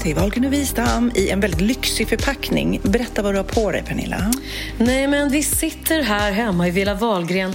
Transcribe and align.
till 0.00 0.14
Wahlgren 0.14 0.44
och 0.44 0.52
Wistam 0.52 1.12
i 1.14 1.30
en 1.30 1.40
väldigt 1.40 1.60
lyxig 1.60 2.08
förpackning. 2.08 2.80
Berätta 2.82 3.22
vad 3.22 3.34
du 3.34 3.38
har 3.38 3.44
på 3.44 3.70
dig, 3.70 3.82
Pernilla. 3.82 4.32
Nej, 4.78 5.06
men 5.06 5.30
vi 5.30 5.42
sitter 5.42 6.02
här 6.02 6.32
hemma 6.32 6.68
i 6.68 6.70
Villa 6.70 6.94
Wahlgren 6.94 7.52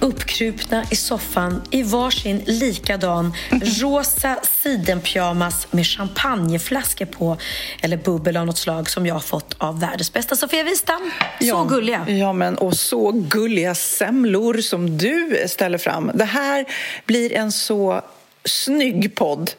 uppkrupna 0.00 0.84
i 0.90 0.96
soffan 0.96 1.62
i 1.70 1.82
varsin 1.82 2.42
likadan 2.46 3.32
rosa 3.80 4.36
sidenpyjamas 4.62 5.72
med 5.72 5.86
champagneflaskor 5.86 7.06
på 7.06 7.36
eller 7.82 7.96
bubbel 7.96 8.36
av 8.36 8.46
något 8.46 8.58
slag 8.58 8.90
som 8.90 9.06
jag 9.06 9.14
har 9.14 9.20
fått 9.20 9.54
av 9.58 9.80
världens 9.80 10.12
bästa 10.12 10.36
Sofia 10.36 10.62
Wistam. 10.62 11.10
Så 11.38 11.46
ja, 11.46 11.64
gulliga. 11.64 12.08
Ja, 12.08 12.32
men 12.32 12.58
och 12.58 12.76
så 12.76 13.12
gulliga 13.12 13.74
semlor 13.74 14.54
som 14.54 14.98
du 14.98 15.44
ställer 15.46 15.78
fram. 15.78 16.10
Det 16.14 16.24
här 16.24 16.64
blir 17.06 17.32
en 17.32 17.52
så 17.52 18.02
snygg 18.44 19.14
podd. 19.14 19.50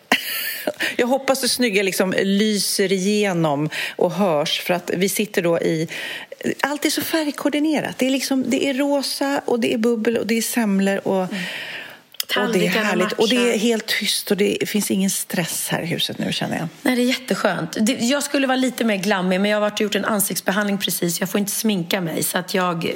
Jag 0.95 1.07
hoppas 1.07 1.41
det 1.41 1.49
snygga 1.49 1.83
liksom 1.83 2.13
lyser 2.23 2.91
igenom 2.91 3.69
och 3.95 4.11
hörs 4.11 4.61
för 4.61 4.73
att 4.73 4.91
vi 4.93 5.09
sitter 5.09 5.41
då 5.41 5.59
i... 5.59 5.87
Allt 6.61 6.85
är 6.85 6.89
så 6.89 7.01
färgkoordinerat. 7.01 7.97
Det 7.97 8.05
är, 8.05 8.11
liksom, 8.11 8.43
det 8.47 8.65
är 8.65 8.73
rosa 8.73 9.41
och 9.45 9.59
det 9.59 9.73
är 9.73 9.77
bubbel 9.77 10.17
och 10.17 10.27
det 10.27 10.37
är 10.37 10.41
semlor 10.41 11.07
och... 11.07 11.23
Mm. 11.23 11.43
Och 12.37 12.53
det 12.53 12.67
är 12.67 12.69
härligt. 12.69 13.11
Och 13.11 13.29
det 13.29 13.53
är 13.53 13.57
helt 13.57 13.85
tyst 13.85 14.31
och 14.31 14.37
det 14.37 14.69
finns 14.69 14.91
ingen 14.91 15.09
stress 15.09 15.67
här 15.69 15.81
i 15.81 15.85
huset 15.85 16.17
nu 16.17 16.31
känner 16.31 16.57
jag. 16.57 16.67
Nej, 16.81 16.95
det 16.95 17.01
är 17.01 17.05
jätteskönt. 17.05 17.77
Jag 17.99 18.23
skulle 18.23 18.47
vara 18.47 18.57
lite 18.57 18.83
mer 18.83 18.95
glammig 18.95 19.41
men 19.41 19.51
jag 19.51 19.55
har 19.57 19.61
varit 19.61 19.73
och 19.73 19.81
gjort 19.81 19.95
en 19.95 20.05
ansiktsbehandling 20.05 20.77
precis. 20.77 21.19
Jag 21.19 21.29
får 21.29 21.39
inte 21.39 21.51
sminka 21.51 22.01
mig 22.01 22.23
så 22.23 22.37
att 22.37 22.53
jag, 22.53 22.85
eh, 22.85 22.91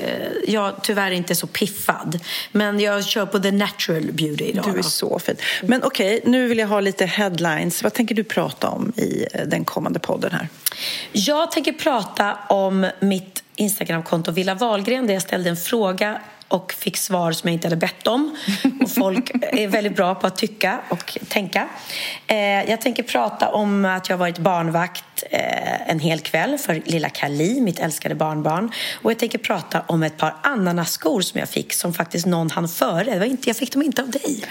jag 0.48 0.84
tyvärr 0.84 1.12
inte 1.12 1.34
är 1.34 1.36
så 1.36 1.48
piffad. 1.48 2.20
Men 2.52 2.80
jag 2.80 3.06
kör 3.06 3.26
på 3.26 3.40
the 3.40 3.52
natural 3.52 4.12
beauty 4.12 4.44
idag. 4.44 4.66
Du 4.74 4.80
är 4.80 4.84
så 4.84 5.20
fin. 5.20 5.36
Men 5.64 5.84
okej, 5.84 6.18
okay, 6.18 6.32
nu 6.32 6.48
vill 6.48 6.58
jag 6.58 6.68
ha 6.68 6.80
lite 6.80 7.06
headlines. 7.06 7.84
Vad 7.84 7.94
tänker 7.94 8.16
du 8.16 8.24
prata 8.24 8.70
om 8.70 8.94
i 8.98 9.26
eh, 9.34 9.42
den 9.48 9.66
kommande 9.66 10.00
podden 10.00 10.32
här? 10.32 10.48
Jag 11.12 11.52
tänker 11.52 11.74
prata 11.74 12.38
om 12.50 12.90
mitt 13.00 13.44
Instagramkonto 13.56 14.32
Villa 14.32 14.56
Wahlgren 14.56 15.08
där 15.08 15.14
jag 15.14 15.24
ställde 15.24 15.50
en 15.50 15.58
fråga 15.58 16.22
och 16.54 16.74
fick 16.74 16.98
svar 16.98 17.32
som 17.32 17.48
jag 17.48 17.54
inte 17.54 17.68
hade 17.68 17.76
bett 17.76 18.08
om. 18.08 18.36
Och 18.82 18.92
folk 18.92 19.32
är 19.42 19.68
väldigt 19.68 19.96
bra 19.96 20.16
på 20.16 20.28
att 20.28 20.38
tycka 20.38 20.80
och 20.90 21.18
tänka. 21.28 21.68
Eh, 22.28 22.38
jag 22.70 22.82
tänker 22.82 23.04
prata 23.04 23.50
om 23.50 23.86
att 23.86 24.10
jag 24.10 24.16
har 24.16 24.20
varit 24.20 24.38
barnvakt 24.38 25.24
eh, 25.32 25.90
en 25.90 26.00
hel 26.00 26.20
kväll 26.20 26.58
för 26.58 26.82
lilla 26.86 27.10
Kali, 27.10 27.62
mitt 27.62 27.80
älskade 27.80 28.16
barnbarn. 28.16 28.72
Och 29.02 29.12
jag 29.12 29.20
tänker 29.20 29.38
prata 29.38 29.84
om 29.88 30.04
ett 30.04 30.18
par 30.18 30.36
ananaskor 30.42 31.22
som 31.22 31.40
jag 31.40 31.50
fick 31.50 31.74
som 31.74 31.94
faktiskt 31.94 32.26
någon 32.26 32.50
hann 32.50 32.68
före. 32.68 33.04
Det 33.04 33.20
var 33.20 33.26
inte, 33.26 33.50
jag 33.50 33.58
fick 33.58 33.74
dem 33.74 33.82
inte 33.82 34.02
av 34.02 34.10
dig. 34.10 34.44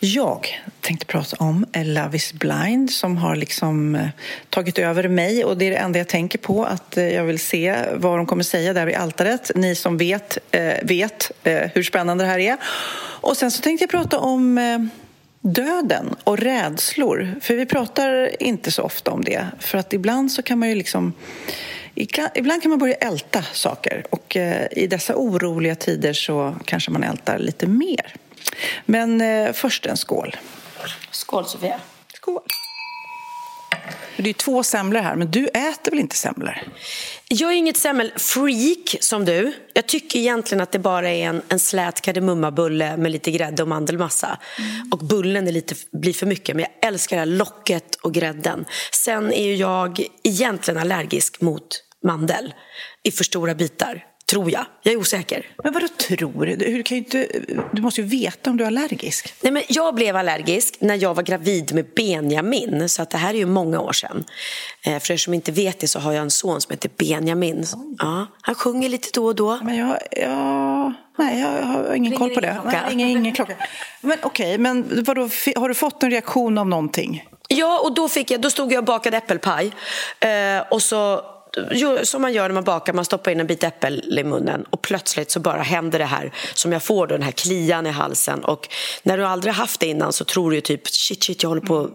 Jag 0.00 0.60
tänkte 0.80 1.06
prata 1.06 1.36
om 1.38 1.66
Love 1.74 2.16
is 2.16 2.32
blind 2.32 2.90
som 2.90 3.16
har 3.16 3.36
liksom 3.36 3.94
eh, 3.94 4.08
tagit 4.50 4.78
över 4.78 5.08
mig 5.08 5.44
och 5.44 5.56
det 5.56 5.66
är 5.66 5.70
det 5.70 5.76
enda 5.76 5.98
jag 5.98 6.08
tänker 6.08 6.38
på 6.38 6.64
att 6.64 6.96
eh, 6.96 7.14
jag 7.14 7.24
vill 7.24 7.38
se 7.38 7.76
vad 7.94 8.18
de 8.18 8.26
kommer 8.26 8.42
säga 8.42 8.72
där 8.72 8.86
vid 8.86 8.94
altaret. 8.94 9.50
Ni 9.54 9.74
som 9.74 9.96
vet, 9.96 10.38
eh, 10.50 10.74
vet 10.82 11.30
hur 11.74 11.82
spännande 11.82 12.24
det 12.24 12.30
här 12.30 12.38
är. 12.38 12.56
Och 13.20 13.36
sen 13.36 13.50
så 13.50 13.62
tänkte 13.62 13.82
jag 13.82 13.90
prata 13.90 14.18
om 14.18 14.90
döden 15.40 16.14
och 16.24 16.38
rädslor. 16.38 17.34
För 17.40 17.54
vi 17.54 17.66
pratar 17.66 18.42
inte 18.42 18.70
så 18.70 18.82
ofta 18.82 19.10
om 19.10 19.24
det. 19.24 19.46
För 19.58 19.78
att 19.78 19.92
ibland 19.92 20.32
så 20.32 20.42
kan 20.42 20.58
man 20.58 20.68
ju 20.68 20.74
liksom 20.74 21.12
Ibland 22.34 22.62
kan 22.62 22.70
man 22.70 22.78
börja 22.78 22.94
älta 22.94 23.42
saker 23.42 24.04
och 24.10 24.36
i 24.70 24.86
dessa 24.86 25.14
oroliga 25.16 25.74
tider 25.74 26.12
så 26.12 26.54
kanske 26.64 26.90
man 26.90 27.02
ältar 27.02 27.38
lite 27.38 27.66
mer. 27.66 28.14
Men 28.86 29.20
eh, 29.20 29.52
först 29.52 29.86
en 29.86 29.96
skål. 29.96 30.36
Skål, 31.10 31.46
Sofia. 31.46 31.80
Skål. 32.14 32.42
Det 34.16 34.30
är 34.30 34.34
två 34.34 34.62
semlor 34.62 35.00
här, 35.00 35.16
men 35.16 35.30
du 35.30 35.46
äter 35.46 35.90
väl 35.90 36.00
inte 36.00 36.16
semlor? 36.16 36.58
Jag 37.28 37.52
är 37.52 37.56
inget 37.56 37.76
semmelfreak 37.76 38.96
som 39.00 39.24
du. 39.24 39.52
Jag 39.74 39.86
tycker 39.86 40.18
egentligen 40.18 40.62
att 40.62 40.72
det 40.72 40.78
bara 40.78 41.10
är 41.10 41.28
en, 41.28 41.42
en 41.48 41.58
slät 41.58 42.00
kardemummabulle 42.00 42.96
med 42.96 43.12
lite 43.12 43.30
grädde 43.30 43.62
och 43.62 43.68
mandelmassa. 43.68 44.38
Mm. 44.58 44.92
Och 44.92 44.98
bullen 44.98 45.48
är 45.48 45.52
lite, 45.52 45.74
blir 45.92 46.12
för 46.12 46.26
mycket, 46.26 46.56
men 46.56 46.64
jag 46.64 46.88
älskar 46.88 47.16
det 47.16 47.20
här 47.20 47.26
locket 47.26 47.94
och 47.94 48.14
grädden. 48.14 48.64
Sen 48.92 49.32
är 49.32 49.54
jag 49.54 50.00
egentligen 50.24 50.80
allergisk 50.80 51.40
mot 51.40 51.82
mandel 52.04 52.54
i 53.02 53.10
för 53.10 53.24
stora 53.24 53.54
bitar. 53.54 54.04
Tror 54.30 54.50
jag. 54.50 54.64
Jag 54.82 54.94
är 54.94 54.98
osäker. 54.98 55.46
Men 55.64 55.72
vad 55.72 55.96
tror 55.96 56.46
du? 56.46 56.56
Du, 56.56 56.82
kan 56.82 56.96
inte, 56.96 57.28
du 57.72 57.82
måste 57.82 58.00
ju 58.00 58.06
veta 58.06 58.50
om 58.50 58.56
du 58.56 58.64
är 58.64 58.66
allergisk. 58.66 59.34
Nej, 59.40 59.52
men 59.52 59.62
jag 59.68 59.94
blev 59.94 60.16
allergisk 60.16 60.76
när 60.80 60.94
jag 60.94 61.14
var 61.14 61.22
gravid 61.22 61.74
med 61.74 61.86
Benjamin. 61.96 62.88
Så 62.88 63.02
att 63.02 63.10
det 63.10 63.18
här 63.18 63.34
är 63.34 63.38
ju 63.38 63.46
många 63.46 63.80
år 63.80 63.92
sedan. 63.92 64.24
Eh, 64.86 64.98
för 64.98 65.12
er 65.12 65.16
som 65.16 65.34
inte 65.34 65.52
vet 65.52 65.78
det 65.80 65.88
så 65.88 65.98
har 65.98 66.12
jag 66.12 66.22
en 66.22 66.30
son 66.30 66.60
som 66.60 66.70
heter 66.70 66.90
Benjamin. 66.96 67.64
Ja, 67.98 68.26
han 68.42 68.54
sjunger 68.54 68.88
lite 68.88 69.08
då 69.14 69.26
och 69.26 69.34
då. 69.34 69.58
Men 69.62 69.76
jag, 69.76 69.98
jag, 70.10 70.92
nej, 71.18 71.40
jag 71.40 71.62
har 71.62 71.94
ingen 71.94 72.16
koll 72.16 72.34
på 72.34 72.40
det. 72.40 72.60
Nej, 72.64 72.80
ingen, 72.90 73.08
ingen 73.08 73.34
klocka. 73.34 73.54
Men 74.00 74.18
okej, 74.22 74.46
okay, 74.46 74.58
men 74.58 75.04
vadå, 75.04 75.22
har 75.56 75.68
du 75.68 75.74
fått 75.74 76.02
en 76.02 76.10
reaktion 76.10 76.58
av 76.58 76.68
någonting? 76.68 77.24
Ja, 77.48 77.80
och 77.84 77.94
då, 77.94 78.08
fick 78.08 78.30
jag, 78.30 78.40
då 78.40 78.50
stod 78.50 78.72
jag 78.72 78.78
och 78.78 78.84
bakade 78.84 79.16
äppelpaj. 79.16 79.72
Eh, 80.20 80.60
och 80.70 80.82
så 80.82 81.22
som 82.02 82.22
man 82.22 82.32
gör 82.32 82.48
när 82.48 82.54
man 82.54 82.64
bakar, 82.64 82.92
man 82.92 83.04
stoppar 83.04 83.30
in 83.30 83.40
en 83.40 83.46
bit 83.46 83.64
äpple 83.64 84.20
i 84.20 84.24
munnen 84.24 84.64
och 84.70 84.82
plötsligt 84.82 85.30
så 85.30 85.40
bara 85.40 85.62
händer 85.62 85.98
det 85.98 86.04
här 86.04 86.32
som 86.54 86.72
jag 86.72 86.82
får 86.82 87.06
då, 87.06 87.14
den 87.14 87.22
här 87.22 87.32
klian 87.32 87.86
i 87.86 87.90
halsen 87.90 88.44
och 88.44 88.68
när 89.02 89.18
du 89.18 89.26
aldrig 89.26 89.54
haft 89.54 89.80
det 89.80 89.86
innan 89.86 90.12
så 90.12 90.24
tror 90.24 90.50
du 90.50 90.60
typ 90.60 90.88
shit 90.88 91.24
shit 91.24 91.42
jag 91.42 91.50
håller 91.50 91.62
på 91.62 91.90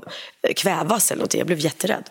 att 0.49 0.55
kvävas 0.55 1.11
eller 1.11 1.19
någonting. 1.19 1.39
Jag 1.39 1.47
blev 1.47 1.59
jätterädd. 1.59 2.09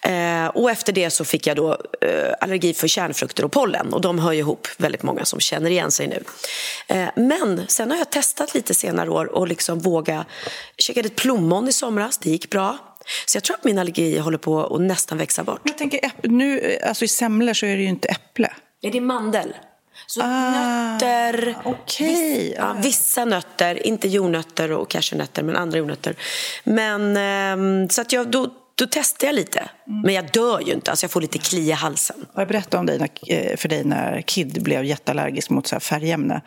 Eh, 0.00 0.46
och 0.46 0.70
efter 0.70 0.92
det 0.92 1.10
så 1.10 1.24
fick 1.24 1.46
jag 1.46 1.56
då 1.56 1.72
eh, 2.00 2.32
allergi 2.40 2.74
för 2.74 2.88
kärnfrukter 2.88 3.44
och 3.44 3.52
pollen 3.52 3.94
och 3.94 4.00
de 4.00 4.18
hör 4.18 4.32
ju 4.32 4.38
ihop 4.38 4.68
väldigt 4.76 5.02
många 5.02 5.24
som 5.24 5.40
känner 5.40 5.70
igen 5.70 5.90
sig 5.90 6.06
nu. 6.06 6.22
Eh, 6.86 7.08
men 7.16 7.62
sen 7.68 7.90
har 7.90 7.98
jag 7.98 8.10
testat 8.10 8.54
lite 8.54 8.74
senare 8.74 9.10
år 9.10 9.26
och 9.26 9.48
liksom 9.48 9.78
våga, 9.78 10.24
käkade 10.78 11.06
ett 11.06 11.16
plommon 11.16 11.68
i 11.68 11.72
somras, 11.72 12.18
det 12.18 12.30
gick 12.30 12.50
bra. 12.50 12.78
Så 13.26 13.36
jag 13.36 13.44
tror 13.44 13.56
att 13.56 13.64
min 13.64 13.78
allergi 13.78 14.18
håller 14.18 14.38
på 14.38 14.74
att 14.74 14.80
nästan 14.80 15.18
växa 15.18 15.44
bort. 15.44 15.60
Jag 15.64 15.78
tänker, 15.78 16.00
nu, 16.22 16.78
alltså 16.82 17.04
I 17.04 17.08
semlor 17.08 17.54
så 17.54 17.66
är 17.66 17.76
det 17.76 17.82
ju 17.82 17.88
inte 17.88 18.08
äpple. 18.08 18.50
Är 18.82 18.90
det 18.90 19.00
mandel? 19.00 19.52
Så 20.06 20.20
ah, 20.22 20.50
nötter, 20.50 21.56
okay. 21.64 22.06
vissa, 22.06 22.56
ja, 22.56 22.76
vissa 22.82 23.24
nötter, 23.24 23.86
inte 23.86 24.08
jordnötter 24.08 24.72
och 24.72 24.90
cashewnötter 24.90 25.42
men 25.42 25.56
andra 25.56 25.78
jordnötter. 25.78 26.16
Men, 26.64 27.16
eh, 27.16 27.88
så 27.88 28.00
att 28.00 28.12
jag, 28.12 28.30
då, 28.30 28.46
då 28.74 28.86
testar 28.90 29.26
jag 29.26 29.34
lite. 29.34 29.58
Mm. 29.58 30.00
Men 30.00 30.14
jag 30.14 30.32
dör 30.32 30.60
ju 30.60 30.72
inte, 30.72 30.90
alltså 30.90 31.04
jag 31.04 31.10
får 31.10 31.20
lite 31.20 31.38
kli 31.38 31.68
i 31.68 31.72
halsen. 31.72 32.26
Jag 32.34 32.48
berättade 32.48 32.76
om 32.80 32.86
dig 32.86 32.98
när, 32.98 33.10
eh, 33.26 33.56
för 33.56 33.68
dig 33.68 33.84
när 33.84 34.20
Kid 34.20 34.62
blev 34.62 34.84
jätteallergisk 34.84 35.50
mot 35.50 35.66
så 35.66 35.80
färgämne. 35.80 36.42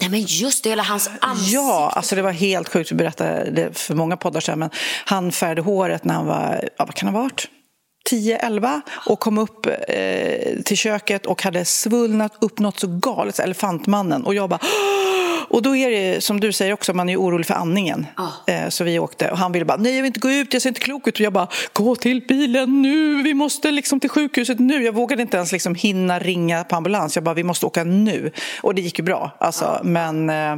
Nej 0.00 0.10
men 0.10 0.20
just 0.20 0.64
det, 0.64 0.70
hela 0.70 0.82
hans 0.82 1.10
ansikte. 1.20 1.54
Ja, 1.54 1.92
alltså 1.94 2.16
det 2.16 2.22
var 2.22 2.32
helt 2.32 2.68
sjukt. 2.68 2.92
Vi 2.92 2.96
berättade 2.96 3.50
det 3.50 3.78
för 3.78 3.94
många 3.94 4.16
poddar 4.16 4.40
sedan. 4.40 4.58
Men 4.58 4.70
han 5.04 5.32
färgade 5.32 5.62
håret 5.62 6.04
när 6.04 6.14
han 6.14 6.26
var, 6.26 6.68
ja, 6.76 6.84
vad 6.84 6.94
kan 6.94 7.06
han 7.06 7.14
ha 7.14 7.22
varit? 7.22 7.48
10-11 8.10 8.80
och 9.06 9.20
kom 9.20 9.38
upp 9.38 9.66
eh, 9.66 10.62
till 10.64 10.76
köket 10.76 11.26
och 11.26 11.42
hade 11.42 11.64
svullnat 11.64 12.32
upp 12.40 12.58
något 12.58 12.80
så 12.80 12.86
galet, 12.86 13.38
elefantmannen. 13.38 14.24
Och 14.24 14.34
jag 14.34 14.48
bara... 14.48 14.60
Och 15.48 15.62
då 15.62 15.76
är 15.76 15.90
det 15.90 16.24
som 16.24 16.40
du 16.40 16.52
säger 16.52 16.72
också, 16.72 16.94
man 16.94 17.08
är 17.08 17.16
orolig 17.16 17.46
för 17.46 17.54
andningen. 17.54 18.06
Ah. 18.14 18.52
Eh, 18.52 18.68
så 18.68 18.84
vi 18.84 18.98
åkte 18.98 19.30
och 19.30 19.38
han 19.38 19.52
ville 19.52 19.64
bara, 19.64 19.76
nej 19.76 19.94
jag 19.94 20.02
vill 20.02 20.06
inte 20.06 20.20
gå 20.20 20.30
ut, 20.30 20.52
jag 20.52 20.62
ser 20.62 20.70
inte 20.70 20.80
klok 20.80 21.08
ut. 21.08 21.14
Och 21.14 21.20
jag 21.20 21.32
bara, 21.32 21.48
gå 21.72 21.96
till 21.96 22.24
bilen 22.28 22.82
nu, 22.82 23.22
vi 23.22 23.34
måste 23.34 23.70
liksom 23.70 24.00
till 24.00 24.10
sjukhuset 24.10 24.58
nu. 24.58 24.84
Jag 24.84 24.92
vågade 24.92 25.22
inte 25.22 25.36
ens 25.36 25.52
liksom 25.52 25.74
hinna 25.74 26.18
ringa 26.18 26.64
på 26.64 26.76
ambulans, 26.76 27.16
jag 27.16 27.24
bara, 27.24 27.34
vi 27.34 27.44
måste 27.44 27.66
åka 27.66 27.84
nu. 27.84 28.32
Och 28.62 28.74
det 28.74 28.82
gick 28.82 28.98
ju 28.98 29.04
bra, 29.04 29.36
alltså. 29.38 29.64
Ah. 29.64 29.80
Men 29.82 30.30
eh, 30.30 30.56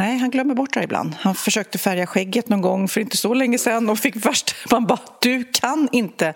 Nej, 0.00 0.18
han 0.18 0.30
glömmer 0.30 0.54
bort 0.54 0.74
det 0.74 0.82
ibland. 0.82 1.14
Han 1.20 1.34
försökte 1.34 1.78
färga 1.78 2.06
skägget 2.06 2.48
någon 2.48 2.60
gång 2.60 2.88
för 2.88 3.00
inte 3.00 3.16
så 3.16 3.34
länge 3.34 3.58
sedan 3.58 3.90
och 3.90 3.98
fick 3.98 4.26
värst... 4.26 4.54
Man 4.70 4.86
bara, 4.86 4.98
du 5.20 5.44
kan 5.44 5.88
inte 5.92 6.34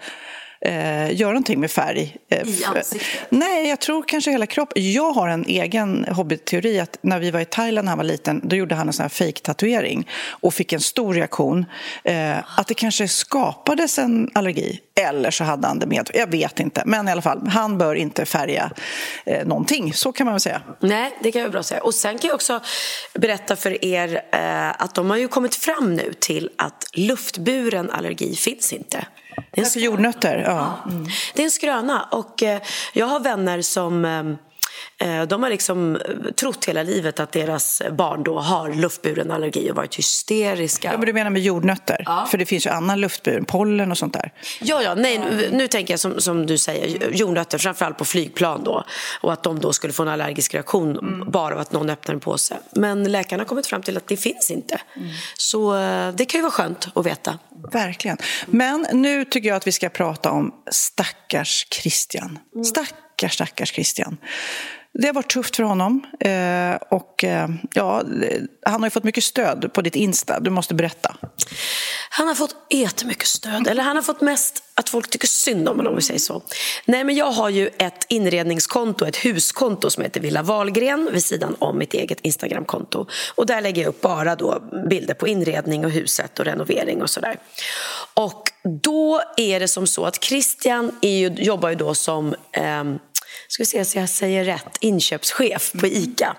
eh, 0.64 1.16
göra 1.16 1.30
någonting 1.30 1.60
med 1.60 1.70
färg. 1.70 2.16
Eh, 2.28 2.48
I 2.48 2.64
ansiktet? 2.64 3.08
Nej, 3.28 3.68
jag 3.68 3.80
tror 3.80 4.02
kanske 4.02 4.30
hela 4.30 4.46
kroppen. 4.46 4.92
Jag 4.92 5.12
har 5.12 5.28
en 5.28 5.44
egen 5.46 6.04
hobbyteori 6.04 6.80
att 6.80 6.98
när 7.00 7.18
vi 7.18 7.30
var 7.30 7.40
i 7.40 7.44
Thailand 7.44 7.84
när 7.84 7.90
han 7.90 7.98
var 7.98 8.04
liten 8.04 8.40
då 8.44 8.56
gjorde 8.56 8.74
han 8.74 8.86
en 8.86 8.92
sån 8.92 9.02
här 9.02 9.08
fake-tatuering 9.08 10.08
och 10.28 10.54
fick 10.54 10.72
en 10.72 10.80
stor 10.80 11.14
reaktion. 11.14 11.66
Eh, 12.04 12.58
att 12.58 12.66
det 12.66 12.74
kanske 12.74 13.08
skapades 13.08 13.98
en 13.98 14.30
allergi 14.34 14.80
eller 15.00 15.30
så 15.30 15.44
hade 15.44 15.66
han 15.66 15.78
det 15.78 15.86
med. 15.86 16.10
Jag 16.14 16.30
vet 16.30 16.60
inte, 16.60 16.82
men 16.86 17.08
i 17.08 17.10
alla 17.10 17.22
fall, 17.22 17.48
han 17.48 17.78
bör 17.78 17.94
inte 17.94 18.24
färga 18.24 18.70
eh, 19.26 19.46
någonting. 19.46 19.92
Så 19.92 20.12
kan 20.12 20.24
man 20.24 20.34
väl 20.34 20.40
säga. 20.40 20.62
Nej, 20.80 21.18
det 21.22 21.32
kan 21.32 21.42
jag 21.42 21.50
bra 21.50 21.62
säga. 21.62 21.80
Och 21.82 21.94
sen 21.94 22.18
kan 22.18 22.28
jag 22.28 22.34
också 22.34 22.60
berätta 23.14 23.56
för 23.56 23.84
er 23.84 24.22
eh, 24.32 24.82
att 24.82 24.94
de 24.94 25.10
har 25.10 25.16
ju 25.16 25.28
kommit 25.28 25.54
fram 25.54 25.94
nu 25.94 26.12
till 26.20 26.50
att 26.58 26.86
luftburen 26.92 27.90
allergi 27.90 28.34
finns 28.34 28.72
inte. 28.72 29.06
Det 29.50 29.60
är, 29.60 29.64
alltså 29.64 29.78
jordnötter? 29.78 30.42
Ja. 30.46 30.78
Mm. 30.86 31.06
Det 31.34 31.42
är 31.42 31.44
en 31.44 31.50
skröna. 31.50 32.08
Och 32.10 32.42
eh, 32.42 32.60
jag 32.92 33.06
har 33.06 33.20
vänner 33.20 33.62
som 33.62 34.04
Eh, 34.04 34.22
de 35.28 35.42
har 35.42 35.50
liksom 35.50 35.96
eh, 35.96 36.02
trott 36.36 36.64
hela 36.64 36.82
livet 36.82 37.20
att 37.20 37.32
deras 37.32 37.82
barn 37.92 38.22
då 38.22 38.38
har 38.38 38.72
luftburen 38.72 39.30
allergi 39.30 39.70
och 39.70 39.76
varit 39.76 39.94
hysteriska. 39.94 40.88
Ja, 40.92 40.98
men 40.98 41.06
du 41.06 41.12
menar 41.12 41.30
med 41.30 41.42
jordnötter? 41.42 42.02
Ja. 42.06 42.26
För 42.30 42.38
det 42.38 42.46
finns 42.46 42.66
ju 42.66 42.70
annan 42.70 43.00
luftburen, 43.00 43.44
pollen 43.44 43.90
och 43.90 43.98
sånt 43.98 44.12
där. 44.12 44.32
Ja, 44.60 44.82
ja, 44.82 44.94
nej, 44.94 45.18
nu, 45.18 45.48
nu 45.52 45.68
tänker 45.68 45.92
jag 45.92 46.00
som, 46.00 46.20
som 46.20 46.46
du 46.46 46.58
säger, 46.58 47.10
jordnötter, 47.12 47.58
framförallt 47.58 47.98
på 47.98 48.04
flygplan 48.04 48.64
då. 48.64 48.84
Och 49.20 49.32
att 49.32 49.42
de 49.42 49.60
då 49.60 49.72
skulle 49.72 49.92
få 49.92 50.02
en 50.02 50.08
allergisk 50.08 50.54
reaktion 50.54 50.98
mm. 50.98 51.30
bara 51.30 51.54
av 51.54 51.60
att 51.60 51.72
någon 51.72 51.90
öppnar 51.90 52.14
en 52.14 52.20
påse. 52.20 52.56
Men 52.72 53.12
läkarna 53.12 53.40
har 53.40 53.48
kommit 53.48 53.66
fram 53.66 53.82
till 53.82 53.96
att 53.96 54.08
det 54.08 54.16
finns 54.16 54.50
inte. 54.50 54.80
Mm. 54.96 55.08
Så 55.38 55.76
eh, 55.76 56.14
det 56.14 56.24
kan 56.24 56.38
ju 56.38 56.42
vara 56.42 56.52
skönt 56.52 56.88
att 56.94 57.06
veta. 57.06 57.38
Verkligen. 57.72 58.16
Men 58.46 58.86
nu 58.92 59.24
tycker 59.24 59.48
jag 59.48 59.56
att 59.56 59.66
vi 59.66 59.72
ska 59.72 59.88
prata 59.88 60.30
om 60.30 60.54
stackars 60.70 61.66
Christian. 61.70 62.38
Mm. 62.54 62.64
Stackars, 63.16 63.36
stackars 63.36 63.72
Christian. 63.72 64.18
Det 64.98 65.06
har 65.06 65.14
varit 65.14 65.32
tufft 65.32 65.56
för 65.56 65.62
honom. 65.62 66.06
Eh, 66.20 66.74
och, 66.90 67.24
eh, 67.24 67.48
ja, 67.74 68.02
han 68.66 68.82
har 68.82 68.90
fått 68.90 69.04
mycket 69.04 69.24
stöd 69.24 69.72
på 69.72 69.82
ditt 69.82 69.96
Insta. 69.96 70.40
Du 70.40 70.50
måste 70.50 70.74
berätta. 70.74 71.16
Han 72.10 72.28
har 72.28 72.34
fått 72.34 72.56
jättemycket 72.70 73.26
stöd. 73.26 73.66
Eller 73.68 73.82
han 73.82 73.96
har 73.96 74.02
fått 74.02 74.20
mest 74.20 74.62
att 74.74 74.88
folk 74.88 75.10
tycker 75.10 75.28
synd 75.28 75.68
om 75.68 75.76
honom, 75.76 75.92
om 75.92 75.96
vi 75.96 76.02
säger 76.02 76.20
så. 76.20 76.42
Nej, 76.84 77.04
men 77.04 77.14
jag 77.14 77.30
har 77.30 77.48
ju 77.48 77.70
ett 77.78 78.06
inredningskonto, 78.08 79.06
ett 79.06 79.16
huskonto 79.16 79.90
som 79.90 80.02
heter 80.02 80.20
Villa 80.20 80.42
Valgren 80.42 81.10
vid 81.12 81.24
sidan 81.24 81.56
om 81.58 81.78
mitt 81.78 81.94
eget 81.94 82.20
Instagramkonto. 82.20 83.06
Och 83.34 83.46
där 83.46 83.60
lägger 83.60 83.82
jag 83.82 83.88
upp 83.88 84.00
bara 84.00 84.36
då 84.36 84.62
bilder 84.90 85.14
på 85.14 85.28
inredning 85.28 85.84
och 85.84 85.90
huset 85.90 86.38
och 86.38 86.44
renovering 86.44 87.02
och 87.02 87.10
sådär. 87.10 87.36
Och 88.14 88.42
då 88.82 89.20
är 89.36 89.60
det 89.60 89.68
som 89.68 89.86
så 89.86 90.04
att 90.04 90.24
Christian 90.24 90.98
är 91.02 91.18
ju, 91.18 91.28
jobbar 91.28 91.68
ju 91.68 91.74
då 91.74 91.94
som 91.94 92.34
eh, 92.52 92.84
ska 93.54 93.64
se 93.64 93.84
så 93.84 93.98
jag 93.98 94.08
säger 94.08 94.44
rätt, 94.44 94.76
inköpschef 94.80 95.72
på 95.72 95.86
ICA. 95.86 96.36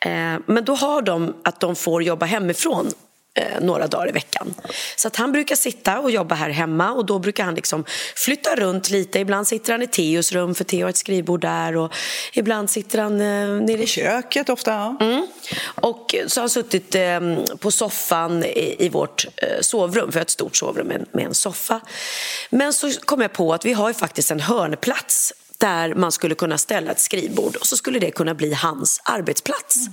Eh, 0.00 0.36
men 0.46 0.64
då 0.64 0.74
har 0.74 1.02
de 1.02 1.36
att 1.44 1.60
de 1.60 1.76
får 1.76 2.02
jobba 2.02 2.26
hemifrån 2.26 2.92
eh, 3.34 3.60
några 3.60 3.86
dagar 3.86 4.08
i 4.08 4.12
veckan. 4.12 4.54
Så 4.96 5.08
att 5.08 5.16
han 5.16 5.32
brukar 5.32 5.56
sitta 5.56 6.00
och 6.00 6.10
jobba 6.10 6.34
här 6.34 6.50
hemma 6.50 6.92
och 6.92 7.06
då 7.06 7.18
brukar 7.18 7.44
han 7.44 7.54
liksom 7.54 7.84
flytta 8.16 8.56
runt 8.56 8.90
lite. 8.90 9.18
Ibland 9.18 9.48
sitter 9.48 9.72
han 9.72 9.82
i 9.82 9.86
Teos 9.86 10.32
rum 10.32 10.54
för 10.54 10.64
Teo 10.64 10.84
har 10.84 10.90
ett 10.90 10.96
skrivbord 10.96 11.40
där 11.40 11.76
och 11.76 11.94
ibland 12.32 12.70
sitter 12.70 12.98
han 12.98 13.20
eh, 13.20 13.48
nere 13.48 13.82
i 13.82 13.86
köket 13.86 14.48
ofta. 14.48 14.96
Mm. 15.00 15.26
Och 15.74 16.14
så 16.26 16.40
har 16.40 16.42
han 16.42 16.50
suttit 16.50 16.94
eh, 16.94 17.20
på 17.58 17.70
soffan 17.70 18.44
i, 18.44 18.76
i 18.78 18.88
vårt 18.88 19.26
eh, 19.36 19.60
sovrum, 19.60 20.12
för 20.12 20.18
jag 20.18 20.20
har 20.20 20.24
ett 20.24 20.30
stort 20.30 20.56
sovrum 20.56 20.86
med, 20.86 21.06
med 21.12 21.26
en 21.26 21.34
soffa. 21.34 21.80
Men 22.50 22.72
så 22.72 22.92
kom 23.00 23.20
jag 23.20 23.32
på 23.32 23.54
att 23.54 23.64
vi 23.64 23.72
har 23.72 23.88
ju 23.88 23.94
faktiskt 23.94 24.30
en 24.30 24.40
hörnplats 24.40 25.32
där 25.58 25.94
man 25.94 26.12
skulle 26.12 26.34
kunna 26.34 26.58
ställa 26.58 26.90
ett 26.90 27.00
skrivbord 27.00 27.56
och 27.56 27.66
så 27.66 27.76
skulle 27.76 27.98
det 27.98 28.10
kunna 28.10 28.34
bli 28.34 28.54
hans 28.54 29.00
arbetsplats. 29.04 29.76
Mm. 29.76 29.92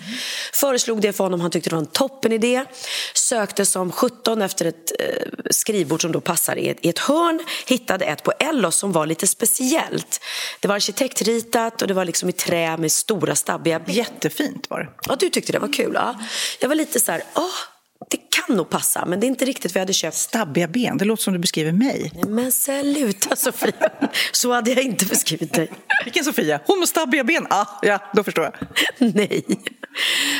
Föreslog 0.53 1.01
det 1.01 1.13
för 1.13 1.23
honom, 1.23 1.41
han 1.41 1.51
tyckte 1.51 1.69
det 1.69 1.75
var 1.75 1.81
en 1.81 1.87
toppenidé. 1.87 2.65
Sökte 3.13 3.65
som 3.65 3.91
17 3.91 4.41
efter 4.41 4.65
ett 4.65 4.91
eh, 4.99 5.27
skrivbord 5.49 6.01
som 6.01 6.11
då 6.11 6.21
passar 6.21 6.55
i 6.55 6.69
ett, 6.69 6.77
i 6.81 6.89
ett 6.89 6.99
hörn. 6.99 7.39
Hittade 7.65 8.05
ett 8.05 8.23
på 8.23 8.31
Ellos 8.39 8.75
som 8.75 8.91
var 8.91 9.05
lite 9.05 9.27
speciellt. 9.27 10.21
Det 10.59 10.67
var 10.67 10.75
arkitektritat 10.75 11.81
och 11.81 11.87
det 11.87 11.93
var 11.93 12.05
liksom 12.05 12.29
i 12.29 12.31
trä 12.31 12.77
med 12.77 12.91
stora 12.91 13.35
stabbiga. 13.35 13.81
Jättefint 13.87 14.69
var 14.69 14.79
det. 14.79 14.89
Ja, 15.07 15.15
du 15.19 15.29
tyckte 15.29 15.51
det 15.51 15.59
var 15.59 15.73
kul. 15.73 15.91
Ja. 15.93 16.15
Jag 16.59 16.69
var 16.69 16.75
lite 16.75 16.99
så 16.99 17.11
här, 17.11 17.23
åh, 17.35 17.74
kan 18.55 18.57
nog 18.57 18.69
passa, 18.69 19.05
men 19.05 19.19
det 19.19 19.25
är 19.25 19.27
inte 19.27 19.45
riktigt 19.45 19.73
vad 19.73 19.79
jag 19.79 19.81
hade 19.81 19.93
köpt. 19.93 20.17
Stabbiga 20.17 20.67
ben, 20.67 20.97
det 20.97 21.05
låter 21.05 21.23
som 21.23 21.33
du 21.33 21.39
beskriver 21.39 21.71
mig. 21.71 22.11
Men 22.27 22.51
sluta 22.51 23.35
Sofia, 23.35 23.89
så 24.31 24.53
hade 24.53 24.71
jag 24.71 24.83
inte 24.83 25.05
beskrivit 25.05 25.53
dig. 25.53 25.71
Vilken 26.03 26.23
Sofia? 26.23 26.59
Hon 26.65 26.79
med 26.79 26.89
stabbiga 26.89 27.23
ben? 27.23 27.47
Ah, 27.49 27.65
ja, 27.81 27.99
då 28.13 28.23
förstår 28.23 28.43
jag. 28.43 28.53
Nej. 29.15 29.45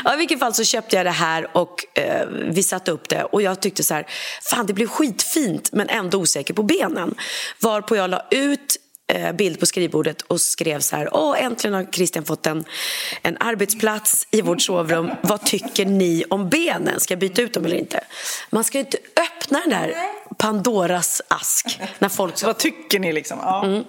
Ja, 0.04 0.14
I 0.14 0.18
vilket 0.18 0.40
fall 0.40 0.54
så 0.54 0.64
köpte 0.64 0.96
jag 0.96 1.06
det 1.06 1.12
här 1.12 1.58
och 1.58 1.98
eh, 2.00 2.28
vi 2.28 2.64
satte 2.64 2.92
upp 2.92 3.10
det 3.10 3.24
och 3.24 3.42
jag 3.42 3.62
tyckte 3.62 3.84
så 3.84 3.94
här, 3.94 4.06
fan 4.52 4.66
det 4.66 4.74
blev 4.74 4.88
skitfint 4.88 5.72
men 5.72 5.90
ändå 5.90 6.18
osäker 6.18 6.54
på 6.54 6.64
benen. 6.64 7.16
Varpå 7.62 7.96
jag 7.96 8.10
la 8.10 8.22
ut 8.32 8.78
bild 9.34 9.60
på 9.60 9.66
skrivbordet 9.66 10.22
och 10.22 10.42
skrev 10.42 10.80
så 10.80 10.96
här 10.96 11.10
Åh, 11.12 11.44
äntligen 11.44 11.74
har 11.74 11.86
Christian 11.92 12.26
fått 12.26 12.48
en, 12.48 12.66
en 13.22 13.38
arbetsplats 13.40 14.28
i 14.32 14.42
vårt 14.42 14.62
sovrum. 14.62 15.12
Vad 15.22 15.46
tycker 15.46 15.86
ni 15.86 16.24
om 16.30 16.50
benen? 16.50 17.00
Ska 17.00 17.12
jag 17.12 17.20
byta 17.20 17.42
ut 17.42 17.54
dem 17.54 17.66
eller 17.66 17.76
inte? 17.76 18.04
Man 18.50 18.64
ska 18.64 18.78
ju 18.78 18.84
inte 18.84 18.98
öppna 18.98 19.60
den 19.60 19.70
där 19.70 19.94
Pandoras 20.38 21.22
ask. 21.28 21.80
När 22.00 22.10
folk 22.10 22.44
Vad 22.44 22.58
tycker 22.58 23.00
ni 23.00 23.14
liksom? 23.14 23.38
Ja. 23.42 23.66
Mm. 23.66 23.84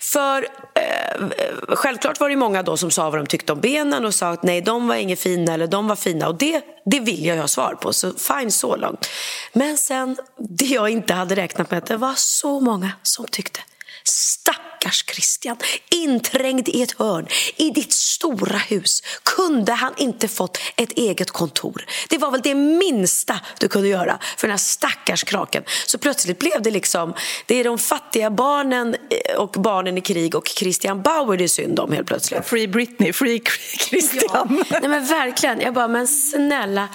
För 0.00 0.46
eh, 0.74 1.28
självklart 1.68 2.20
var 2.20 2.28
det 2.28 2.36
många 2.36 2.62
då 2.62 2.76
som 2.76 2.90
sa 2.90 3.10
vad 3.10 3.20
de 3.20 3.26
tyckte 3.26 3.52
om 3.52 3.60
benen 3.60 4.04
och 4.04 4.14
sa 4.14 4.28
att 4.28 4.42
nej, 4.42 4.60
de 4.60 4.88
var 4.88 4.94
inget 4.94 5.20
fina 5.20 5.54
eller 5.54 5.66
de 5.66 5.88
var 5.88 5.96
fina. 5.96 6.28
Och 6.28 6.34
det, 6.34 6.62
det 6.84 7.00
vill 7.00 7.24
jag 7.24 7.36
ha 7.36 7.48
svar 7.48 7.74
på, 7.80 7.92
så 7.92 8.12
fine 8.12 8.50
så 8.50 8.76
långt. 8.76 9.08
Men 9.52 9.76
sen, 9.76 10.16
det 10.38 10.66
jag 10.66 10.90
inte 10.90 11.14
hade 11.14 11.34
räknat 11.34 11.70
med, 11.70 11.78
att 11.78 11.86
det 11.86 11.96
var 11.96 12.14
så 12.16 12.60
många 12.60 12.92
som 13.02 13.26
tyckte 13.30 13.60
Stackars 14.04 15.04
Christian, 15.06 15.56
inträngd 15.90 16.68
i 16.68 16.82
ett 16.82 16.98
hörn 16.98 17.26
i 17.56 17.70
ditt 17.70 17.92
stora 17.92 18.58
hus. 18.58 19.02
Kunde 19.22 19.72
han 19.72 19.92
inte 19.96 20.28
fått 20.28 20.58
ett 20.76 20.92
eget 20.92 21.30
kontor? 21.30 21.84
Det 22.08 22.18
var 22.18 22.30
väl 22.30 22.40
det 22.40 22.54
minsta 22.54 23.40
du 23.60 23.68
kunde 23.68 23.88
göra 23.88 24.18
för 24.36 24.46
den 24.46 24.50
här 24.50 24.58
stackars 24.58 25.24
kraken. 25.24 25.62
Så 25.86 25.98
plötsligt 25.98 26.38
blev 26.38 26.62
det 26.62 26.70
liksom, 26.70 27.14
det 27.46 27.60
är 27.60 27.64
de 27.64 27.78
fattiga 27.78 28.30
barnen 28.30 28.94
eh, 28.94 29.36
och 29.36 29.50
barnen 29.50 29.98
i 29.98 30.00
krig 30.00 30.34
och 30.34 30.48
Christian 30.48 31.02
Bauer 31.02 31.36
det 31.36 31.44
är 31.44 31.48
synd 31.48 31.78
om 31.80 31.92
helt 31.92 32.06
plötsligt. 32.06 32.46
Free 32.46 32.68
Britney, 32.68 33.12
free 33.12 33.42
Christian. 33.78 34.64
Ja, 34.70 34.78
nej 34.80 34.88
men 34.88 35.06
verkligen. 35.06 35.60
Jag 35.60 35.74
bara, 35.74 35.88
men 35.88 36.08
snälla. 36.08 36.88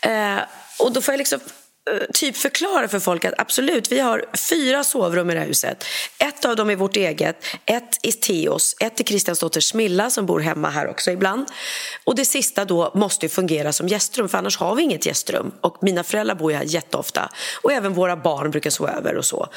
Eh, 0.00 0.38
och 0.78 0.92
då 0.92 1.00
får 1.00 1.12
jag 1.12 1.18
liksom 1.18 1.40
typ 2.14 2.36
förklara 2.36 2.88
för 2.88 2.98
folk 2.98 3.24
att 3.24 3.34
absolut, 3.38 3.92
vi 3.92 4.00
har 4.00 4.24
fyra 4.50 4.84
sovrum 4.84 5.30
i 5.30 5.34
det 5.34 5.40
här 5.40 5.46
huset. 5.46 5.84
Ett 6.18 6.44
av 6.44 6.56
dem 6.56 6.70
är 6.70 6.76
vårt 6.76 6.96
eget, 6.96 7.44
ett 7.66 7.98
i 8.02 8.12
Teos, 8.12 8.76
ett 8.80 9.00
i 9.00 9.04
Kristiansdotter 9.04 9.60
Smilla 9.60 10.10
som 10.10 10.26
bor 10.26 10.40
hemma 10.40 10.70
här 10.70 10.88
också 10.88 11.10
ibland. 11.10 11.46
Och 12.04 12.14
det 12.14 12.24
sista 12.24 12.64
då 12.64 12.92
måste 12.94 13.28
fungera 13.28 13.72
som 13.72 13.88
gästrum 13.88 14.28
för 14.28 14.38
annars 14.38 14.58
har 14.58 14.74
vi 14.74 14.82
inget 14.82 15.06
gästrum. 15.06 15.52
Och 15.60 15.76
mina 15.80 16.04
föräldrar 16.04 16.34
bor 16.34 16.52
ju 16.52 16.58
här 16.58 16.64
jätteofta 16.64 17.30
och 17.62 17.72
även 17.72 17.94
våra 17.94 18.16
barn 18.16 18.50
brukar 18.50 18.70
sova 18.70 18.90
över 18.90 19.16
och 19.16 19.24
så. 19.24 19.48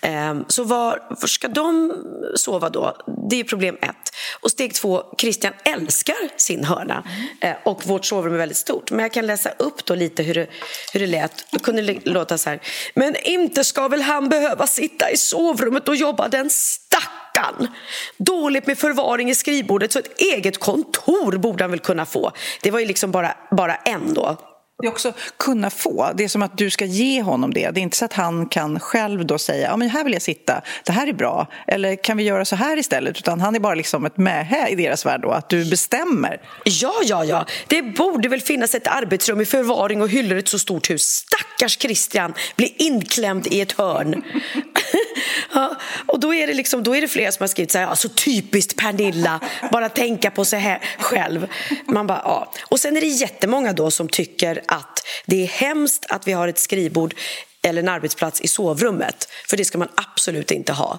Ehm, 0.00 0.44
så 0.48 0.64
var, 0.64 1.02
var 1.08 1.28
ska 1.28 1.48
de 1.48 1.92
sova 2.34 2.70
då? 2.70 2.96
Det 3.30 3.40
är 3.40 3.44
problem 3.44 3.76
ett. 3.82 4.14
Och 4.40 4.50
steg 4.50 4.74
två, 4.74 5.02
Christian 5.18 5.52
älskar 5.64 6.38
sin 6.38 6.64
hörna 6.64 7.04
mm. 7.42 7.56
och 7.64 7.86
vårt 7.86 8.04
sovrum 8.04 8.34
är 8.34 8.38
väldigt 8.38 8.58
stort. 8.58 8.90
Men 8.90 9.00
jag 9.00 9.12
kan 9.12 9.26
läsa 9.26 9.50
upp 9.58 9.84
då 9.84 9.94
lite 9.94 10.22
hur 10.22 10.34
det, 10.34 10.46
hur 10.92 11.00
det 11.00 11.06
lät 11.06 11.44
kunde 11.62 12.00
låta 12.04 12.38
så 12.38 12.50
här. 12.50 12.60
Men 12.94 13.16
inte 13.24 13.64
ska 13.64 13.88
väl 13.88 14.02
han 14.02 14.28
behöva 14.28 14.66
sitta 14.66 15.10
i 15.10 15.16
sovrummet 15.16 15.88
och 15.88 15.96
jobba 15.96 16.28
den 16.28 16.50
stackarn. 16.50 17.68
Dåligt 18.16 18.66
med 18.66 18.78
förvaring 18.78 19.30
i 19.30 19.34
skrivbordet 19.34 19.92
så 19.92 19.98
ett 19.98 20.20
eget 20.20 20.58
kontor 20.58 21.36
borde 21.36 21.64
han 21.64 21.70
väl 21.70 21.80
kunna 21.80 22.06
få. 22.06 22.32
Det 22.62 22.70
var 22.70 22.80
ju 22.80 22.86
liksom 22.86 23.10
bara, 23.10 23.34
bara 23.50 23.74
en 23.74 24.14
då. 24.14 24.51
Det 24.82 24.86
är 24.86 24.90
också 24.90 25.12
kunna 25.36 25.70
få. 25.70 26.10
Det 26.14 26.24
är 26.24 26.28
som 26.28 26.42
att 26.42 26.58
du 26.58 26.70
ska 26.70 26.84
ge 26.84 27.22
honom 27.22 27.54
det. 27.54 27.70
Det 27.70 27.80
är 27.80 27.82
inte 27.82 27.96
så 27.96 28.04
att 28.04 28.12
han 28.12 28.46
kan 28.46 28.80
själv 28.80 29.26
då 29.26 29.38
säga 29.38 29.68
ja, 29.68 29.76
men 29.76 29.90
här 29.90 30.04
vill 30.04 30.12
jag 30.12 30.22
sitta, 30.22 30.62
det 30.84 30.92
här 30.92 31.06
är 31.06 31.12
bra. 31.12 31.46
Eller 31.66 31.96
kan 31.96 32.16
vi 32.16 32.22
göra 32.22 32.44
så 32.44 32.56
här 32.56 32.76
istället? 32.76 33.18
Utan 33.18 33.40
han 33.40 33.54
är 33.54 33.60
bara 33.60 33.74
liksom 33.74 34.06
ett 34.06 34.16
mähä 34.16 34.68
i 34.68 34.74
deras 34.74 35.06
värld 35.06 35.20
då, 35.20 35.30
att 35.30 35.48
du 35.48 35.70
bestämmer. 35.70 36.40
Ja, 36.64 36.94
ja, 37.04 37.24
ja. 37.24 37.46
Det 37.66 37.82
borde 37.82 38.28
väl 38.28 38.40
finnas 38.40 38.74
ett 38.74 38.86
arbetsrum 38.86 39.40
i 39.40 39.44
förvaring 39.44 40.02
och 40.02 40.08
hyllor 40.08 40.36
i 40.36 40.40
ett 40.40 40.48
så 40.48 40.58
stort 40.58 40.90
hus. 40.90 41.02
Stackars 41.02 41.78
Christian 41.78 42.34
blir 42.56 42.70
inklämd 42.76 43.46
i 43.46 43.60
ett 43.60 43.72
hörn. 43.72 44.22
ja, 45.54 45.76
och 46.06 46.20
då 46.20 46.34
är, 46.34 46.46
det 46.46 46.54
liksom, 46.54 46.82
då 46.82 46.96
är 46.96 47.00
det 47.00 47.08
flera 47.08 47.32
som 47.32 47.42
har 47.42 47.48
skrivit 47.48 47.72
så 47.72 47.78
här, 47.78 47.84
ja, 47.84 47.96
så 47.96 48.08
typiskt 48.08 48.76
Pernilla, 48.76 49.40
bara 49.72 49.88
tänka 49.88 50.30
på 50.30 50.44
sig 50.44 50.60
här 50.60 50.80
själv. 50.98 51.46
Man 51.86 52.06
bara, 52.06 52.22
ja. 52.24 52.52
Och 52.68 52.80
sen 52.80 52.96
är 52.96 53.00
det 53.00 53.06
jättemånga 53.06 53.72
då 53.72 53.90
som 53.90 54.08
tycker 54.08 54.62
att 54.66 55.06
det 55.26 55.42
är 55.42 55.46
hemskt 55.46 56.06
att 56.08 56.28
vi 56.28 56.32
har 56.32 56.48
ett 56.48 56.58
skrivbord 56.58 57.14
eller 57.62 57.82
en 57.82 57.88
arbetsplats 57.88 58.40
i 58.40 58.48
sovrummet. 58.48 59.28
För 59.48 59.56
det 59.56 59.64
ska 59.64 59.78
man 59.78 59.88
absolut 59.94 60.50
inte 60.50 60.72
ha. 60.72 60.98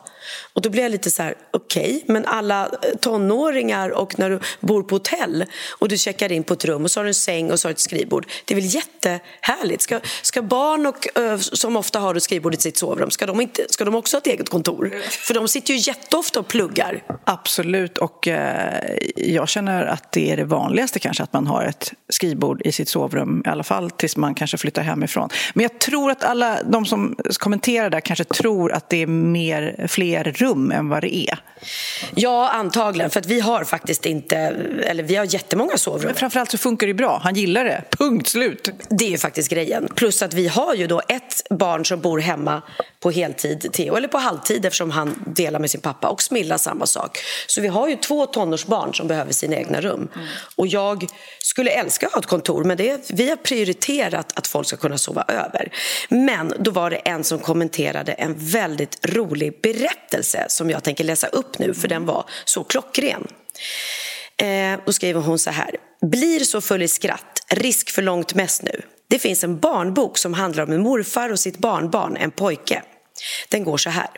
Och 0.54 0.62
då 0.62 0.70
blir 0.70 0.84
jag 0.84 0.92
lite 0.92 1.12
så 1.12 1.24
här, 1.24 1.36
okej, 1.52 1.84
okay, 1.84 2.02
men 2.14 2.26
alla 2.26 2.70
tonåringar 3.02 3.90
och 3.90 4.20
när 4.20 4.30
du 4.30 4.40
bor 4.60 4.84
på 4.84 4.96
hotell 4.96 5.46
och 5.80 5.88
du 5.88 5.98
checkar 5.98 6.32
in 6.32 6.44
på 6.44 6.54
ett 6.54 6.66
rum 6.66 6.84
och 6.84 6.92
så 6.92 7.00
har 7.00 7.04
du 7.06 7.10
en 7.10 7.14
säng 7.14 7.52
och 7.52 7.60
så 7.60 7.68
har 7.68 7.70
du 7.70 7.74
ett 7.74 7.80
skrivbord. 7.80 8.28
Det 8.46 8.54
är 8.54 8.56
väl 8.56 8.76
jättehärligt? 8.76 9.82
Ska, 9.82 10.00
ska 10.22 10.42
barn 10.42 10.86
och, 10.86 11.08
som 11.40 11.78
ofta 11.78 12.00
har 12.00 12.16
ett 12.16 12.24
skrivbord 12.24 12.54
i 12.54 12.58
sitt 12.58 12.78
sovrum, 12.78 13.12
ska 13.12 13.26
de, 13.26 13.42
inte, 13.42 13.66
ska 13.70 13.86
de 13.86 13.96
också 13.96 14.16
ha 14.16 14.20
ett 14.22 14.28
eget 14.28 14.50
kontor? 14.50 15.02
För 15.10 15.34
de 15.34 15.48
sitter 15.48 15.74
ju 15.74 15.80
jätteofta 15.80 16.40
och 16.40 16.48
pluggar. 16.48 17.04
Absolut, 17.24 17.98
och 17.98 18.28
eh, 18.28 18.98
jag 19.16 19.50
känner 19.50 19.86
att 19.86 20.12
det 20.12 20.32
är 20.32 20.38
det 20.38 20.44
vanligaste 20.44 21.00
kanske 21.00 21.24
att 21.24 21.34
man 21.34 21.48
har 21.48 21.64
ett 21.64 21.94
skrivbord 22.10 22.62
i 22.62 22.72
sitt 22.72 22.90
sovrum, 22.90 23.44
i 23.46 23.50
alla 23.50 23.64
fall 23.64 23.92
tills 23.92 24.18
man 24.18 24.36
kanske 24.36 24.58
flyttar 24.58 24.82
hemifrån. 24.82 25.30
Men 25.54 25.64
jag 25.64 25.80
tror 25.80 26.12
att 26.12 26.24
alla 26.24 26.53
de 26.66 26.86
som 26.86 27.16
kommenterar 27.40 27.90
där 27.90 28.00
kanske 28.00 28.24
tror 28.24 28.72
att 28.72 28.90
det 28.90 29.02
är 29.02 29.08
mer, 29.08 29.86
fler 29.88 30.24
rum 30.24 30.72
än 30.72 30.90
vad 30.90 31.02
det 31.02 31.16
är. 31.16 31.40
Ja, 32.16 32.50
antagligen. 32.50 33.10
För 33.10 33.20
att 33.20 33.26
vi 33.26 33.40
har 33.40 33.64
faktiskt 33.64 34.06
inte... 34.06 34.38
Eller 34.84 35.04
vi 35.04 35.16
har 35.16 35.34
jättemånga 35.34 35.78
sovrum. 35.78 36.06
Men 36.06 36.16
framförallt 36.16 36.52
så 36.52 36.58
funkar 36.58 36.88
det 36.88 36.94
bra. 36.94 37.22
Han 37.24 37.36
gillar 37.36 37.66
det. 37.66 37.84
Punkt 37.90 38.28
slut. 38.28 38.70
Det 38.90 39.06
är 39.06 39.10
ju 39.10 39.18
faktiskt 39.18 39.50
grejen. 39.50 39.88
Plus 39.96 40.22
att 40.22 40.34
vi 40.34 40.48
har 40.48 40.76
ju 40.76 40.88
då 40.88 41.02
ett 41.08 41.44
barn 41.50 41.86
som 41.86 42.02
bor 42.02 42.20
hemma 42.20 42.62
på 43.00 43.12
heltid, 43.12 43.70
Theo, 43.74 43.96
eller 43.96 44.08
på 44.08 44.18
halvtid 44.18 44.66
eftersom 44.66 44.92
han 44.92 45.24
delar 45.36 45.60
med 45.60 45.72
sin 45.72 45.82
pappa. 45.82 46.08
Och 46.08 46.22
Smilla 46.22 46.58
samma 46.58 46.86
sak. 46.86 47.18
Så 47.48 47.62
vi 47.62 47.68
har 47.68 47.88
ju 47.88 47.96
två 47.96 48.26
tonårsbarn 48.26 48.94
som 48.94 49.08
behöver 49.08 49.34
sina 49.34 49.56
egna 49.56 49.82
rum. 49.82 50.10
Mm. 50.16 50.28
Och 50.56 50.68
jag 50.68 51.06
skulle 51.40 51.72
älska 51.72 52.08
att 52.08 52.14
ha 52.14 52.20
ett 52.20 52.26
kontor, 52.26 52.64
men 52.64 52.78
det, 52.78 53.10
vi 53.10 53.30
har 53.30 53.36
prioriterat 53.36 54.32
att 54.36 54.48
folk 54.48 54.68
ska 54.68 54.78
kunna 54.78 54.98
sova 54.98 55.26
över. 55.28 55.72
Men 56.10 56.43
då 56.60 56.72
var 56.72 56.90
det 56.90 56.96
en 56.96 57.24
som 57.24 57.40
kommenterade 57.40 58.14
en 58.14 58.36
väldigt 58.38 59.06
rolig 59.06 59.62
berättelse 59.62 60.46
som 60.50 60.70
jag 60.70 60.84
tänker 60.84 61.04
läsa 61.04 61.28
upp 61.28 61.60
nu, 61.60 61.74
för 61.74 61.88
den 61.88 62.06
var 62.06 62.26
så 62.46 62.64
klockren. 62.64 63.28
Eh, 64.38 64.80
då 64.86 64.94
skriver 64.94 65.22
hon 65.22 65.40
så 65.40 65.50
här. 65.50 65.76
Blir 66.02 66.40
så 66.40 66.62
full 66.62 66.82
i 66.82 66.88
skratt, 66.88 67.46
risk 67.50 67.90
för 67.90 68.02
långt 68.02 68.34
mest 68.34 68.64
nu. 68.64 68.82
Det 69.10 69.20
finns 69.20 69.44
en 69.44 69.60
barnbok 69.60 70.18
som 70.18 70.34
handlar 70.34 70.64
om 70.64 70.72
en 70.72 70.82
morfar 70.82 71.32
och 71.32 71.40
sitt 71.40 71.58
barnbarn, 71.58 72.18
en 72.18 72.32
pojke. 72.32 72.84
Den 73.50 73.64
går 73.64 73.78
så 73.78 73.90
här. 73.90 74.10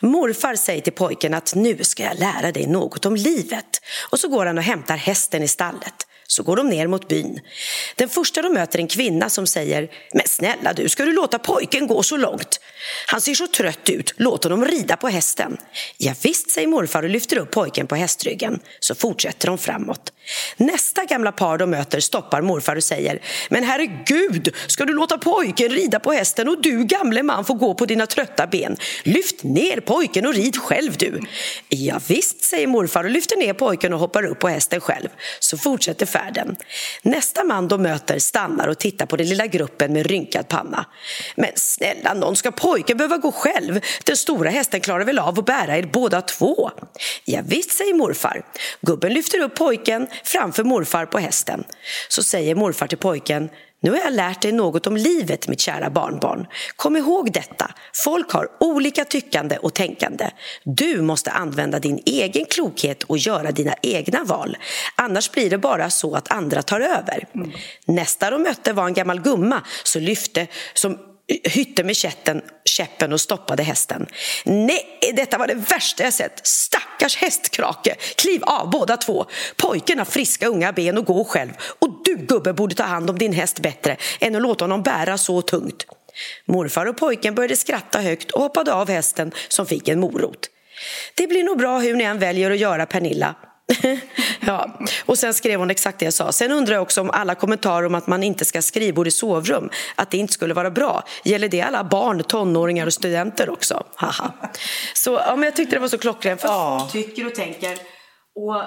Morfar 0.00 0.54
säger 0.54 0.80
till 0.80 0.92
pojken 0.92 1.34
att 1.34 1.54
nu 1.54 1.84
ska 1.84 2.02
jag 2.02 2.18
lära 2.18 2.52
dig 2.52 2.66
något 2.66 3.06
om 3.06 3.16
livet. 3.16 3.80
Och 4.10 4.20
så 4.20 4.28
går 4.28 4.46
han 4.46 4.58
och 4.58 4.64
hämtar 4.64 4.96
hästen 4.96 5.42
i 5.42 5.48
stallet. 5.48 6.07
Så 6.30 6.42
går 6.42 6.56
de 6.56 6.68
ner 6.68 6.86
mot 6.86 7.08
byn. 7.08 7.40
Den 7.96 8.08
första 8.08 8.42
de 8.42 8.52
möter 8.52 8.78
en 8.78 8.88
kvinna 8.88 9.30
som 9.30 9.46
säger 9.46 9.90
Men 10.12 10.28
snälla 10.28 10.72
du, 10.72 10.88
ska 10.88 11.04
du 11.04 11.12
låta 11.12 11.38
pojken 11.38 11.86
gå 11.86 12.02
så 12.02 12.16
långt? 12.16 12.60
Han 13.06 13.20
ser 13.20 13.34
så 13.34 13.46
trött 13.46 13.90
ut, 13.90 14.14
låt 14.16 14.44
honom 14.44 14.64
rida 14.64 14.96
på 14.96 15.08
hästen. 15.08 15.56
Ja, 15.96 16.14
visst, 16.22 16.50
säger 16.50 16.68
morfar 16.68 17.02
och 17.02 17.08
lyfter 17.08 17.38
upp 17.38 17.50
pojken 17.50 17.86
på 17.86 17.94
hästryggen. 17.94 18.60
Så 18.80 18.94
fortsätter 18.94 19.46
de 19.46 19.58
framåt. 19.58 20.12
Nästa 20.56 21.04
gamla 21.04 21.32
par 21.32 21.58
de 21.58 21.70
möter 21.70 22.00
stoppar 22.00 22.42
morfar 22.42 22.76
och 22.76 22.84
säger 22.84 23.22
Men 23.48 23.64
herregud, 23.64 24.54
ska 24.66 24.84
du 24.84 24.94
låta 24.94 25.18
pojken 25.18 25.68
rida 25.68 26.00
på 26.00 26.12
hästen 26.12 26.48
och 26.48 26.62
du 26.62 26.84
gamle 26.84 27.22
man 27.22 27.44
får 27.44 27.54
gå 27.54 27.74
på 27.74 27.86
dina 27.86 28.06
trötta 28.06 28.46
ben? 28.46 28.76
Lyft 29.02 29.42
ner 29.42 29.80
pojken 29.80 30.26
och 30.26 30.34
rid 30.34 30.56
själv 30.56 30.96
du. 30.96 31.20
Ja, 31.68 32.00
visst, 32.08 32.44
säger 32.44 32.66
morfar 32.66 33.04
och 33.04 33.10
lyfter 33.10 33.36
ner 33.36 33.52
pojken 33.52 33.92
och 33.92 34.00
hoppar 34.00 34.24
upp 34.26 34.38
på 34.38 34.48
hästen 34.48 34.80
själv. 34.80 35.08
Så 35.40 35.58
fortsätter 35.58 36.06
färden. 36.06 36.56
Nästa 37.02 37.44
man 37.44 37.68
de 37.68 37.82
möter 37.82 38.18
stannar 38.18 38.68
och 38.68 38.78
tittar 38.78 39.06
på 39.06 39.16
den 39.16 39.28
lilla 39.28 39.46
gruppen 39.46 39.92
med 39.92 40.06
rynkad 40.06 40.48
panna. 40.48 40.86
Men 41.36 41.50
snälla 41.54 42.14
någon, 42.14 42.36
ska 42.36 42.50
pojken 42.50 42.96
behöva 42.96 43.16
gå 43.16 43.32
själv? 43.32 43.80
Den 44.04 44.16
stora 44.16 44.50
hästen 44.50 44.80
klarar 44.80 45.04
väl 45.04 45.18
av 45.18 45.38
att 45.38 45.46
bära 45.46 45.76
er 45.76 45.82
båda 45.92 46.22
två? 46.22 46.70
Ja, 47.24 47.40
visst, 47.44 47.70
säger 47.70 47.94
morfar. 47.94 48.42
Gubben 48.80 49.12
lyfter 49.12 49.40
upp 49.40 49.54
pojken 49.54 50.06
framför 50.24 50.64
morfar 50.64 51.06
på 51.06 51.18
hästen. 51.18 51.64
Så 52.08 52.22
säger 52.22 52.54
morfar 52.54 52.86
till 52.86 52.98
pojken 52.98 53.48
nu 53.80 53.90
har 53.90 53.98
jag 53.98 54.12
lärt 54.12 54.42
dig 54.42 54.52
något 54.52 54.86
om 54.86 54.96
livet, 54.96 55.48
mitt 55.48 55.60
kära 55.60 55.90
barnbarn. 55.90 56.46
Kom 56.76 56.96
ihåg 56.96 57.32
detta. 57.32 57.70
Folk 58.04 58.32
har 58.32 58.48
olika 58.60 59.04
tyckande 59.04 59.56
och 59.56 59.74
tänkande. 59.74 60.30
Du 60.64 61.02
måste 61.02 61.30
använda 61.30 61.78
din 61.78 62.02
egen 62.06 62.44
klokhet 62.44 63.02
och 63.02 63.18
göra 63.18 63.52
dina 63.52 63.74
egna 63.82 64.24
val. 64.24 64.56
Annars 64.96 65.30
blir 65.30 65.50
det 65.50 65.58
bara 65.58 65.90
så 65.90 66.14
att 66.14 66.32
andra 66.32 66.62
tar 66.62 66.80
över. 66.80 67.26
Mm. 67.34 67.50
Nästa 67.86 68.30
de 68.30 68.42
mötte 68.42 68.72
var 68.72 68.86
en 68.86 68.94
gammal 68.94 69.20
gumma 69.20 69.62
som 69.84 70.02
lyfte, 70.02 70.46
som 70.74 70.98
hytte 71.28 71.84
med 71.84 71.96
kätten, 71.96 72.42
käppen 72.64 73.12
och 73.12 73.20
stoppade 73.20 73.62
hästen. 73.62 74.06
Nej, 74.44 74.98
detta 75.14 75.38
var 75.38 75.46
det 75.46 75.54
värsta 75.54 76.04
jag 76.04 76.12
sett. 76.12 76.46
Stackars 76.46 77.16
hästkrake! 77.16 77.94
Kliv 78.16 78.44
av 78.44 78.70
båda 78.70 78.96
två. 78.96 79.26
Pojken 79.56 79.98
har 79.98 80.04
friska 80.04 80.46
unga 80.46 80.72
ben 80.72 80.98
och 80.98 81.04
går 81.04 81.24
själv. 81.24 81.50
Och 81.78 82.02
du 82.04 82.16
gubbe 82.16 82.52
borde 82.52 82.74
ta 82.74 82.82
hand 82.82 83.10
om 83.10 83.18
din 83.18 83.32
häst 83.32 83.60
bättre 83.60 83.96
än 84.20 84.36
att 84.36 84.42
låta 84.42 84.64
honom 84.64 84.82
bära 84.82 85.18
så 85.18 85.42
tungt. 85.42 85.86
Morfar 86.46 86.86
och 86.86 86.96
pojken 86.96 87.34
började 87.34 87.56
skratta 87.56 88.00
högt 88.00 88.30
och 88.30 88.42
hoppade 88.42 88.72
av 88.72 88.88
hästen 88.88 89.32
som 89.48 89.66
fick 89.66 89.88
en 89.88 90.00
morot. 90.00 90.50
Det 91.14 91.26
blir 91.26 91.44
nog 91.44 91.58
bra 91.58 91.78
hur 91.78 91.94
ni 91.94 92.04
än 92.04 92.18
väljer 92.18 92.50
att 92.50 92.58
göra, 92.58 92.86
Pernilla, 92.86 93.34
ja, 94.40 94.78
och 95.06 95.18
sen 95.18 95.34
skrev 95.34 95.60
hon 95.60 95.70
exakt 95.70 95.98
det 95.98 96.04
jag 96.04 96.14
sa. 96.14 96.32
Sen 96.32 96.52
undrar 96.52 96.74
jag 96.74 96.82
också 96.82 97.00
om 97.00 97.10
alla 97.10 97.34
kommentarer 97.34 97.86
om 97.86 97.94
att 97.94 98.06
man 98.06 98.22
inte 98.22 98.44
ska 98.44 98.62
skrivbord 98.62 99.06
i 99.06 99.10
sovrum, 99.10 99.70
att 99.94 100.10
det 100.10 100.16
inte 100.18 100.32
skulle 100.32 100.54
vara 100.54 100.70
bra. 100.70 101.02
Gäller 101.24 101.48
det 101.48 101.60
alla 101.60 101.84
barn, 101.84 102.22
tonåringar 102.22 102.86
och 102.86 102.92
studenter 102.92 103.50
också? 103.50 103.82
Haha. 103.94 104.32
Så 104.94 105.10
ja, 105.26 105.36
men 105.36 105.42
jag 105.42 105.56
tyckte 105.56 105.76
det 105.76 105.80
var 105.80 105.88
så 105.88 105.98
klockrent, 105.98 106.40
för 106.40 106.48
ja. 106.48 106.88
tycker 106.92 107.26
och 107.26 107.34
tänker. 107.34 107.78
Och 108.34 108.62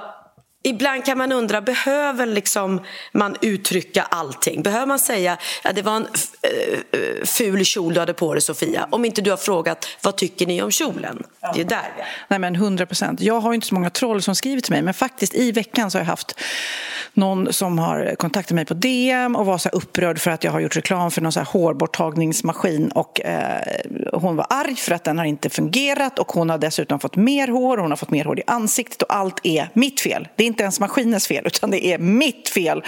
Ibland 0.64 1.06
kan 1.06 1.18
man 1.18 1.32
undra, 1.32 1.62
behöver 1.62 2.26
liksom 2.26 2.82
man 3.12 3.36
uttrycka 3.42 4.04
allting? 4.04 4.64
Behöver 4.64 4.86
man 4.86 5.00
säga 5.00 5.38
att 5.64 5.76
det 5.76 5.82
var 5.82 5.96
en 5.96 6.08
äh, 6.42 7.26
ful 7.26 7.66
kjol 7.66 7.94
du 7.94 8.00
hade 8.00 8.14
på 8.14 8.34
dig, 8.34 8.42
Sofia? 8.42 8.88
Om 8.92 9.06
inte 9.06 9.22
du 9.22 9.30
har 9.30 9.38
frågat, 9.38 9.88
vad 10.02 10.16
tycker 10.16 10.48
ni 10.48 10.62
om 10.62 10.72
kjolen? 10.72 11.24
Det 11.54 11.62
är 11.62 11.66
där. 11.66 11.92
Nej, 12.28 12.40
men 12.40 12.56
100 12.56 12.86
procent. 12.86 13.22
Jag 13.22 13.40
har 13.40 13.54
inte 13.54 13.68
så 13.68 13.74
många 13.74 13.90
troll 13.90 14.22
som 14.22 14.36
skriver 14.36 14.62
till 14.62 14.74
mig, 14.74 14.82
men 14.82 14.94
faktiskt 14.94 15.36
i 15.36 15.52
veckan 15.52 15.92
så 15.92 15.98
har 15.98 16.02
jag 16.02 16.10
haft 16.10 16.36
någon 17.14 17.54
som 17.54 17.80
har 17.80 18.16
kontaktat 18.16 18.56
mig 18.56 18.66
på 18.66 18.74
DM 18.74 19.36
och 19.36 19.46
var 19.46 19.58
så 19.58 19.70
upprörd 19.70 20.20
för 20.20 20.32
att 20.32 20.44
jag 20.44 20.52
har 20.52 20.60
gjort 20.60 20.78
reklam 20.78 21.12
för 21.12 21.22
någon 21.22 21.32
så 21.32 21.40
här 21.40 21.48
hårborttagningsmaskin 21.48 22.92
och 22.92 23.22
eh, 23.22 23.62
hon 24.14 24.36
var 24.36 24.48
arg 24.50 24.76
för 24.76 24.92
att 24.92 25.04
den 25.04 25.18
har 25.18 25.26
inte 25.26 25.50
fungerat 25.50 26.20
och 26.20 26.32
hon 26.32 26.50
har 26.50 26.58
dessutom 26.58 27.00
fått 27.00 27.16
mer 27.16 27.48
hår 27.48 27.78
och 27.78 27.84
hon 27.84 27.92
har 27.92 27.98
fått 27.98 28.10
mer 28.10 28.26
hår 28.26 28.40
i 28.40 28.44
ansiktet 28.48 29.02
och 29.02 29.16
allt 29.16 29.40
är 29.44 29.70
mitt 29.74 30.02
fel. 30.02 30.28
Det 30.36 30.44
är 30.44 30.48
inte 30.52 30.64
ens 30.64 30.80
maskinens 30.80 31.28
fel 31.28 31.48
utan 31.48 31.72
det 31.72 31.86
är 31.86 31.98
mitt 31.98 32.50
fel. 32.50 32.84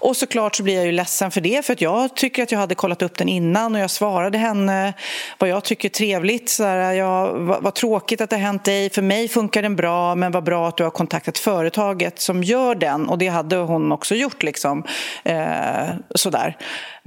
Och 0.00 0.16
såklart 0.16 0.56
så 0.56 0.62
blir 0.62 0.74
jag 0.74 0.86
ju 0.86 0.92
ledsen 0.92 1.30
för 1.30 1.40
det 1.40 1.66
för 1.66 1.72
att 1.72 1.80
jag 1.80 2.16
tycker 2.16 2.42
att 2.42 2.52
jag 2.52 2.58
hade 2.58 2.74
kollat 2.74 3.02
upp 3.02 3.18
den 3.18 3.28
innan 3.28 3.74
och 3.74 3.80
jag 3.80 3.90
svarade 3.90 4.38
henne 4.38 4.92
vad 5.38 5.48
jag 5.48 5.64
tycker 5.64 5.88
är 5.88 5.92
trevligt. 5.92 6.48
Så 6.48 6.64
här, 6.64 6.92
jag, 6.92 7.32
vad, 7.32 7.62
vad 7.62 7.74
tråkigt 7.74 8.20
att 8.20 8.30
det 8.30 8.36
har 8.36 8.42
hänt 8.42 8.64
dig. 8.64 8.90
För 8.90 9.02
mig 9.02 9.28
funkar 9.28 9.62
den 9.62 9.76
bra 9.76 10.14
men 10.14 10.32
vad 10.32 10.44
bra 10.44 10.68
att 10.68 10.76
du 10.76 10.84
har 10.84 10.90
kontaktat 10.90 11.38
företaget 11.38 12.20
som 12.20 12.42
gör 12.42 12.74
den 12.74 13.08
och 13.08 13.18
det 13.18 13.28
hade 13.28 13.56
hon 13.56 13.92
också 13.92 14.14
gjort. 14.14 14.42
Liksom. 14.42 14.84
Eh, 15.24 15.88
sådär. 16.14 16.56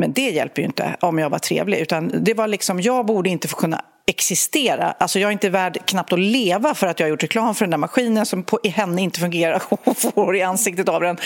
Men 0.04 0.14
det 0.14 0.30
hjälper 0.30 0.62
ju 0.62 0.66
inte 0.66 0.96
om 1.00 1.20
jag 1.20 1.30
var 1.30 1.40
trevlig. 1.40 1.80
Utan 1.80 2.24
det 2.24 2.34
var 2.34 2.48
liksom, 2.48 2.82
jag 2.82 3.06
borde 3.06 3.30
inte 3.30 3.48
få 3.48 3.56
kunna 3.56 3.82
existera. 4.08 4.92
Alltså 4.92 5.20
jag 5.20 5.28
är 5.28 5.32
inte 5.32 5.50
värd 5.50 5.86
knappt 5.86 6.14
att 6.14 6.20
leva 6.20 6.74
för 6.74 6.88
att 6.88 7.00
jag 7.00 7.08
har 7.08 7.10
gjort 7.10 7.24
reklam 7.24 7.56
för 7.56 7.66
den 7.66 7.72
där 7.72 7.78
maskinen 7.78 8.26
som 8.26 8.44
på, 8.44 8.60
henne 8.64 9.02
inte 9.02 9.20
fungerar. 9.20 9.64
Hon 9.70 9.96
får 9.96 10.36
i 10.36 10.42
ansiktet 10.42 10.90
av 10.90 11.02
den. 11.02 11.18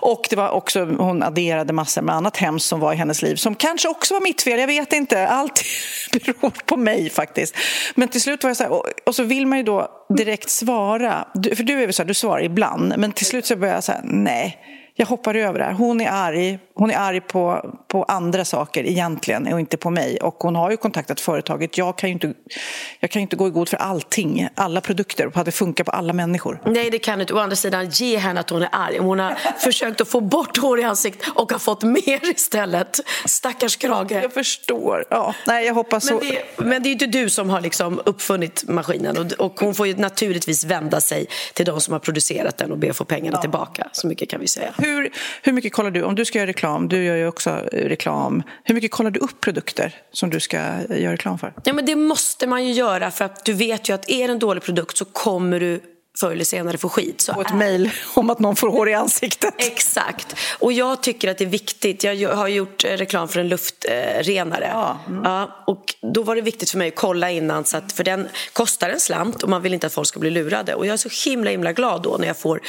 Och 0.00 0.26
det 0.30 0.36
var 0.36 0.50
också, 0.50 0.84
hon 0.84 1.22
adderade 1.22 1.72
massor 1.72 2.02
med 2.02 2.14
annat 2.14 2.36
hemskt 2.36 2.66
som 2.66 2.80
var 2.80 2.92
i 2.92 2.96
hennes 2.96 3.22
liv 3.22 3.36
som 3.36 3.54
kanske 3.54 3.88
också 3.88 4.14
var 4.14 4.20
mitt 4.20 4.42
fel. 4.42 4.60
Jag 4.60 4.66
vet 4.66 4.92
inte. 4.92 5.28
Allt 5.28 5.64
beror 6.12 6.50
på 6.66 6.76
mig 6.76 7.10
faktiskt. 7.10 7.56
Men 7.94 8.08
till 8.08 8.20
slut 8.20 8.42
var 8.42 8.50
jag 8.50 8.56
så 8.56 8.62
här, 8.62 8.72
och, 8.72 8.84
och 9.06 9.14
så 9.14 9.22
vill 9.22 9.46
man 9.46 9.58
ju 9.58 9.64
då 9.64 9.88
direkt 10.16 10.50
svara. 10.50 11.28
Du, 11.34 11.56
för 11.56 11.64
du 11.64 11.82
är 11.82 11.86
väl 11.86 11.94
så 11.94 12.02
här, 12.02 12.08
du 12.08 12.14
svarar 12.14 12.42
ibland, 12.42 12.94
men 12.96 13.12
till 13.12 13.26
slut 13.26 13.46
så 13.46 13.56
börjar 13.56 13.74
jag 13.74 13.84
så 13.84 13.92
här... 13.92 14.00
nej 14.04 14.58
jag 14.94 15.06
hoppar 15.06 15.34
över 15.34 15.58
det 15.58 15.64
här. 15.64 15.72
Hon 15.72 16.00
är 16.00 16.10
arg, 16.10 16.58
hon 16.74 16.90
är 16.90 16.96
arg 16.96 17.20
på, 17.20 17.74
på 17.88 18.04
andra 18.04 18.44
saker 18.44 18.86
egentligen 18.86 19.52
och 19.52 19.60
inte 19.60 19.76
på 19.76 19.90
mig. 19.90 20.16
Och 20.16 20.36
hon 20.38 20.56
har 20.56 20.70
ju 20.70 20.76
kontaktat 20.76 21.20
företaget. 21.20 21.78
Jag 21.78 21.98
kan 21.98 22.08
ju 22.08 22.12
inte, 22.12 22.34
jag 23.00 23.10
kan 23.10 23.22
inte 23.22 23.36
gå 23.36 23.46
i 23.46 23.50
god 23.50 23.68
för 23.68 23.76
allting, 23.76 24.48
alla 24.54 24.80
produkter 24.80 25.38
och 25.38 25.44
det 25.44 25.52
funkar 25.52 25.84
på 25.84 25.90
alla 25.90 26.12
människor. 26.12 26.60
Nej, 26.66 26.90
det 26.90 26.98
kan 26.98 27.18
du 27.18 27.22
inte. 27.22 27.34
Å 27.34 27.38
andra 27.38 27.56
sidan, 27.56 27.90
ge 27.90 28.16
henne 28.16 28.40
att 28.40 28.50
hon 28.50 28.62
är 28.62 28.68
arg. 28.72 29.00
Om 29.00 29.06
hon 29.06 29.18
har 29.18 29.34
försökt 29.58 30.00
att 30.00 30.08
få 30.08 30.20
bort 30.20 30.58
hår 30.58 30.80
i 30.80 30.84
ansiktet 30.84 31.28
och 31.34 31.52
har 31.52 31.58
fått 31.58 31.82
mer 31.82 32.30
istället. 32.30 33.00
Stackars 33.24 33.76
krage. 33.76 34.12
Jag 34.12 34.32
förstår. 34.32 35.04
Ja, 35.10 35.34
nej, 35.46 35.66
jag 35.66 35.74
hoppas 35.74 36.10
men, 36.10 36.18
det, 36.18 36.42
men 36.56 36.82
det 36.82 36.88
är 36.88 36.92
inte 36.92 37.06
du 37.06 37.30
som 37.30 37.50
har 37.50 37.60
liksom 37.60 38.00
uppfunnit 38.04 38.64
maskinen 38.68 39.18
och, 39.18 39.32
och 39.32 39.60
hon 39.60 39.74
får 39.74 39.86
ju 39.86 39.96
naturligtvis 39.96 40.64
vända 40.64 41.00
sig 41.00 41.26
till 41.54 41.66
de 41.66 41.80
som 41.80 41.92
har 41.92 41.98
producerat 41.98 42.56
den 42.58 42.72
och 42.72 42.78
be 42.78 42.90
att 42.90 42.96
få 42.96 43.04
pengarna 43.04 43.36
ja. 43.38 43.40
tillbaka. 43.40 43.88
Så 43.92 44.06
mycket 44.06 44.28
kan 44.30 44.40
vi 44.40 44.48
säga. 44.48 44.74
Hur, 44.82 45.10
hur 45.42 45.52
mycket 45.52 45.72
kollar 45.72 45.90
du, 45.90 46.02
om 46.02 46.14
du 46.14 46.24
ska 46.24 46.38
göra 46.38 46.48
reklam, 46.48 46.88
du 46.88 47.04
gör 47.04 47.16
ju 47.16 47.26
också 47.26 47.50
eh, 47.50 47.88
reklam, 47.88 48.42
hur 48.64 48.74
mycket 48.74 48.90
kollar 48.90 49.10
du 49.10 49.20
upp 49.20 49.40
produkter 49.40 49.94
som 50.12 50.30
du 50.30 50.40
ska 50.40 50.56
eh, 50.56 51.02
göra 51.02 51.12
reklam 51.12 51.38
för? 51.38 51.52
Ja, 51.64 51.72
men 51.72 51.86
det 51.86 51.96
måste 51.96 52.46
man 52.46 52.66
ju 52.66 52.72
göra 52.72 53.10
för 53.10 53.24
att 53.24 53.44
du 53.44 53.52
vet 53.52 53.88
ju 53.88 53.94
att 53.94 54.10
är 54.10 54.28
det 54.28 54.32
en 54.32 54.38
dålig 54.38 54.62
produkt 54.62 54.96
så 54.96 55.04
kommer 55.04 55.60
du 55.60 55.80
förr 56.22 56.32
eller 56.32 56.44
senare 56.44 56.78
får 56.78 56.88
skit. 56.88 57.20
Så 57.20 57.34
och 57.34 57.46
ett 57.46 57.54
mejl 57.54 57.90
om 58.14 58.30
att 58.30 58.38
någon 58.38 58.56
får 58.56 58.68
hår 58.68 58.88
i 58.88 58.94
ansiktet. 58.94 59.54
Exakt. 59.58 60.36
Och 60.58 60.72
jag 60.72 61.02
tycker 61.02 61.30
att 61.30 61.38
det 61.38 61.44
är 61.44 61.48
viktigt. 61.48 62.04
Jag 62.04 62.36
har 62.36 62.48
gjort 62.48 62.84
eh, 62.84 62.88
reklam 62.88 63.28
för 63.28 63.40
en 63.40 63.48
luftrenare. 63.48 64.70
Ja. 64.72 64.98
Mm. 65.08 65.22
ja. 65.24 65.64
och 65.66 65.94
då 66.14 66.22
var 66.22 66.36
det 66.36 66.42
viktigt 66.42 66.70
för 66.70 66.78
mig 66.78 66.88
att 66.88 66.94
kolla 66.94 67.30
innan, 67.30 67.64
så 67.64 67.76
att, 67.76 67.92
för 67.92 68.04
den 68.04 68.28
kostar 68.52 68.90
en 68.90 69.00
slant 69.00 69.42
och 69.42 69.48
man 69.48 69.62
vill 69.62 69.74
inte 69.74 69.86
att 69.86 69.92
folk 69.92 70.08
ska 70.08 70.20
bli 70.20 70.30
lurade. 70.30 70.74
Och 70.74 70.86
jag 70.86 70.92
är 70.92 70.96
så 70.96 71.30
himla 71.30 71.50
himla 71.50 71.72
glad 71.72 72.02
då 72.02 72.16
när 72.20 72.26
jag 72.26 72.36
får 72.36 72.60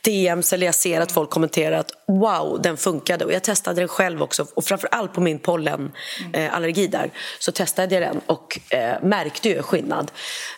DMs 0.00 0.52
eller 0.52 0.66
jag 0.66 0.74
ser 0.74 1.00
att 1.00 1.12
folk 1.12 1.30
kommenterar 1.30 1.78
att 1.78 1.90
wow, 2.06 2.60
den 2.62 2.76
funkade. 2.76 3.24
Och 3.24 3.32
jag 3.32 3.42
testade 3.42 3.80
den 3.80 3.88
själv 3.88 4.22
också 4.22 4.46
och 4.54 4.64
framförallt 4.64 5.12
på 5.12 5.20
min 5.20 5.38
pollenallergi 5.38 6.84
eh, 6.84 6.90
där 6.90 7.10
så 7.38 7.52
testade 7.52 7.94
jag 7.94 8.02
den 8.02 8.20
och 8.26 8.58
eh, 8.70 9.02
märkte 9.02 9.48
ju 9.48 9.62
skillnad. 9.62 10.10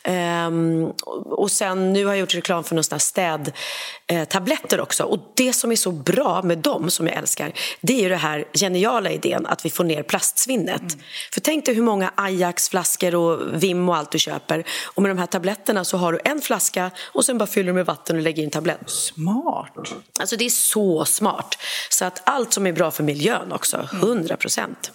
Ehm, 0.04 0.92
och 1.30 1.50
sen 1.50 1.92
nu 1.92 2.04
har 2.04 2.12
jag 2.12 2.20
gjort 2.20 2.34
reklam 2.42 2.64
för 2.64 2.74
några 2.74 2.98
städtabletter 2.98 4.80
också. 4.80 5.04
Och 5.04 5.32
det 5.36 5.52
som 5.52 5.72
är 5.72 5.76
så 5.76 5.92
bra 5.92 6.42
med 6.42 6.58
dem, 6.58 6.90
som 6.90 7.06
jag 7.06 7.16
älskar, 7.16 7.52
det 7.80 7.92
är 7.92 8.00
ju 8.00 8.08
den 8.08 8.18
här 8.18 8.44
geniala 8.52 9.10
idén 9.10 9.46
att 9.46 9.64
vi 9.64 9.70
får 9.70 9.84
ner 9.84 10.02
plastsvinnet. 10.02 10.80
Mm. 10.80 11.00
För 11.32 11.40
tänk 11.40 11.66
dig 11.66 11.74
hur 11.74 11.82
många 11.82 12.12
Ajax-flaskor 12.14 13.14
och 13.14 13.62
Vim 13.62 13.88
och 13.88 13.96
allt 13.96 14.10
du 14.10 14.18
köper. 14.18 14.64
Och 14.94 15.02
med 15.02 15.10
de 15.10 15.18
här 15.18 15.26
tabletterna 15.26 15.84
så 15.84 15.96
har 15.96 16.12
du 16.12 16.20
en 16.24 16.40
flaska 16.40 16.90
och 17.14 17.24
sen 17.24 17.38
bara 17.38 17.46
fyller 17.46 17.66
du 17.66 17.72
med 17.72 17.86
vatten 17.86 18.16
och 18.16 18.22
lägger 18.22 18.42
in 18.42 18.50
tablett. 18.50 18.90
Smart! 18.90 19.72
Alltså 20.20 20.36
det 20.36 20.44
är 20.44 20.50
så 20.50 21.04
smart. 21.04 21.58
Så 21.90 22.04
att 22.04 22.22
allt 22.24 22.52
som 22.52 22.66
är 22.66 22.72
bra 22.72 22.90
för 22.90 23.02
miljön 23.02 23.52
också, 23.52 23.88
100 23.92 24.36
procent. 24.36 24.92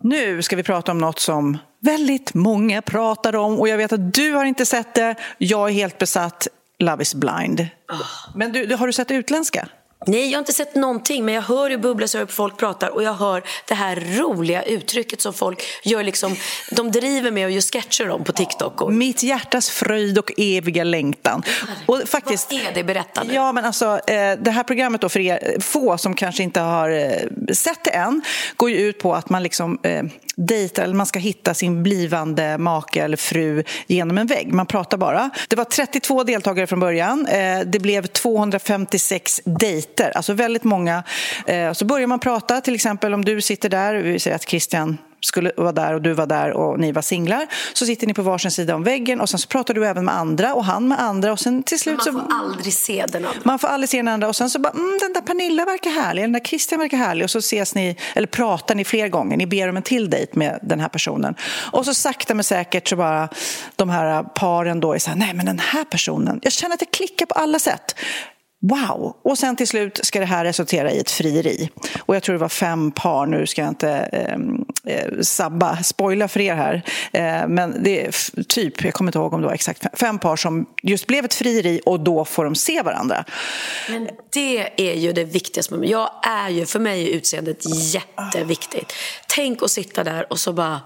Nu 0.00 0.42
ska 0.42 0.56
vi 0.56 0.62
prata 0.62 0.92
om 0.92 0.98
något 0.98 1.18
som 1.18 1.58
väldigt 1.80 2.34
många 2.34 2.82
pratar 2.82 3.36
om 3.36 3.60
och 3.60 3.68
jag 3.68 3.76
vet 3.76 3.92
att 3.92 4.14
du 4.14 4.32
har 4.32 4.44
inte 4.44 4.66
sett 4.66 4.94
det. 4.94 5.14
Jag 5.38 5.68
är 5.68 5.72
helt 5.72 5.98
besatt. 5.98 6.48
Love 6.78 7.02
is 7.02 7.14
blind. 7.14 7.60
Oh. 7.60 8.36
Men 8.36 8.52
du, 8.52 8.74
har 8.74 8.86
du 8.86 8.92
sett 8.92 9.10
utländska? 9.10 9.68
Nej, 10.06 10.26
jag 10.26 10.36
har 10.36 10.38
inte 10.38 10.52
sett 10.52 10.74
någonting, 10.74 11.24
men 11.24 11.34
jag 11.34 11.42
hör 11.42 11.70
ju 11.70 11.78
bubblas, 11.78 12.14
jag 12.14 12.20
hör 12.20 12.26
folk 12.26 12.56
pratar 12.56 12.88
och 12.88 13.02
jag 13.02 13.14
hör 13.14 13.42
det 13.68 13.74
här 13.74 14.18
roliga 14.18 14.62
uttrycket 14.62 15.20
som 15.20 15.32
folk 15.32 15.62
gör 15.82 16.04
liksom, 16.04 16.36
de 16.70 16.90
driver 16.90 17.30
med 17.30 17.44
och 17.46 17.50
gör 17.50 17.60
sketcher 17.60 18.10
om 18.10 18.24
på 18.24 18.32
TikTok. 18.32 18.82
Och... 18.82 18.92
Mitt 18.92 19.22
hjärtas 19.22 19.70
fröjd 19.70 20.18
och 20.18 20.32
eviga 20.36 20.84
längtan. 20.84 21.42
Och 21.86 22.02
faktiskt, 22.06 22.52
Vad 22.52 22.60
är 22.60 22.74
det? 22.74 22.84
Berätta 22.84 23.22
nu. 23.22 23.34
Ja, 23.34 23.52
men 23.52 23.64
alltså, 23.64 24.00
eh, 24.06 24.38
det 24.38 24.50
här 24.50 24.62
programmet 24.62 25.00
då 25.00 25.08
för 25.08 25.20
er 25.20 25.60
få 25.60 25.98
som 25.98 26.14
kanske 26.14 26.42
inte 26.42 26.60
har 26.60 26.90
eh, 26.90 27.52
sett 27.52 27.84
det 27.84 27.90
än 27.90 28.22
går 28.56 28.70
ju 28.70 28.76
ut 28.76 28.98
på 28.98 29.14
att 29.14 29.30
man 29.30 29.42
liksom 29.42 29.78
eh, 29.82 30.02
dejtar 30.36 30.82
eller 30.82 30.94
man 30.94 31.06
ska 31.06 31.18
hitta 31.18 31.54
sin 31.54 31.82
blivande 31.82 32.58
make 32.58 33.02
eller 33.02 33.16
fru 33.16 33.64
genom 33.86 34.18
en 34.18 34.26
vägg. 34.26 34.52
Man 34.52 34.66
pratar 34.66 34.98
bara. 34.98 35.30
Det 35.48 35.56
var 35.56 35.64
32 35.64 36.24
deltagare 36.24 36.66
från 36.66 36.80
början. 36.80 37.28
Det 37.66 37.82
blev 37.82 38.06
256 38.06 39.40
dejter 39.44 39.85
dejter, 39.86 40.16
alltså 40.16 40.32
väldigt 40.32 40.64
många. 40.64 41.02
Eh, 41.46 41.72
så 41.72 41.84
börjar 41.84 42.06
man 42.06 42.18
prata, 42.18 42.60
till 42.60 42.74
exempel 42.74 43.14
om 43.14 43.24
du 43.24 43.40
sitter 43.40 43.68
där, 43.68 43.94
vi 43.94 44.18
säger 44.18 44.36
att 44.36 44.48
Christian 44.48 44.98
skulle 45.20 45.52
vara 45.56 45.72
där 45.72 45.94
och 45.94 46.02
du 46.02 46.12
var 46.12 46.26
där 46.26 46.50
och 46.50 46.80
ni 46.80 46.92
var 46.92 47.02
singlar 47.02 47.46
så 47.72 47.86
sitter 47.86 48.06
ni 48.06 48.14
på 48.14 48.22
varsin 48.22 48.50
sida 48.50 48.74
om 48.74 48.82
väggen 48.82 49.20
och 49.20 49.28
sen 49.28 49.38
så 49.38 49.48
pratar 49.48 49.74
du 49.74 49.86
även 49.86 50.04
med 50.04 50.16
andra 50.16 50.54
och 50.54 50.64
han 50.64 50.88
med 50.88 51.00
andra 51.00 51.32
och 51.32 51.40
sen 51.40 51.62
till 51.62 51.78
slut 51.78 52.02
så... 52.02 52.12
Man 52.12 52.28
får 52.28 52.34
aldrig 52.34 52.72
se 52.72 53.04
den 53.08 53.24
andra. 53.24 53.40
Man 53.44 53.58
får 53.58 53.68
aldrig 53.68 53.88
se 53.88 53.96
den 53.96 54.08
andra 54.08 54.28
och 54.28 54.36
sen 54.36 54.50
så 54.50 54.58
bara 54.58 54.72
mm, 54.72 54.98
den 55.00 55.12
där 55.12 55.20
Pernilla 55.20 55.64
verkar 55.64 55.90
härlig, 55.90 56.24
den 56.24 56.32
där 56.32 56.40
Christian 56.40 56.80
verkar 56.80 56.96
härlig 56.96 57.24
och 57.24 57.30
så 57.30 57.38
ses 57.38 57.74
ni, 57.74 57.96
eller 58.14 58.26
pratar 58.26 58.74
ni 58.74 58.84
fler 58.84 59.08
gånger, 59.08 59.36
ni 59.36 59.46
ber 59.46 59.68
om 59.68 59.76
en 59.76 59.82
till 59.82 60.10
dejt 60.10 60.38
med 60.38 60.58
den 60.62 60.80
här 60.80 60.88
personen 60.88 61.34
och 61.72 61.84
så 61.84 61.94
sakta 61.94 62.34
men 62.34 62.44
säkert 62.44 62.88
så 62.88 62.96
bara 62.96 63.28
de 63.76 63.90
här 63.90 64.22
paren 64.22 64.80
då 64.80 64.92
är 64.92 64.98
så 64.98 65.10
här, 65.10 65.16
nej 65.16 65.34
men 65.34 65.46
den 65.46 65.58
här 65.58 65.84
personen, 65.84 66.40
jag 66.42 66.52
känner 66.52 66.74
att 66.74 66.80
det 66.80 66.86
klickar 66.86 67.26
på 67.26 67.34
alla 67.34 67.58
sätt 67.58 67.94
Wow! 68.60 69.16
Och 69.22 69.38
sen 69.38 69.56
till 69.56 69.68
slut 69.68 70.00
ska 70.02 70.20
det 70.20 70.26
här 70.26 70.44
resultera 70.44 70.90
i 70.92 70.98
ett 70.98 71.10
frieri. 71.10 71.70
Och 72.00 72.16
jag 72.16 72.22
tror 72.22 72.32
det 72.32 72.38
var 72.38 72.48
fem 72.48 72.90
par, 72.90 73.26
nu 73.26 73.46
ska 73.46 73.62
jag 73.62 73.68
inte 73.68 73.90
ehm, 73.90 74.64
eh, 74.86 75.20
sabba, 75.20 75.82
spoila 75.82 76.28
för 76.28 76.40
er 76.40 76.54
här. 76.54 76.82
Eh, 77.12 77.48
men 77.48 77.82
det 77.82 78.06
är 78.06 78.42
typ, 78.44 78.84
jag 78.84 78.94
kommer 78.94 79.08
inte 79.08 79.18
ihåg 79.18 79.32
om 79.32 79.40
det 79.40 79.46
var 79.46 79.54
exakt 79.54 79.98
fem 79.98 80.18
par 80.18 80.36
som 80.36 80.66
just 80.82 81.06
blev 81.06 81.24
ett 81.24 81.34
frieri 81.34 81.80
och 81.86 82.00
då 82.00 82.24
får 82.24 82.44
de 82.44 82.54
se 82.54 82.82
varandra. 82.82 83.24
Men 83.90 84.08
det 84.32 84.90
är 84.90 84.94
ju 84.94 85.12
det 85.12 85.24
viktigaste. 85.24 85.74
Jag 85.82 86.10
är 86.22 86.48
ju, 86.48 86.66
för 86.66 86.78
mig 86.78 87.10
är 87.10 87.16
utseendet 87.16 87.64
jätteviktigt. 87.94 88.92
Tänk 89.28 89.62
att 89.62 89.70
sitta 89.70 90.04
där 90.04 90.32
och 90.32 90.40
så 90.40 90.52
bara 90.52 90.80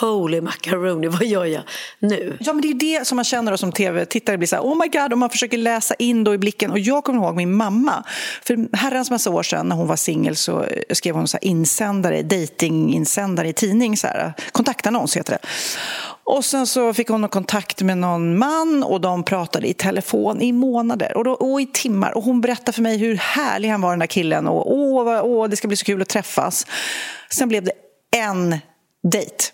Holy 0.00 0.40
macaroni, 0.40 1.08
vad 1.08 1.24
gör 1.24 1.44
jag 1.44 1.62
nu? 1.98 2.36
Ja, 2.40 2.52
men 2.52 2.62
det 2.62 2.68
är 2.68 2.98
det 2.98 3.06
som 3.06 3.16
man 3.16 3.24
känner 3.24 3.50
då 3.50 3.56
som 3.56 3.72
tv-tittare 3.72 4.38
blir 4.38 4.48
så 4.48 4.56
här, 4.56 4.62
oh 4.62 4.78
my 4.78 4.88
god, 4.88 5.12
och 5.12 5.18
man 5.18 5.30
försöker 5.30 5.58
läsa 5.58 5.94
in 5.94 6.24
då 6.24 6.34
i 6.34 6.38
blicken. 6.38 6.70
Och 6.70 6.78
jag 6.78 7.04
kommer 7.04 7.18
ihåg 7.22 7.36
min 7.36 7.54
mamma, 7.54 8.04
för 8.42 8.76
herrans 8.76 9.10
massa 9.10 9.30
år 9.30 9.42
sedan 9.42 9.68
när 9.68 9.76
hon 9.76 9.86
var 9.86 9.96
singel 9.96 10.36
så 10.36 10.62
eh, 10.62 10.82
skrev 10.90 11.14
hon 11.14 11.28
så 11.28 11.36
här 11.36 11.48
insändare, 11.48 12.22
datinginsändare 12.22 13.48
i 13.48 13.52
tidning, 13.52 13.96
så 13.96 14.06
här, 14.06 14.32
kontaktannons 14.52 15.16
heter 15.16 15.32
det. 15.32 15.48
Och 16.24 16.44
sen 16.44 16.66
så 16.66 16.94
fick 16.94 17.08
hon 17.08 17.28
kontakt 17.28 17.82
med 17.82 17.98
någon 17.98 18.38
man 18.38 18.84
och 18.84 19.00
de 19.00 19.22
pratade 19.22 19.68
i 19.68 19.74
telefon 19.74 20.40
i 20.40 20.52
månader 20.52 21.16
och, 21.16 21.24
då, 21.24 21.32
och 21.32 21.60
i 21.60 21.66
timmar. 21.66 22.16
Och 22.16 22.24
hon 22.24 22.40
berättade 22.40 22.72
för 22.72 22.82
mig 22.82 22.98
hur 22.98 23.16
härlig 23.16 23.68
han 23.68 23.80
var 23.80 23.90
den 23.90 23.98
där 23.98 24.06
killen 24.06 24.46
och 24.46 24.72
åh, 24.72 25.20
åh, 25.24 25.48
det 25.48 25.56
ska 25.56 25.68
bli 25.68 25.76
så 25.76 25.84
kul 25.84 26.02
att 26.02 26.08
träffas. 26.08 26.66
Sen 27.30 27.48
blev 27.48 27.64
det 27.64 27.72
en 28.16 28.58
dejt 29.02 29.44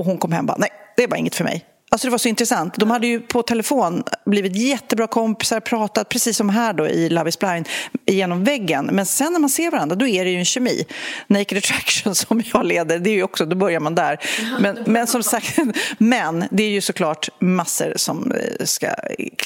och 0.00 0.06
hon 0.06 0.18
kom 0.18 0.32
hem 0.32 0.44
och 0.44 0.46
bara, 0.46 0.58
nej, 0.58 0.70
det 0.96 1.06
var 1.06 1.16
inget 1.16 1.34
för 1.34 1.44
mig. 1.44 1.64
Alltså 1.92 2.06
det 2.06 2.10
var 2.10 2.18
så 2.18 2.28
intressant. 2.28 2.74
De 2.76 2.90
hade 2.90 3.06
ju 3.06 3.20
på 3.20 3.42
telefon 3.42 4.02
blivit 4.26 4.56
jättebra 4.56 5.06
kompisar, 5.06 5.60
pratat 5.60 6.08
precis 6.08 6.36
som 6.36 6.48
här 6.48 6.72
då 6.72 6.88
i 6.88 7.08
Love 7.08 7.28
is 7.28 7.38
blind 7.38 7.68
genom 8.06 8.44
väggen. 8.44 8.90
Men 8.92 9.06
sen 9.06 9.32
när 9.32 9.40
man 9.40 9.50
ser 9.50 9.70
varandra 9.70 9.96
då 9.96 10.06
är 10.06 10.24
det 10.24 10.30
ju 10.30 10.38
en 10.38 10.44
kemi. 10.44 10.84
Naked 11.26 11.58
attraction 11.58 12.14
som 12.14 12.42
jag 12.52 12.66
leder, 12.66 12.98
det 12.98 13.10
är 13.10 13.14
ju 13.14 13.22
också, 13.22 13.46
då 13.46 13.56
börjar 13.56 13.80
man 13.80 13.94
där. 13.94 14.20
Men, 14.60 14.78
men 14.86 15.06
som 15.06 15.22
sagt, 15.22 15.58
men 15.98 16.44
det 16.50 16.62
är 16.62 16.70
ju 16.70 16.80
såklart 16.80 17.28
massor 17.38 17.92
som 17.96 18.32
eh, 18.32 18.64
ska 18.64 18.86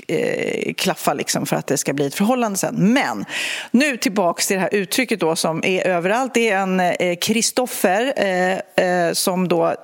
eh, 0.08 0.74
klaffa 0.74 1.14
liksom 1.14 1.46
för 1.46 1.56
att 1.56 1.66
det 1.66 1.76
ska 1.76 1.92
bli 1.92 2.06
ett 2.06 2.14
förhållande 2.14 2.58
sen. 2.58 2.92
Men 2.92 3.24
nu 3.70 3.96
tillbaks 3.96 4.46
till 4.46 4.56
det 4.56 4.62
här 4.62 4.74
uttrycket 4.74 5.20
då 5.20 5.36
som 5.36 5.64
är 5.64 5.86
överallt. 5.86 6.34
Det 6.34 6.50
är 6.50 6.58
en 6.58 6.80
eh, 6.80 7.16
Kristoffer 7.20 8.12
eh, 8.16 8.86
eh, 8.86 9.12
som 9.12 9.48
då 9.48 9.74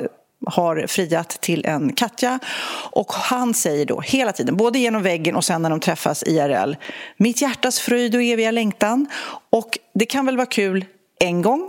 har 0.47 0.87
friat 0.87 1.29
till 1.29 1.67
en 1.67 1.93
Katja. 1.93 2.39
Och 2.91 3.13
han 3.13 3.55
säger 3.55 3.87
då 3.87 4.01
hela 4.01 4.33
tiden, 4.33 4.57
både 4.57 4.79
genom 4.79 5.03
väggen 5.03 5.37
och 5.37 5.45
sen 5.45 5.63
när 5.63 5.71
de 5.71 5.81
träffas 5.81 6.23
IRL, 6.23 6.75
mitt 7.17 7.43
hjärtas 7.43 7.81
fröjd 7.81 8.15
och 8.15 8.23
eviga 8.23 8.51
längtan. 8.51 9.07
Och 9.51 9.79
det 9.95 10.07
kan 10.07 10.27
väl 10.27 10.37
vara 10.37 10.47
kul 10.47 10.85
en 11.21 11.43
gång, 11.43 11.69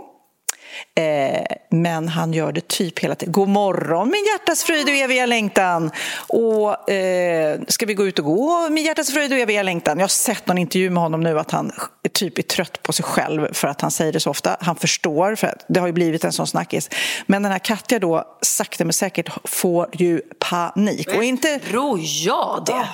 Eh, 0.94 1.56
men 1.70 2.08
han 2.08 2.32
gör 2.32 2.52
det 2.52 2.68
typ 2.68 2.98
hela 2.98 3.14
tiden. 3.14 3.32
God 3.32 3.48
morgon 3.48 4.10
min 4.10 4.24
hjärtas 4.24 4.64
fröjd 4.64 4.88
och 4.88 4.94
eviga 4.94 5.26
längtan. 5.26 5.90
Och 6.28 6.90
eh, 6.90 7.60
ska 7.68 7.86
vi 7.86 7.94
gå 7.94 8.06
ut 8.06 8.18
och 8.18 8.24
gå 8.24 8.68
min 8.70 8.84
hjärtas 8.84 9.10
fröjd 9.10 9.32
och 9.32 9.38
eviga 9.38 9.62
längtan. 9.62 9.98
Jag 9.98 10.04
har 10.04 10.08
sett 10.08 10.46
någon 10.46 10.58
intervju 10.58 10.90
med 10.90 11.02
honom 11.02 11.20
nu 11.20 11.38
att 11.38 11.50
han 11.50 11.72
typ 12.12 12.38
är 12.38 12.42
trött 12.42 12.82
på 12.82 12.92
sig 12.92 13.04
själv 13.04 13.52
för 13.52 13.68
att 13.68 13.80
han 13.80 13.90
säger 13.90 14.12
det 14.12 14.20
så 14.20 14.30
ofta. 14.30 14.56
Han 14.60 14.76
förstår, 14.76 15.34
för 15.34 15.54
det 15.68 15.80
har 15.80 15.86
ju 15.86 15.92
blivit 15.92 16.24
en 16.24 16.32
sån 16.32 16.46
snackis. 16.46 16.90
Men 17.26 17.42
den 17.42 17.52
här 17.52 17.58
Katja 17.58 17.98
då, 17.98 18.24
sakta 18.42 18.84
men 18.84 18.92
säkert, 18.92 19.30
får 19.44 19.88
ju 19.92 20.20
panik. 20.20 21.08
Och 21.16 21.24
inte... 21.24 21.58
Tror 21.58 22.00
jag 22.02 22.62
det? 22.66 22.88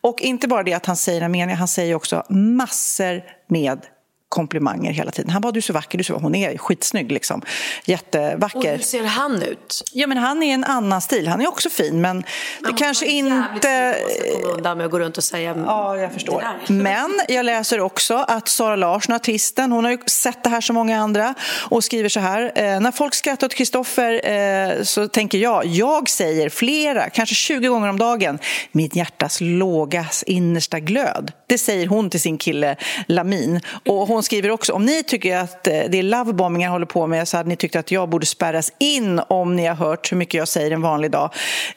Och 0.00 0.20
inte 0.20 0.48
bara 0.48 0.62
det 0.62 0.72
att 0.72 0.86
han 0.86 0.96
säger 0.96 1.20
den 1.20 1.32
meningen, 1.32 1.58
han 1.58 1.68
säger 1.68 1.94
också 1.94 2.22
massor 2.28 3.22
med 3.48 3.86
komplimanger 4.34 4.92
hela 4.92 5.10
tiden. 5.10 5.30
Han 5.30 5.42
bara, 5.42 5.52
du 5.52 5.58
är 5.58 5.62
så 5.62 5.72
vacker, 5.72 5.98
du 5.98 6.02
är 6.02 6.04
så 6.04 6.14
Hon 6.14 6.34
är 6.34 6.58
skitsnygg 6.58 7.12
liksom. 7.12 7.42
Jättevacker. 7.84 8.58
Och 8.58 8.64
hur 8.64 8.78
ser 8.78 9.04
han 9.04 9.42
ut? 9.42 9.82
Ja, 9.92 10.06
men 10.06 10.18
han 10.18 10.42
är 10.42 10.54
en 10.54 10.64
annan 10.64 11.00
stil. 11.00 11.28
Han 11.28 11.40
är 11.40 11.48
också 11.48 11.70
fin, 11.70 12.00
men 12.00 12.24
det 12.60 12.72
kanske 12.76 13.06
inte... 13.06 13.96
undan 14.42 14.78
med 14.78 14.84
att 14.84 14.90
gå 14.90 14.98
runt 14.98 15.16
och 15.16 15.24
säga 15.24 15.54
Ja, 15.66 15.96
jag 15.96 16.12
förstår. 16.12 16.44
Men 16.66 17.20
jag 17.28 17.46
läser 17.46 17.80
också 17.80 18.14
att 18.14 18.48
Sara 18.48 18.76
Larsson, 18.76 19.14
artisten, 19.14 19.72
hon 19.72 19.84
har 19.84 19.92
ju 19.92 19.98
sett 20.06 20.44
det 20.44 20.50
här 20.50 20.60
som 20.60 20.74
många 20.74 21.00
andra 21.00 21.34
och 21.70 21.84
skriver 21.84 22.08
så 22.08 22.20
här. 22.20 22.52
Eh, 22.54 22.80
när 22.80 22.92
folk 22.92 23.14
skrattar 23.14 23.46
åt 23.46 23.54
Kristoffer 23.54 24.30
eh, 24.30 24.82
så 24.82 25.08
tänker 25.08 25.38
jag, 25.38 25.66
jag 25.66 26.08
säger 26.08 26.48
flera, 26.48 27.10
kanske 27.10 27.34
20 27.34 27.68
gånger 27.68 27.88
om 27.88 27.98
dagen, 27.98 28.38
mitt 28.72 28.96
hjärtas 28.96 29.38
låga 29.40 30.06
innersta 30.26 30.80
glöd. 30.80 31.32
Det 31.46 31.58
säger 31.58 31.86
hon 31.86 32.10
till 32.10 32.20
sin 32.20 32.38
kille 32.38 32.76
Lamin. 33.08 33.60
Och 33.86 34.08
hon 34.08 34.22
skriver 34.24 34.50
också, 34.50 34.72
om 34.72 34.84
ni 34.84 35.02
tycker 35.02 35.36
att 35.36 35.66
eh, 35.66 35.72
det 35.72 35.98
är 35.98 36.02
lovebombing 36.02 36.62
jag 36.62 36.70
håller 36.70 36.86
på 36.86 37.06
med 37.06 37.28
så 37.28 37.36
hade 37.36 37.48
ni 37.48 37.56
tyckt 37.56 37.76
att 37.76 37.90
jag 37.90 38.08
borde 38.08 38.26
spärras 38.26 38.72
in 38.78 39.20
om 39.28 39.56
ni 39.56 39.66
har 39.66 39.74
hört 39.74 40.12
hur 40.12 40.16
mycket 40.16 40.34
jag 40.34 40.48
säger 40.48 40.70
en 40.70 40.82
vanlig 40.82 41.10
dag. 41.10 41.30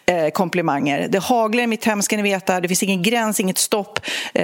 Eh, 0.05 0.29
komplimanger. 0.29 1.07
Det 1.09 1.19
haglar 1.19 1.63
i 1.63 1.67
mitt 1.67 1.85
hem 1.85 2.01
ska 2.01 2.17
ni 2.17 2.21
veta, 2.21 2.59
det 2.59 2.67
finns 2.67 2.83
ingen 2.83 3.03
gräns, 3.03 3.39
inget 3.39 3.57
stopp. 3.57 3.99
Eh, 4.33 4.43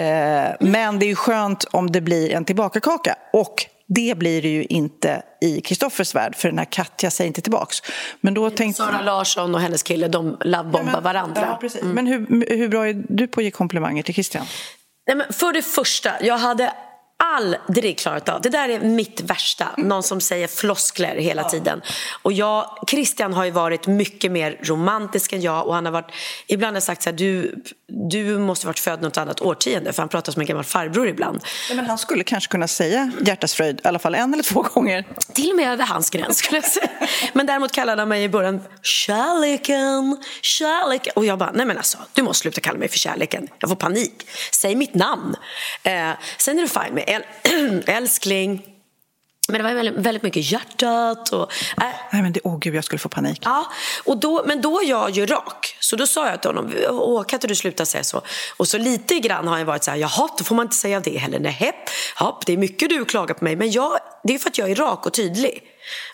men 0.59 0.99
det 0.99 1.05
är 1.05 1.07
ju 1.07 1.15
skönt 1.15 1.63
om 1.71 1.91
det 1.91 2.01
blir 2.01 2.31
en 2.31 2.45
tillbakakaka. 2.45 3.15
Och 3.33 3.65
det 3.87 4.17
blir 4.17 4.41
det 4.41 4.47
ju 4.47 4.63
inte 4.63 5.21
i 5.41 5.61
Kristoffers 5.61 6.15
värld, 6.15 6.35
för 6.35 6.49
den 6.49 6.57
här 6.57 6.65
Katja 6.65 7.11
säger 7.11 7.27
inte 7.27 7.41
tillbaks. 7.41 7.77
Men 8.21 8.33
då 8.33 8.49
tänkte... 8.49 8.83
Sara 8.83 9.01
Larsson 9.01 9.55
och 9.55 9.61
hennes 9.61 9.83
kille, 9.83 10.07
de 10.07 10.37
lovebombar 10.41 10.93
ja, 10.93 10.99
varandra. 10.99 11.41
Ja, 11.49 11.57
precis. 11.61 11.81
Mm. 11.81 11.95
Men 11.95 12.07
hur, 12.07 12.55
hur 12.57 12.69
bra 12.69 12.87
är 12.87 13.03
du 13.09 13.27
på 13.27 13.39
att 13.39 13.43
ge 13.43 13.51
komplimanger 13.51 14.03
till 14.03 14.13
Christian? 14.13 14.45
Nej, 15.07 15.17
men 15.17 15.33
för 15.33 15.53
det 15.53 15.61
första, 15.61 16.11
jag 16.21 16.37
hade 16.37 16.73
aldrig 17.17 17.99
klarat 17.99 18.29
av. 18.29 18.41
Det 18.41 18.49
där 18.49 18.69
är 18.69 18.79
mitt 18.79 19.21
värsta. 19.21 19.67
Någon 19.77 20.03
som 20.03 20.21
säger 20.21 20.47
floskler 20.47 21.15
hela 21.15 21.41
ja. 21.41 21.49
tiden. 21.49 21.81
Och 22.21 22.33
jag, 22.33 22.77
Christian 22.89 23.33
har 23.33 23.45
ju 23.45 23.51
varit 23.51 23.87
mycket 23.87 24.31
mer 24.31 24.59
romantisk 24.63 25.33
än 25.33 25.41
jag 25.41 25.67
och 25.67 25.75
han 25.75 25.85
har 25.85 25.91
varit, 25.91 26.11
ibland 26.47 26.71
har 26.71 26.75
jag 26.75 26.83
sagt 26.83 27.03
så 27.03 27.09
här, 27.09 27.17
du, 27.17 27.55
du 27.87 28.37
måste 28.37 28.67
varit 28.67 28.79
född 28.79 29.01
något 29.01 29.17
annat 29.17 29.41
årtionde 29.41 29.93
för 29.93 30.01
han 30.01 30.09
pratar 30.09 30.31
som 30.31 30.41
en 30.41 30.45
gammal 30.45 30.63
farbror 30.63 31.07
ibland. 31.07 31.43
Ja, 31.69 31.75
men 31.75 31.85
han 31.85 31.97
skulle 31.97 32.23
kanske 32.23 32.51
kunna 32.51 32.67
säga 32.67 33.11
hjärtas 33.25 33.53
fröjd 33.53 33.81
i 33.83 33.87
alla 33.87 33.99
fall 33.99 34.15
en 34.15 34.33
eller 34.33 34.43
två 34.43 34.61
gånger. 34.61 35.05
Till 35.33 35.49
och 35.49 35.55
med 35.55 35.73
över 35.73 35.85
hans 35.85 36.09
gräns 36.09 36.37
skulle 36.37 36.57
jag 36.57 36.65
säga. 36.65 36.89
Men 37.33 37.45
däremot 37.45 37.71
kallade 37.71 38.01
han 38.01 38.09
mig 38.09 38.23
i 38.23 38.29
början 38.29 38.61
kärleken, 38.81 40.17
kärleken. 40.41 41.13
Och 41.15 41.25
jag 41.25 41.39
bara, 41.39 41.51
nej 41.51 41.65
men 41.65 41.77
alltså, 41.77 41.97
du 42.13 42.21
måste 42.21 42.41
sluta 42.41 42.61
kalla 42.61 42.79
mig 42.79 42.87
för 42.87 42.97
kärleken. 42.97 43.47
Jag 43.59 43.69
får 43.69 43.75
panik. 43.75 44.27
Säg 44.51 44.75
mitt 44.75 44.93
namn. 44.93 45.35
Eh, 45.83 46.09
sen 46.37 46.59
är 46.59 46.61
det 46.61 46.67
fine 46.67 46.93
med 46.93 47.02
äl 47.03 47.23
älskling. 47.87 48.73
Men 49.47 49.57
det 49.57 49.63
var 49.63 49.73
väldigt, 49.73 50.05
väldigt 50.05 50.23
mycket 50.23 50.51
hjärtat 50.51 51.29
och... 51.29 51.51
Äh. 51.81 51.87
Nej 52.11 52.21
men 52.21 52.33
det, 52.33 52.39
åh 52.43 52.59
gud, 52.59 52.75
jag 52.75 52.83
skulle 52.83 52.99
få 52.99 53.09
panik. 53.09 53.41
Ja, 53.43 53.71
och 54.05 54.17
då, 54.17 54.43
men 54.47 54.61
då 54.61 54.79
är 54.81 54.89
jag 54.89 55.09
ju 55.09 55.25
rak. 55.25 55.77
Så 55.79 55.95
då 55.95 56.07
sa 56.07 56.29
jag 56.29 56.41
till 56.41 56.49
honom, 56.49 56.73
åh 56.89 57.23
kan 57.23 57.37
inte 57.37 57.47
du 57.47 57.55
sluta 57.55 57.85
säga 57.85 58.03
så? 58.03 58.21
Och 58.57 58.67
så 58.67 58.77
lite 58.77 59.19
grann 59.19 59.47
har 59.47 59.57
jag 59.57 59.65
varit 59.65 59.83
så 59.83 59.91
här, 59.91 59.97
jaha, 59.97 60.29
då 60.37 60.43
får 60.43 60.55
man 60.55 60.65
inte 60.65 60.75
säga 60.75 60.99
det 60.99 61.17
heller. 61.17 61.39
Nej, 61.39 61.71
hopp, 62.15 62.45
det 62.45 62.53
är 62.53 62.57
mycket 62.57 62.89
du 62.89 63.05
klagar 63.05 63.35
på 63.35 63.43
mig. 63.43 63.55
Men 63.55 63.71
jag, 63.71 63.99
det 64.23 64.33
är 64.35 64.39
för 64.39 64.49
att 64.49 64.57
jag 64.57 64.71
är 64.71 64.75
rak 64.75 65.05
och 65.05 65.13
tydlig. 65.13 65.63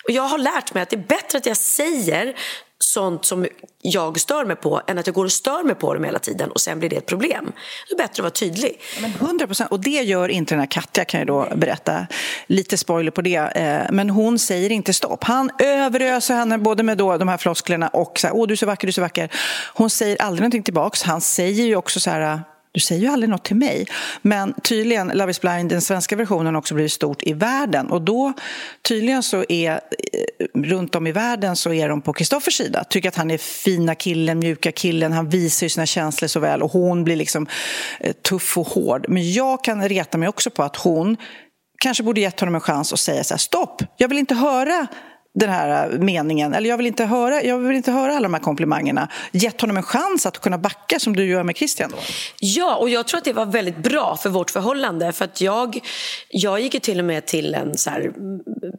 Och 0.04 0.10
jag 0.10 0.22
har 0.22 0.38
lärt 0.38 0.74
mig 0.74 0.82
att 0.82 0.90
det 0.90 0.96
är 0.96 1.06
bättre 1.06 1.38
att 1.38 1.46
jag 1.46 1.56
säger 1.56 2.36
sånt 2.84 3.24
som 3.24 3.46
jag 3.82 4.20
stör 4.20 4.44
mig 4.44 4.56
på 4.56 4.82
än 4.86 4.98
att 4.98 5.06
jag 5.06 5.14
går 5.14 5.24
och 5.24 5.32
stör 5.32 5.62
mig 5.62 5.74
på 5.74 5.94
dem 5.94 6.04
hela 6.04 6.18
tiden 6.18 6.50
och 6.50 6.60
sen 6.60 6.78
blir 6.78 6.88
det 6.88 6.96
ett 6.96 7.06
problem. 7.06 7.52
Det 7.88 7.94
är 7.94 7.96
bättre 7.96 8.10
att 8.12 8.18
vara 8.18 8.30
tydlig. 8.30 8.80
Men 9.00 9.10
100 9.10 9.46
procent, 9.46 9.70
och 9.70 9.80
det 9.80 9.90
gör 9.90 10.28
inte 10.28 10.54
den 10.54 10.60
här 10.60 10.66
Katja 10.66 11.04
kan 11.04 11.20
jag 11.20 11.26
då 11.26 11.48
berätta. 11.56 12.06
Lite 12.46 12.76
spoiler 12.76 13.10
på 13.10 13.22
det. 13.22 13.36
Eh, 13.36 13.92
men 13.92 14.10
hon 14.10 14.38
säger 14.38 14.72
inte 14.72 14.92
stopp. 14.92 15.24
Han 15.24 15.50
överöser 15.58 16.34
henne 16.34 16.58
både 16.58 16.82
med 16.82 16.98
då 16.98 17.16
de 17.16 17.28
här 17.28 17.38
flosklerna 17.38 17.88
och 17.88 18.18
så 18.18 18.26
här, 18.26 18.34
åh 18.36 18.46
du 18.46 18.52
är 18.52 18.56
så 18.56 18.66
vacker, 18.66 18.86
du 18.86 18.90
är 18.90 18.92
så 18.92 19.00
vacker. 19.00 19.30
Hon 19.74 19.90
säger 19.90 20.22
aldrig 20.22 20.40
någonting 20.40 20.62
tillbaks. 20.62 21.02
Han 21.02 21.20
säger 21.20 21.64
ju 21.64 21.76
också 21.76 22.00
så 22.00 22.10
här 22.10 22.40
du 22.72 22.80
säger 22.80 23.02
ju 23.02 23.08
aldrig 23.08 23.30
något 23.30 23.44
till 23.44 23.56
mig. 23.56 23.86
Men 24.22 24.54
tydligen, 24.62 25.08
Love 25.08 25.30
is 25.30 25.40
blind, 25.40 25.70
den 25.70 25.80
svenska 25.80 26.16
versionen 26.16 26.56
också 26.56 26.74
blivit 26.74 26.92
stort 26.92 27.22
i 27.22 27.32
världen. 27.32 27.90
Och 27.90 28.02
då, 28.02 28.32
tydligen 28.88 29.22
så 29.22 29.44
är, 29.48 29.70
eh, 29.72 29.80
runt 30.54 30.94
om 30.94 31.06
i 31.06 31.12
världen 31.12 31.56
så 31.56 31.72
är 31.72 31.88
de 31.88 32.02
på 32.02 32.12
Kristoffers 32.12 32.56
sida. 32.56 32.84
Tycker 32.84 33.08
att 33.08 33.16
han 33.16 33.30
är 33.30 33.38
fina 33.38 33.94
killen, 33.94 34.38
mjuka 34.38 34.72
killen, 34.72 35.12
han 35.12 35.28
visar 35.28 35.64
ju 35.64 35.70
sina 35.70 35.86
känslor 35.86 36.28
så 36.28 36.40
väl. 36.40 36.62
Och 36.62 36.72
hon 36.72 37.04
blir 37.04 37.16
liksom 37.16 37.46
eh, 38.00 38.12
tuff 38.12 38.58
och 38.58 38.66
hård. 38.66 39.04
Men 39.08 39.32
jag 39.32 39.64
kan 39.64 39.88
reta 39.88 40.18
mig 40.18 40.28
också 40.28 40.50
på 40.50 40.62
att 40.62 40.76
hon 40.76 41.16
kanske 41.80 42.02
borde 42.02 42.20
gett 42.20 42.40
honom 42.40 42.54
en 42.54 42.60
chans 42.60 42.92
att 42.92 43.00
säga 43.00 43.24
så 43.24 43.34
här, 43.34 43.38
stopp, 43.38 43.82
jag 43.96 44.08
vill 44.08 44.18
inte 44.18 44.34
höra 44.34 44.86
den 45.34 45.50
här 45.50 45.88
meningen. 45.88 46.54
Eller 46.54 46.70
jag 46.70 46.76
vill, 46.76 46.86
inte 46.86 47.04
höra, 47.04 47.42
jag 47.42 47.58
vill 47.58 47.76
inte 47.76 47.92
höra 47.92 48.12
alla 48.12 48.22
de 48.22 48.34
här 48.34 48.40
komplimangerna. 48.40 49.08
Gett 49.32 49.60
honom 49.60 49.76
en 49.76 49.82
chans 49.82 50.26
att 50.26 50.40
kunna 50.40 50.58
backa 50.58 50.98
som 50.98 51.16
du 51.16 51.26
gör 51.26 51.42
med 51.42 51.56
Christian. 51.56 51.90
Då. 51.90 51.96
Ja, 52.40 52.76
och 52.76 52.90
jag 52.90 53.06
tror 53.06 53.18
att 53.18 53.24
det 53.24 53.32
var 53.32 53.46
väldigt 53.46 53.76
bra 53.76 54.16
för 54.16 54.30
vårt 54.30 54.50
förhållande. 54.50 55.12
För 55.12 55.24
att 55.24 55.40
jag, 55.40 55.78
jag 56.28 56.60
gick 56.60 56.74
ju 56.74 56.80
till 56.80 56.98
och 56.98 57.04
med 57.04 57.26
till 57.26 57.54
en 57.54 57.78
så 57.78 57.90
här, 57.90 58.12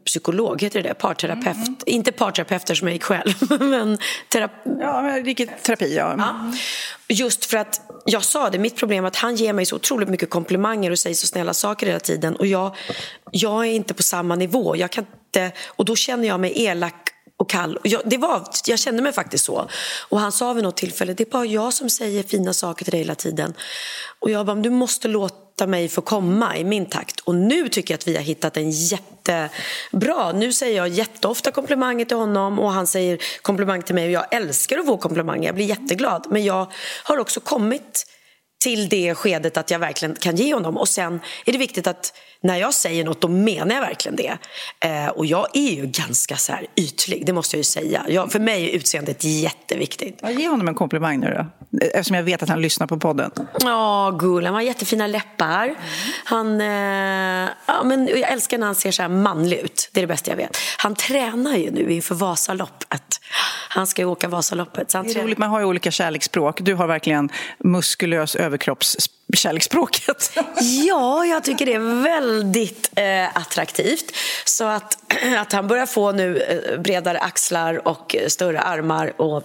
psykolog, 0.05 0.61
heter 0.61 0.83
det 0.83 0.93
Parterapeut. 0.93 1.55
Mm. 1.55 1.75
Inte 1.85 2.11
parterapeut 2.11 2.77
som 2.77 2.87
jag 2.87 2.93
gick 2.93 3.03
själv, 3.03 3.33
men 3.59 3.97
terapi. 4.29 4.69
Ja, 4.79 5.19
vilket 5.23 5.63
terapi, 5.63 5.95
ja. 5.95 6.15
ja. 6.17 6.53
Just 7.07 7.45
för 7.45 7.57
att 7.57 7.81
jag 8.05 8.23
sa 8.23 8.49
det, 8.49 8.59
mitt 8.59 8.75
problem 8.75 9.03
är 9.03 9.07
att 9.07 9.15
han 9.15 9.35
ger 9.35 9.53
mig 9.53 9.65
så 9.65 9.75
otroligt 9.75 10.09
mycket 10.09 10.29
komplimanger 10.29 10.91
och 10.91 10.99
säger 10.99 11.15
så 11.15 11.27
snälla 11.27 11.53
saker 11.53 11.87
hela 11.87 11.99
tiden. 11.99 12.35
Och 12.35 12.47
jag, 12.47 12.75
jag 13.31 13.65
är 13.67 13.71
inte 13.71 13.93
på 13.93 14.03
samma 14.03 14.35
nivå. 14.35 14.75
Jag 14.75 14.91
kan 14.91 15.05
inte, 15.35 15.51
och 15.65 15.85
då 15.85 15.95
känner 15.95 16.27
jag 16.27 16.39
mig 16.39 16.63
elak 16.65 17.09
och 17.37 17.49
kall. 17.49 17.79
Jag, 17.83 18.01
det 18.05 18.17
var, 18.17 18.43
jag 18.65 18.79
kände 18.79 19.01
mig 19.01 19.13
faktiskt 19.13 19.45
så. 19.45 19.67
Och 20.09 20.19
han 20.19 20.31
sa 20.31 20.53
vid 20.53 20.63
något 20.63 20.77
tillfälle, 20.77 21.13
det 21.13 21.23
är 21.23 21.31
bara 21.31 21.45
jag 21.45 21.73
som 21.73 21.89
säger 21.89 22.23
fina 22.23 22.53
saker 22.53 22.85
till 22.85 22.91
dig 22.91 22.99
hela 22.99 23.15
tiden. 23.15 23.53
Och 24.19 24.29
jag 24.29 24.45
bara, 24.45 24.55
du 24.55 24.69
måste 24.69 25.07
låta 25.07 25.67
mig 25.67 25.89
få 25.89 26.01
komma 26.01 26.57
i 26.57 26.63
min 26.63 26.85
takt. 26.85 27.19
Och 27.19 27.35
nu 27.35 27.69
tycker 27.69 27.93
jag 27.93 27.97
att 27.97 28.07
vi 28.07 28.15
har 28.15 28.23
hittat 28.23 28.57
en 28.57 28.71
jättebra... 28.71 30.31
Nu 30.31 30.53
säger 30.53 30.77
jag 30.77 30.87
jätteofta 30.87 31.51
komplimanger 31.51 32.05
till 32.05 32.17
honom 32.17 32.59
och 32.59 32.71
han 32.71 32.87
säger 32.87 33.17
komplimang 33.41 33.81
till 33.81 33.95
mig. 33.95 34.05
Och 34.05 34.11
jag 34.11 34.33
älskar 34.33 34.77
att 34.77 34.85
få 34.85 34.97
komplimanger, 34.97 35.45
jag 35.45 35.55
blir 35.55 35.65
jätteglad. 35.65 36.27
Men 36.29 36.43
jag 36.43 36.71
har 37.03 37.17
också 37.17 37.39
kommit 37.39 38.05
till 38.62 38.89
det 38.89 39.15
skedet 39.15 39.58
att 39.58 39.71
jag 39.71 39.80
verkligen 39.80 40.15
kan 40.15 40.36
ge 40.36 40.54
honom. 40.54 40.78
Och 40.78 40.89
sen 40.89 41.19
är 41.45 41.52
det 41.52 41.58
viktigt 41.58 41.88
att 41.88 42.13
när 42.41 42.58
jag 42.58 42.74
säger 42.74 43.06
något, 43.06 43.21
då 43.21 43.28
menar 43.28 43.76
jag 43.76 43.82
verkligen 43.82 44.15
det. 44.15 44.38
Eh, 44.80 45.08
och 45.08 45.26
jag 45.26 45.47
är 45.54 45.71
ju 45.71 45.86
ganska 45.86 46.36
så 46.36 46.52
här 46.52 46.67
ytlig, 46.76 47.26
det 47.26 47.34
måste 47.34 47.56
jag 47.56 47.60
ju 47.60 47.63
säga. 47.63 48.06
Jag, 48.10 48.32
för 48.32 48.39
mig 48.39 48.69
är 48.69 48.76
utseendet 48.76 49.24
jätteviktigt. 49.24 50.19
Ja, 50.21 50.32
ge 50.32 50.47
honom 50.47 50.67
en 50.67 50.76
komplimang 50.76 51.19
nu 51.19 51.34
då, 51.38 51.61
eftersom 51.81 52.15
jag 52.15 52.23
vet 52.23 52.43
att 52.43 52.49
han 52.49 52.62
lyssnar 52.62 52.88
på 52.88 52.97
podden. 52.97 53.31
Ja, 53.60 54.15
gull, 54.19 54.45
han 54.45 54.53
har 54.53 54.62
jättefina 54.62 55.07
läppar. 55.07 55.75
Han, 56.23 56.62
eh, 56.62 57.49
ja, 57.65 57.84
men 57.84 58.07
jag 58.07 58.31
älskar 58.31 58.57
när 58.57 58.65
han 58.65 58.75
ser 58.75 58.91
så 58.91 59.01
här 59.01 59.10
manlig 59.10 59.57
ut, 59.57 59.89
det 59.91 59.99
är 59.99 60.01
det 60.01 60.07
bästa 60.07 60.31
jag 60.31 60.38
vet. 60.38 60.57
Han 60.77 60.95
tränar 60.95 61.55
ju 61.55 61.71
nu 61.71 61.91
inför 61.91 62.15
Vasaloppet. 62.15 63.19
Han 63.69 63.88
ska 63.88 64.01
ju 64.01 64.07
åka 64.07 64.27
Vasaloppet. 64.27 64.91
Så 64.91 64.97
han 64.97 65.07
det 65.07 65.19
är 65.19 65.23
roligt, 65.23 65.38
man 65.38 65.49
har 65.49 65.60
ju 65.60 65.65
olika 65.65 65.91
kärleksspråk. 65.91 66.62
Du 66.62 66.73
har 66.73 66.88
verkligen 66.88 67.29
muskulös 67.60 68.36
överkroppskärleksspråket. 68.36 70.31
ja, 70.88 71.25
jag 71.25 71.43
tycker 71.43 71.65
det 71.65 71.73
är 71.73 72.03
väldigt 72.03 72.91
eh, 72.95 73.38
attraktivt. 73.38 74.15
Så 74.45 74.63
att, 74.63 74.97
att 75.38 75.51
han 75.51 75.67
börjar 75.67 75.86
få 75.86 76.12
nu 76.12 76.38
eh, 76.38 76.79
bredare 76.79 77.19
axlar 77.19 77.88
och 77.88 78.15
större 78.27 78.62
armar 78.62 79.21
och 79.21 79.43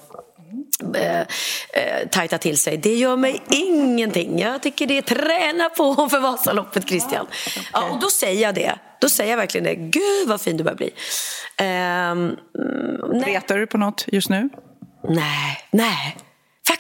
eh, 0.95 1.21
eh, 1.21 2.09
tajta 2.11 2.39
till 2.39 2.59
sig. 2.59 2.77
Det 2.77 2.95
gör 2.95 3.17
mig 3.17 3.43
ingenting. 3.51 4.39
Jag 4.39 4.63
tycker 4.63 4.87
det 4.87 4.99
är 4.99 5.03
träna 5.03 5.69
på 5.69 6.09
för 6.11 6.21
Vasaloppet, 6.21 6.89
Christian. 6.89 7.27
Ja, 7.31 7.61
okay. 7.61 7.63
ja, 7.73 7.95
och 7.95 8.01
då 8.01 8.11
säger 8.11 8.43
jag 8.43 8.55
det. 8.55 8.79
Då 9.01 9.09
säger 9.09 9.31
jag 9.31 9.37
verkligen 9.37 9.65
det. 9.65 9.75
Gud, 9.75 10.29
vad 10.29 10.41
fin 10.41 10.57
du 10.57 10.65
börjar 10.65 10.77
bli. 10.77 10.91
Um, 11.61 12.37
Retar 13.23 13.59
du 13.59 13.67
på 13.67 13.79
något 13.79 14.05
just 14.07 14.31
nu? 14.31 14.49
Nej, 15.09 15.59
nej. 15.71 16.17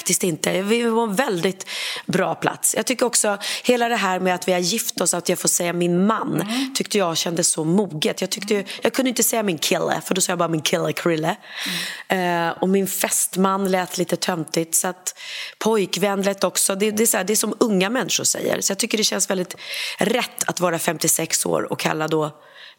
Faktiskt 0.07 0.25
inte. 0.25 0.63
Vi 0.63 0.83
var 0.83 1.03
en 1.03 1.15
väldigt 1.15 1.67
bra 2.07 2.35
plats. 2.35 2.75
Jag 2.75 2.87
tycker 2.87 3.07
också 3.07 3.39
hela 3.65 3.89
det 3.89 3.97
här 3.97 4.21
med 4.21 4.35
att 4.35 4.49
vi 4.49 4.53
har 4.53 4.59
gift 4.59 5.01
oss, 5.01 5.15
att 5.15 5.29
jag 5.29 5.39
får 5.39 5.49
säga 5.49 5.73
min 5.73 6.07
man, 6.07 6.41
mm. 6.41 6.75
tyckte 6.75 6.99
jag 6.99 7.17
kändes 7.17 7.49
så 7.49 7.65
moget. 7.65 8.21
Jag, 8.21 8.31
tyckte, 8.31 8.65
jag 8.83 8.93
kunde 8.93 9.09
inte 9.09 9.23
säga 9.23 9.43
min 9.43 9.59
kille, 9.59 10.03
för 10.05 10.15
då 10.15 10.21
sa 10.21 10.33
jag 10.33 10.39
bara 10.39 10.49
min 10.49 10.63
kille 10.63 10.93
Krille. 10.93 11.37
Mm. 12.09 12.49
Eh, 12.49 12.59
och 12.63 12.69
min 12.69 12.87
fästman 12.87 13.71
lät 13.71 13.99
lite 13.99 14.17
töntigt. 14.17 14.75
Så 14.75 14.89
att 14.89 15.19
pojkvän 15.59 16.23
lät 16.23 16.45
också. 16.45 16.75
Det, 16.75 16.91
det, 16.91 17.03
är 17.03 17.07
så 17.07 17.17
här, 17.17 17.25
det 17.25 17.33
är 17.33 17.37
som 17.37 17.55
unga 17.61 17.91
människor 17.91 18.25
säger. 18.25 18.61
Så 18.61 18.71
jag 18.71 18.79
tycker 18.79 18.99
det 18.99 19.05
känns 19.05 19.31
väldigt 19.31 19.57
rätt 19.99 20.45
att 20.47 20.61
vara 20.61 20.79
56 20.79 21.47
år 21.47 21.73
och 21.73 21.81
kalla 21.81 22.09
då 22.09 22.31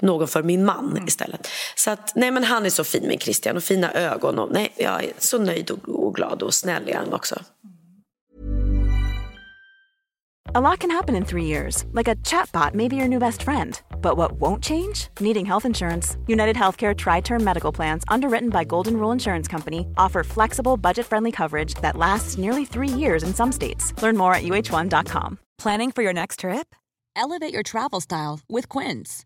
någon 0.01 0.27
för 0.27 0.43
min 0.43 0.65
man 0.65 0.91
mm. 0.91 1.07
istället. 1.07 1.47
Så 1.75 1.91
att, 1.91 2.15
nej 2.15 2.31
men 2.31 2.43
han 2.43 2.65
är 2.65 2.69
så 2.69 2.83
fin 2.83 3.07
min 3.07 3.19
Christian 3.19 3.57
och 3.57 3.63
fina 3.63 3.93
ögon 3.93 4.39
och 4.39 4.51
nej, 4.51 4.73
jag 4.75 5.03
är 5.03 5.11
så 5.17 5.37
nöjd 5.37 5.71
och, 5.71 5.89
och 5.89 6.15
glad 6.15 6.43
och 6.43 6.53
snäll 6.53 6.89
är 6.89 6.95
han 6.95 7.13
också. 7.13 7.35
A 10.55 10.61
lot 10.61 10.79
can 10.79 10.89
happen 10.89 11.15
in 11.15 11.25
three 11.25 11.43
years, 11.43 11.83
like 11.91 12.07
a 12.07 12.15
chatbot 12.23 12.73
may 12.73 12.87
be 12.87 12.95
your 12.95 13.09
new 13.09 13.19
best 13.19 13.43
friend. 13.43 13.81
But 14.01 14.15
what 14.15 14.31
won't 14.39 14.63
change? 14.63 15.09
Needing 15.19 15.45
health 15.45 15.65
insurance. 15.65 16.17
United 16.25 16.55
Healthcare 16.55 16.95
Tri 16.95 17.19
Term 17.19 17.43
Medical 17.43 17.73
Plans, 17.73 18.05
underwritten 18.07 18.49
by 18.49 18.63
Golden 18.63 18.95
Rule 18.95 19.11
Insurance 19.11 19.47
Company, 19.47 19.85
offer 19.97 20.23
flexible, 20.23 20.77
budget 20.77 21.05
friendly 21.05 21.31
coverage 21.31 21.75
that 21.81 21.97
lasts 21.97 22.37
nearly 22.37 22.63
three 22.63 22.87
years 22.87 23.23
in 23.23 23.33
some 23.33 23.51
states. 23.51 23.93
Learn 24.01 24.15
more 24.15 24.33
at 24.33 24.43
uh1.com. 24.43 25.37
Planning 25.57 25.91
for 25.91 26.01
your 26.01 26.13
next 26.13 26.39
trip? 26.39 26.73
Elevate 27.15 27.53
your 27.53 27.63
travel 27.63 27.99
style 27.99 28.39
with 28.47 28.69
Quince. 28.69 29.25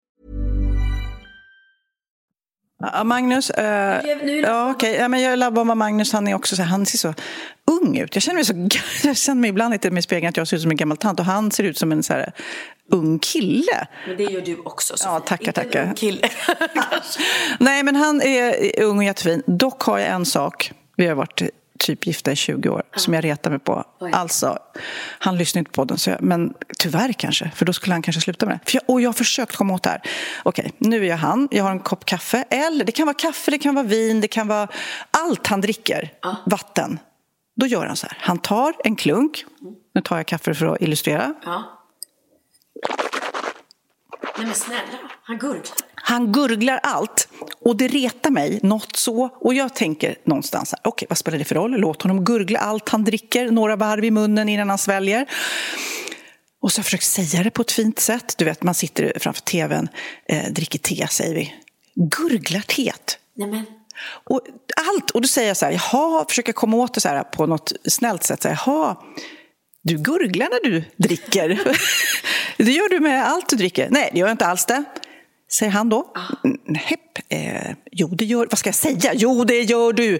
Magnus, 3.03 3.49
eh, 3.49 4.01
ja, 4.43 4.71
okay. 4.71 4.95
ja, 4.95 5.07
men 5.07 5.21
jag 5.21 5.39
labbar 5.39 5.63
med 5.63 5.77
Magnus, 5.77 6.13
han 6.13 6.27
är 6.27 6.35
också 6.35 6.55
så 6.55 6.63
han 6.63 6.85
ser 6.85 6.97
så 6.97 7.13
ung 7.71 7.97
ut. 7.97 8.15
Jag 8.15 8.23
känner 8.23 8.35
mig, 8.35 8.45
så, 8.45 8.77
jag 9.07 9.17
känner 9.17 9.41
mig 9.41 9.49
ibland 9.49 9.71
lite 9.71 9.91
med 9.91 10.03
spegeln 10.03 10.29
att 10.29 10.37
jag 10.37 10.47
ser 10.47 10.55
ut 10.55 10.61
som 10.61 10.71
en 10.71 10.77
gammal 10.77 10.97
tant 10.97 11.19
och 11.19 11.25
han 11.25 11.51
ser 11.51 11.63
ut 11.63 11.77
som 11.77 11.91
en 11.91 12.03
så 12.03 12.13
här, 12.13 12.31
ung 12.91 13.19
kille. 13.19 13.87
Men 14.07 14.17
det 14.17 14.23
gör 14.23 14.41
du 14.41 14.57
också, 14.65 14.97
Sofie. 14.97 15.13
Ja, 15.13 15.19
tackar, 15.19 15.51
tackar. 15.51 15.83
Ung 15.83 15.93
kille. 15.93 16.29
Nej, 17.59 17.83
men 17.83 17.95
han 17.95 18.21
är 18.21 18.81
ung 18.83 18.97
och 18.97 19.03
jättefin. 19.03 19.43
Dock 19.45 19.81
har 19.81 19.97
jag 19.97 20.09
en 20.09 20.25
sak. 20.25 20.71
Vi 20.95 21.07
har 21.07 21.15
varit 21.15 21.41
typ 21.81 22.07
gifta 22.07 22.31
i 22.31 22.35
20 22.35 22.69
år, 22.69 22.83
som 22.95 23.13
jag 23.13 23.23
retar 23.23 23.49
mig 23.49 23.59
på. 23.59 23.83
Oj. 23.99 24.11
Alltså, 24.13 24.57
han 25.19 25.37
lyssnar 25.37 25.59
inte 25.59 25.71
på 25.71 25.85
den, 25.85 25.97
så 25.97 26.09
jag, 26.09 26.21
men 26.21 26.53
tyvärr 26.77 27.13
kanske, 27.13 27.51
för 27.55 27.65
då 27.65 27.73
skulle 27.73 27.93
han 27.93 28.01
kanske 28.01 28.21
sluta 28.21 28.45
med 28.45 28.55
det. 28.55 28.71
För 28.71 28.75
jag, 28.75 28.83
och 28.89 29.01
jag 29.01 29.09
har 29.09 29.13
försökt 29.13 29.55
komma 29.55 29.73
åt 29.73 29.83
det 29.83 29.89
här. 29.89 30.01
Okej, 30.43 30.71
nu 30.77 31.05
är 31.05 31.09
jag 31.09 31.17
han, 31.17 31.47
jag 31.51 31.63
har 31.63 31.71
en 31.71 31.79
kopp 31.79 32.05
kaffe, 32.05 32.45
eller 32.49 32.85
det 32.85 32.91
kan 32.91 33.05
vara 33.05 33.17
kaffe, 33.17 33.51
det 33.51 33.59
kan 33.59 33.75
vara 33.75 33.85
vin, 33.85 34.21
det 34.21 34.27
kan 34.27 34.47
vara 34.47 34.67
allt 35.11 35.47
han 35.47 35.61
dricker, 35.61 36.13
vatten. 36.45 36.99
Då 37.55 37.65
gör 37.65 37.85
han 37.85 37.95
så 37.95 38.07
här, 38.07 38.17
han 38.21 38.37
tar 38.37 38.73
en 38.83 38.95
klunk, 38.95 39.45
nu 39.95 40.01
tar 40.01 40.17
jag 40.17 40.25
kaffe 40.25 40.53
för 40.53 40.65
att 40.65 40.81
illustrera. 40.81 41.33
Ja. 41.45 41.77
Nej 44.37 44.45
men 44.45 44.55
snälla, 44.55 44.99
han 45.23 45.37
gurglar. 45.37 45.90
Han 46.01 46.31
gurglar 46.31 46.79
allt 46.83 47.27
och 47.61 47.77
det 47.77 47.87
retar 47.87 48.29
mig 48.29 48.59
något 48.63 48.95
så. 48.95 49.29
Och 49.41 49.53
jag 49.53 49.75
tänker 49.75 50.15
någonstans, 50.23 50.73
okej 50.83 51.05
vad 51.09 51.17
spelar 51.17 51.37
det 51.37 51.45
för 51.45 51.55
roll? 51.55 51.71
Låt 51.71 52.01
honom 52.01 52.25
gurgla 52.25 52.59
allt 52.59 52.89
han 52.89 53.03
dricker, 53.03 53.51
några 53.51 53.75
varv 53.75 54.05
i 54.05 54.11
munnen 54.11 54.49
innan 54.49 54.69
han 54.69 54.77
sväljer. 54.77 55.29
Och 56.61 56.71
så 56.71 56.79
har 56.79 56.81
jag 56.81 56.85
försökt 56.85 57.03
säga 57.03 57.43
det 57.43 57.51
på 57.51 57.61
ett 57.61 57.71
fint 57.71 57.99
sätt. 57.99 58.33
Du 58.37 58.45
vet, 58.45 58.63
man 58.63 58.73
sitter 58.73 59.13
framför 59.19 59.41
tvn, 59.41 59.89
eh, 60.25 60.51
dricker 60.51 60.79
te 60.79 61.07
säger 61.07 61.35
vi. 61.35 61.53
Gurglar 61.95 62.61
teet. 62.61 63.17
Och 64.23 64.41
allt. 64.75 65.11
Och 65.11 65.21
då 65.21 65.27
säger 65.27 65.47
jag 65.47 65.57
så 65.57 65.65
här, 65.65 65.71
jaha, 65.71 66.25
försöker 66.29 66.53
komma 66.53 66.77
åt 66.77 66.93
det 66.93 67.01
så 67.01 67.09
här 67.09 67.23
på 67.23 67.45
något 67.45 67.73
snällt 67.85 68.23
sätt. 68.23 68.41
Så 68.41 68.47
här, 68.47 68.61
jaha, 68.65 68.97
du 69.83 69.97
gurglar 69.97 70.49
när 70.49 70.71
du 70.71 70.83
dricker. 70.97 71.47
det 72.57 72.71
gör 72.71 72.89
du 72.89 72.99
med 72.99 73.27
allt 73.27 73.49
du 73.49 73.55
dricker. 73.55 73.87
Nej, 73.89 74.09
det 74.13 74.19
gör 74.19 74.27
jag 74.27 74.33
inte 74.33 74.45
alls 74.45 74.65
det. 74.65 74.83
Säger 75.53 75.71
han 75.71 75.89
då. 75.89 76.13
Nej, 76.65 76.97
eh, 77.29 77.75
jo 77.91 78.07
det 78.07 78.25
gör, 78.25 78.47
vad 78.49 78.57
ska 78.57 78.67
jag 78.67 78.75
säga? 78.75 79.11
Jo 79.13 79.43
det 79.43 79.61
gör 79.61 79.93
du. 79.93 80.19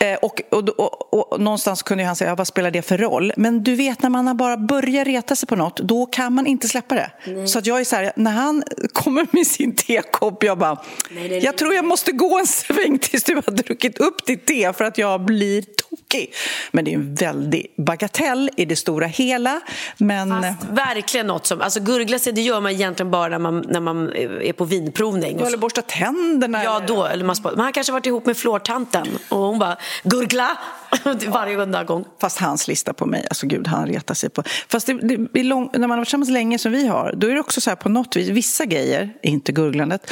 Eh, 0.00 0.14
och, 0.22 0.42
och, 0.50 0.68
och, 0.68 1.32
och 1.32 1.40
någonstans 1.40 1.82
kunde 1.82 2.04
han 2.04 2.16
säga, 2.16 2.30
ja, 2.30 2.34
vad 2.34 2.46
spelar 2.46 2.70
det 2.70 2.82
för 2.82 2.98
roll? 2.98 3.32
Men 3.36 3.62
du 3.62 3.74
vet 3.74 4.02
när 4.02 4.10
man 4.10 4.26
har 4.26 4.34
bara 4.34 4.56
börjat 4.56 5.06
reta 5.06 5.36
sig 5.36 5.48
på 5.48 5.56
något, 5.56 5.76
då 5.76 6.06
kan 6.06 6.32
man 6.32 6.46
inte 6.46 6.68
släppa 6.68 6.94
det. 6.94 7.10
Så 7.46 7.58
att 7.58 7.66
jag 7.66 7.80
är 7.80 7.84
så 7.84 7.96
här, 7.96 8.12
när 8.16 8.30
han 8.30 8.62
kommer 8.92 9.26
med 9.30 9.46
sin 9.46 9.76
tekopp, 9.76 10.42
jag 10.42 10.58
bara, 10.58 10.82
nej, 11.10 11.28
nej. 11.28 11.44
jag 11.44 11.56
tror 11.56 11.74
jag 11.74 11.84
måste 11.84 12.12
gå 12.12 12.38
en 12.38 12.46
sväng 12.46 12.98
tills 12.98 13.24
du 13.24 13.34
har 13.34 13.52
druckit 13.52 13.98
upp 13.98 14.26
ditt 14.26 14.46
te 14.46 14.72
för 14.72 14.84
att 14.84 14.98
jag 14.98 15.24
blir 15.24 15.62
tokig. 15.62 16.34
Men 16.72 16.84
det 16.84 16.90
är 16.90 16.94
en 16.94 17.14
väldig 17.14 17.74
bagatell 17.76 18.50
i 18.56 18.64
det 18.64 18.76
stora 18.76 19.06
hela. 19.06 19.60
Men... 19.96 20.42
Fast 20.42 20.64
verkligen 20.70 21.26
något 21.26 21.46
som, 21.46 21.60
alltså 21.60 21.80
gurgla 21.80 22.18
sig 22.18 22.32
det 22.32 22.40
gör 22.40 22.60
man 22.60 22.72
egentligen 22.72 23.10
bara 23.10 23.28
när 23.28 23.38
man, 23.38 23.64
när 23.68 23.80
man 23.80 24.12
är 24.16 24.52
på 24.52 24.64
vinprovning. 24.64 25.36
Du 25.36 25.44
eller 25.44 25.58
borsta 25.58 25.82
tänderna. 25.82 26.23
Ja, 26.64 26.76
eller- 26.76 26.86
då. 26.86 27.04
Eller 27.04 27.24
man, 27.24 27.36
men 27.42 27.58
han 27.60 27.72
kanske 27.72 27.92
varit 27.92 28.06
ihop 28.06 28.26
med 28.26 28.36
flårtanten 28.36 29.06
och 29.28 29.38
hon 29.38 29.58
bara 29.58 29.76
gurgla 30.02 30.58
varje 31.28 31.62
enda 31.62 31.84
gång. 31.84 32.04
Fast 32.20 32.38
hans 32.38 32.68
lista 32.68 32.92
på 32.92 33.06
mig, 33.06 33.26
alltså 33.30 33.46
gud, 33.46 33.66
han 33.66 33.86
retar 33.86 34.14
sig 34.14 34.30
på... 34.30 34.42
Fast 34.68 34.86
det, 34.86 35.16
det 35.32 35.42
lång, 35.42 35.70
när 35.72 35.80
man 35.80 35.90
har 35.90 35.96
varit 35.96 36.06
tillsammans 36.06 36.30
länge 36.30 36.58
som 36.58 36.72
vi 36.72 36.86
har, 36.86 37.14
då 37.16 37.26
är 37.26 37.34
det 37.34 37.40
också 37.40 37.60
så 37.60 37.70
här 37.70 37.76
på 37.76 37.88
något 37.88 38.16
vis, 38.16 38.28
vissa 38.28 38.64
grejer, 38.64 39.14
inte 39.22 39.52
gurglandet, 39.52 40.10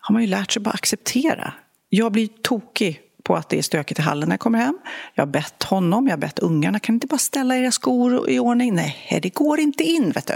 har 0.00 0.12
man 0.12 0.22
ju 0.22 0.28
lärt 0.28 0.52
sig 0.52 0.62
bara 0.62 0.70
acceptera. 0.70 1.52
Jag 1.88 2.12
blir 2.12 2.28
tokig 2.42 3.00
på 3.24 3.36
att 3.36 3.48
det 3.48 3.58
är 3.58 3.62
stökigt 3.62 4.00
i 4.00 4.02
hallen 4.02 4.28
när 4.28 4.32
jag 4.32 4.40
kommer 4.40 4.58
hem. 4.58 4.78
Jag 5.14 5.22
har 5.22 5.32
bett 5.32 5.62
honom, 5.62 6.06
jag 6.06 6.12
har 6.12 6.18
bett 6.18 6.38
ungarna, 6.38 6.78
kan 6.78 6.92
ni 6.92 6.96
inte 6.96 7.06
bara 7.06 7.18
ställa 7.18 7.56
era 7.56 7.72
skor 7.72 8.30
i 8.30 8.38
ordning? 8.38 8.74
Nej, 8.74 9.18
det 9.22 9.28
går 9.34 9.60
inte 9.60 9.84
in, 9.84 10.10
vet 10.12 10.26
du. 10.26 10.34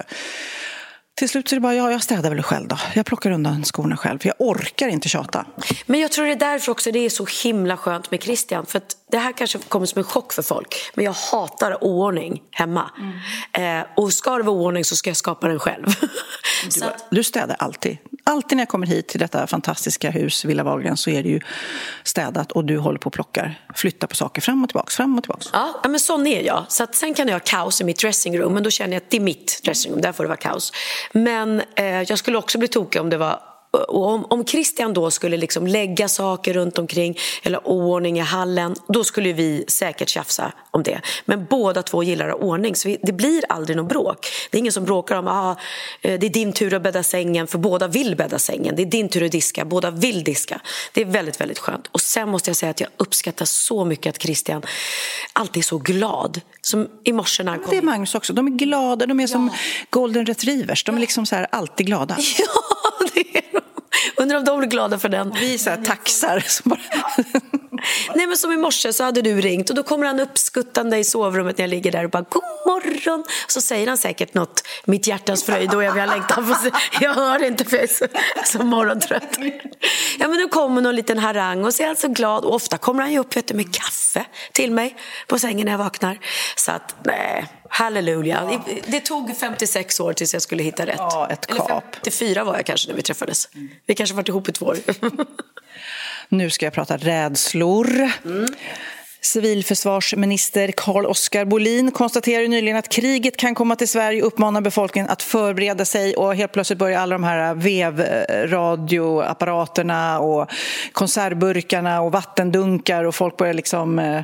Till 1.17 1.29
slut 1.29 1.49
så 1.49 1.55
är 1.55 1.57
det 1.57 1.61
bara, 1.61 1.75
ja, 1.75 1.91
jag 1.91 2.03
städar 2.03 2.31
väl 2.31 2.43
själv 2.43 2.69
då. 2.69 2.79
Jag 2.95 3.07
plockar 3.07 3.31
undan 3.31 3.65
skorna 3.65 3.97
själv, 3.97 4.19
för 4.19 4.29
jag 4.29 4.35
orkar 4.39 4.89
inte 4.89 5.09
tjata. 5.09 5.47
Men 5.87 6.01
jag 6.01 6.13
tror 6.13 6.27
det 6.27 6.33
är 6.33 6.37
därför 6.37 6.73
också 6.73 6.93
det 6.93 6.99
är 6.99 7.11
så 7.11 7.27
himla 7.45 7.77
skönt 7.77 8.11
med 8.11 8.23
Christian. 8.23 8.67
För 8.67 8.79
att 8.79 8.97
det 9.11 9.19
här 9.19 9.33
kanske 9.33 9.59
kommer 9.59 9.87
som 9.87 9.99
en 9.99 10.05
chock 10.05 10.33
för 10.33 10.43
folk. 10.43 10.75
Men 10.95 11.05
jag 11.05 11.13
hatar 11.13 11.85
oordning 11.85 12.43
hemma. 12.51 12.91
Eh, 13.53 13.87
och 13.97 14.13
ska 14.13 14.37
det 14.37 14.43
vara 14.43 14.57
oordning 14.57 14.85
så 14.85 14.97
ska 14.97 15.11
jag 15.11 15.17
skapa 15.17 15.49
den 15.49 15.59
själv. 15.59 15.87
så 16.69 16.85
att, 16.85 17.07
Du 17.11 17.25
städar 17.25 17.57
alltid. 17.59 17.99
Alltid 18.27 18.57
när 18.57 18.63
jag 18.63 18.69
kommer 18.69 18.87
hit 18.87 19.09
till 19.09 19.21
detta 19.21 19.47
fantastiska 19.47 20.11
hus, 20.11 20.45
Villa 20.45 20.63
Wahlgren, 20.63 20.97
så 20.97 21.11
är 21.11 21.23
det 21.23 21.29
ju 21.29 21.41
städat 22.03 22.53
och 22.53 22.65
du 22.65 22.79
håller 22.79 22.99
på 22.99 23.07
och 23.07 23.13
plockar, 23.13 23.61
flyttar 23.75 24.07
på 24.07 24.17
saker 24.17 24.43
fram 24.43 24.63
och 24.63 24.69
tillbaks, 24.69 24.97
fram 24.97 25.19
och 25.19 25.25
tillbaks. 25.25 25.51
ja, 25.83 25.89
men 25.89 26.01
sån 26.01 26.27
är 26.27 26.43
jag. 26.43 26.65
Så 26.69 26.85
att 26.85 26.95
sen 26.95 27.15
kan 27.15 27.29
jag 27.29 27.35
ha 27.35 27.41
kaos 27.41 27.81
i 27.81 27.85
mitt 27.85 28.01
dressingrum. 28.01 28.53
Men 28.53 28.63
då 28.63 28.71
känner 28.71 28.93
jag 28.93 29.01
att 29.01 29.11
det 29.11 29.17
är 29.17 29.21
mitt 29.21 29.61
dressingrum. 29.65 30.01
Där 30.01 30.13
får 30.13 30.25
det 30.25 30.29
vara 30.29 30.37
kaos. 30.37 30.73
Men 31.13 31.63
eh, 31.75 32.03
jag 32.03 32.19
skulle 32.19 32.39
också 32.39 32.59
bli 32.59 32.69
tokig 32.69 33.01
om 33.01 33.11
det 33.11 33.17
var 33.17 33.54
och 33.75 34.07
om, 34.07 34.25
om 34.25 34.45
Christian 34.45 34.95
då 34.95 35.11
skulle 35.11 35.37
liksom 35.37 35.67
lägga 35.67 36.09
saker 36.09 36.55
runt 36.55 36.79
omkring 36.79 37.19
eller 37.43 37.69
oordning 37.69 38.19
i 38.19 38.23
hallen, 38.23 38.75
då 38.89 39.05
skulle 39.05 39.33
vi 39.33 39.65
säkert 39.69 40.09
tjafsa 40.09 40.53
om 40.71 40.83
det. 40.83 41.01
Men 41.25 41.47
båda 41.51 41.83
två 41.83 42.03
gillar 42.03 42.29
att 42.29 42.41
ha 42.41 42.47
ordning, 42.47 42.77
så 42.77 42.89
vi, 42.89 42.99
det 43.03 43.13
blir 43.13 43.45
aldrig 43.49 43.77
något 43.77 43.89
bråk. 43.89 44.27
Det 44.51 44.57
är 44.57 44.59
ingen 44.59 44.73
som 44.73 44.85
bråkar 44.85 45.17
om 45.17 45.29
ah, 45.29 45.57
eh, 46.01 46.19
det 46.21 46.27
är 46.27 46.31
din 46.31 46.53
tur 46.53 46.75
att 46.75 46.83
bädda 46.83 47.03
sängen, 47.03 47.47
för 47.47 47.59
båda 47.59 47.89
vill 47.89 48.17
bädda 48.17 48.39
sängen. 48.39 48.77
Det 48.77 48.83
är 48.83 48.87
din 48.87 49.09
tur 49.09 49.25
att 49.25 49.33
diska, 49.33 49.65
båda 49.65 49.91
vill 49.91 50.25
diska. 50.25 50.61
Det 50.93 51.01
är 51.01 51.05
väldigt, 51.05 51.41
väldigt 51.41 51.59
skönt. 51.59 51.87
Och 51.93 52.01
sen 52.01 52.29
måste 52.29 52.51
jag 52.51 52.57
säga 52.57 52.71
att 52.71 52.81
jag 52.81 52.91
uppskattar 52.97 53.45
så 53.45 53.85
mycket 53.85 54.11
att 54.11 54.23
Christian 54.23 54.63
alltid 55.33 55.61
är 55.61 55.65
så 55.65 55.79
glad. 55.79 56.41
Som 56.61 56.89
i 57.05 57.13
morse 57.13 57.43
när 57.43 57.53
han 57.53 57.61
kom 57.61 57.71
Det 57.71 57.77
är 57.77 57.83
Magnus 57.83 58.15
också. 58.15 58.33
De 58.33 58.47
är 58.47 58.51
glada, 58.51 59.07
de 59.07 59.21
är 59.21 59.27
som 59.27 59.51
golden 59.91 60.27
retrievers. 60.27 60.85
De 60.85 60.97
är 60.97 61.01
liksom 61.01 61.27
så 61.27 61.37
här 61.37 61.47
alltid 61.51 61.87
glada. 61.87 62.17
Ja, 62.39 63.07
det 63.15 63.21
är 63.21 63.53
de. 63.53 63.61
Undrar 64.17 64.39
om 64.39 64.45
de 64.45 64.59
blir 64.59 64.69
glada 64.69 64.99
för 64.99 65.09
den. 65.09 65.35
Vi 65.41 65.55
är 65.55 65.59
så 65.59 65.71
här 65.71 65.77
taxar 65.77 66.45
som 66.47 66.71
bara... 66.71 66.81
Nej 68.15 68.27
men 68.27 68.37
som 68.37 68.53
i 68.53 68.57
morse 68.57 68.93
så 68.93 69.05
hade 69.05 69.23
du 69.23 69.41
ringt 69.41 69.71
och 69.71 69.77
då 69.77 69.83
kommer 69.83 70.07
han 70.07 70.21
uppskuttande 70.21 70.99
i 70.99 71.05
sovrummet 71.05 71.59
när 71.59 71.63
jag 71.63 71.71
ligger 71.71 71.93
där 71.93 72.05
och 72.05 72.11
bara 72.11 72.25
god 72.29 72.43
morgon. 72.67 73.25
Så 73.47 73.61
säger 73.61 73.87
han 73.87 73.99
säkert 73.99 74.35
något, 74.35 74.63
mitt 74.85 75.07
hjärtas 75.07 75.45
fröjd 75.45 75.75
och 75.75 75.85
jag 75.85 75.93
vill 75.93 76.11
Jag 77.01 77.15
hör 77.15 77.45
inte 77.45 77.65
för 77.65 77.77
jag 77.77 77.85
är 77.85 77.89
så, 77.89 78.07
så 78.45 78.65
morgontrött. 78.65 79.39
Ja 80.19 80.29
men 80.29 80.39
då 80.39 80.49
kommer 80.49 80.83
någon 80.83 80.97
liten 80.97 81.19
harang 81.19 81.65
och 81.65 81.75
så 81.75 81.83
är 81.83 81.87
han 81.87 81.97
så 81.97 82.09
glad 82.09 82.45
och 82.45 82.55
ofta 82.55 82.79
kommer 82.79 83.03
han 83.03 83.13
ju 83.13 83.19
upp 83.19 83.37
vet 83.37 83.49
du, 83.49 83.55
med 83.55 83.75
kaffe 83.75 84.25
till 84.53 84.73
mig 84.73 84.97
på 85.27 85.39
sängen 85.39 85.65
när 85.65 85.73
jag 85.73 85.79
vaknar. 85.79 86.19
Så 86.57 86.73
att 86.73 86.95
nej, 87.05 87.47
halleluja. 87.75 88.63
Det, 88.67 88.81
det 88.87 89.01
tog 89.01 89.37
56 89.37 90.01
år 90.01 90.13
tills 90.13 90.33
jag 90.33 90.43
skulle 90.43 90.63
hitta 90.63 90.87
rätt. 90.87 90.97
Ja, 90.99 91.29
ett 91.31 91.51
Eller 91.51 91.59
kap. 91.61 91.85
54 91.95 92.45
var 92.45 92.57
jag 92.57 92.67
kanske 92.67 92.89
när 92.89 92.97
vi 92.97 93.03
träffades. 93.03 93.49
Vi 93.87 93.95
kanske 93.95 94.17
varit 94.17 94.29
ihop 94.29 94.49
i 94.49 94.53
två 94.53 94.67
år. 94.67 94.77
Nu 96.29 96.51
ska 96.51 96.67
jag 96.67 96.73
prata 96.73 96.97
rädslor. 96.97 98.11
Civilförsvarsminister 99.25 100.73
Carl-Oskar 100.73 101.45
Bolin 101.45 101.91
konstaterade 101.91 102.49
nyligen 102.49 102.77
att 102.77 102.89
kriget 102.89 103.37
kan 103.37 103.55
komma 103.55 103.77
till 103.77 103.89
Sverige 103.89 104.23
och 104.23 104.27
uppmanar 104.27 104.61
befolkningen 104.61 105.11
att 105.11 105.23
förbereda 105.23 105.85
sig 105.85 106.17
och 106.17 106.35
helt 106.35 106.53
plötsligt 106.53 106.79
börjar 106.79 107.01
alla 107.01 107.15
de 107.15 107.25
här 107.25 107.49
eh, 107.49 107.55
vevradioapparaterna 107.55 110.21
och 110.21 110.51
konservburkarna 110.93 112.01
och 112.01 112.13
vattendunkar 112.13 113.05
och 113.05 113.15
folk 113.15 113.37
börjar 113.37 113.55
liksom 113.55 113.99
eh, 113.99 114.23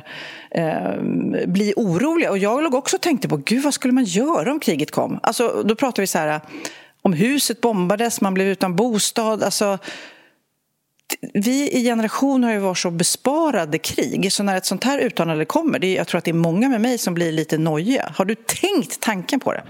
eh, 0.51 1.01
bli 1.47 1.73
oroliga. 1.75 2.29
Och 2.29 2.37
jag 2.37 2.63
låg 2.63 2.75
också 2.75 2.95
och 2.95 3.01
tänkte 3.01 3.27
på, 3.27 3.37
gud 3.37 3.63
vad 3.63 3.73
skulle 3.73 3.93
man 3.93 4.03
göra 4.03 4.51
om 4.51 4.59
kriget 4.59 4.91
kom? 4.91 5.19
Alltså, 5.23 5.63
då 5.65 5.75
pratar 5.75 6.03
vi 6.03 6.07
så 6.07 6.17
här 6.17 6.27
eh, 6.27 6.41
om 7.01 7.13
huset 7.13 7.61
bombades, 7.61 8.21
man 8.21 8.33
blev 8.33 8.47
utan 8.47 8.75
bostad. 8.75 9.43
Alltså, 9.43 9.77
vi 11.33 11.69
i 11.71 11.83
generation 11.83 12.43
har 12.43 12.51
ju 12.51 12.57
varit 12.57 12.77
så 12.77 12.91
besparade 12.91 13.77
krig, 13.77 14.33
så 14.33 14.43
när 14.43 14.57
ett 14.57 14.65
sånt 14.65 14.83
här 14.83 14.99
uttalande 14.99 15.45
kommer, 15.45 15.79
det 15.79 15.87
är, 15.87 15.95
jag 15.95 16.07
tror 16.07 16.17
att 16.17 16.25
det 16.25 16.31
är 16.31 16.33
många 16.33 16.69
med 16.69 16.81
mig 16.81 16.97
som 16.97 17.13
blir 17.13 17.31
lite 17.31 17.57
nojiga. 17.57 18.11
Har 18.15 18.25
du 18.25 18.35
tänkt 18.35 18.99
tanken 18.99 19.39
på 19.39 19.53
det? 19.53 19.63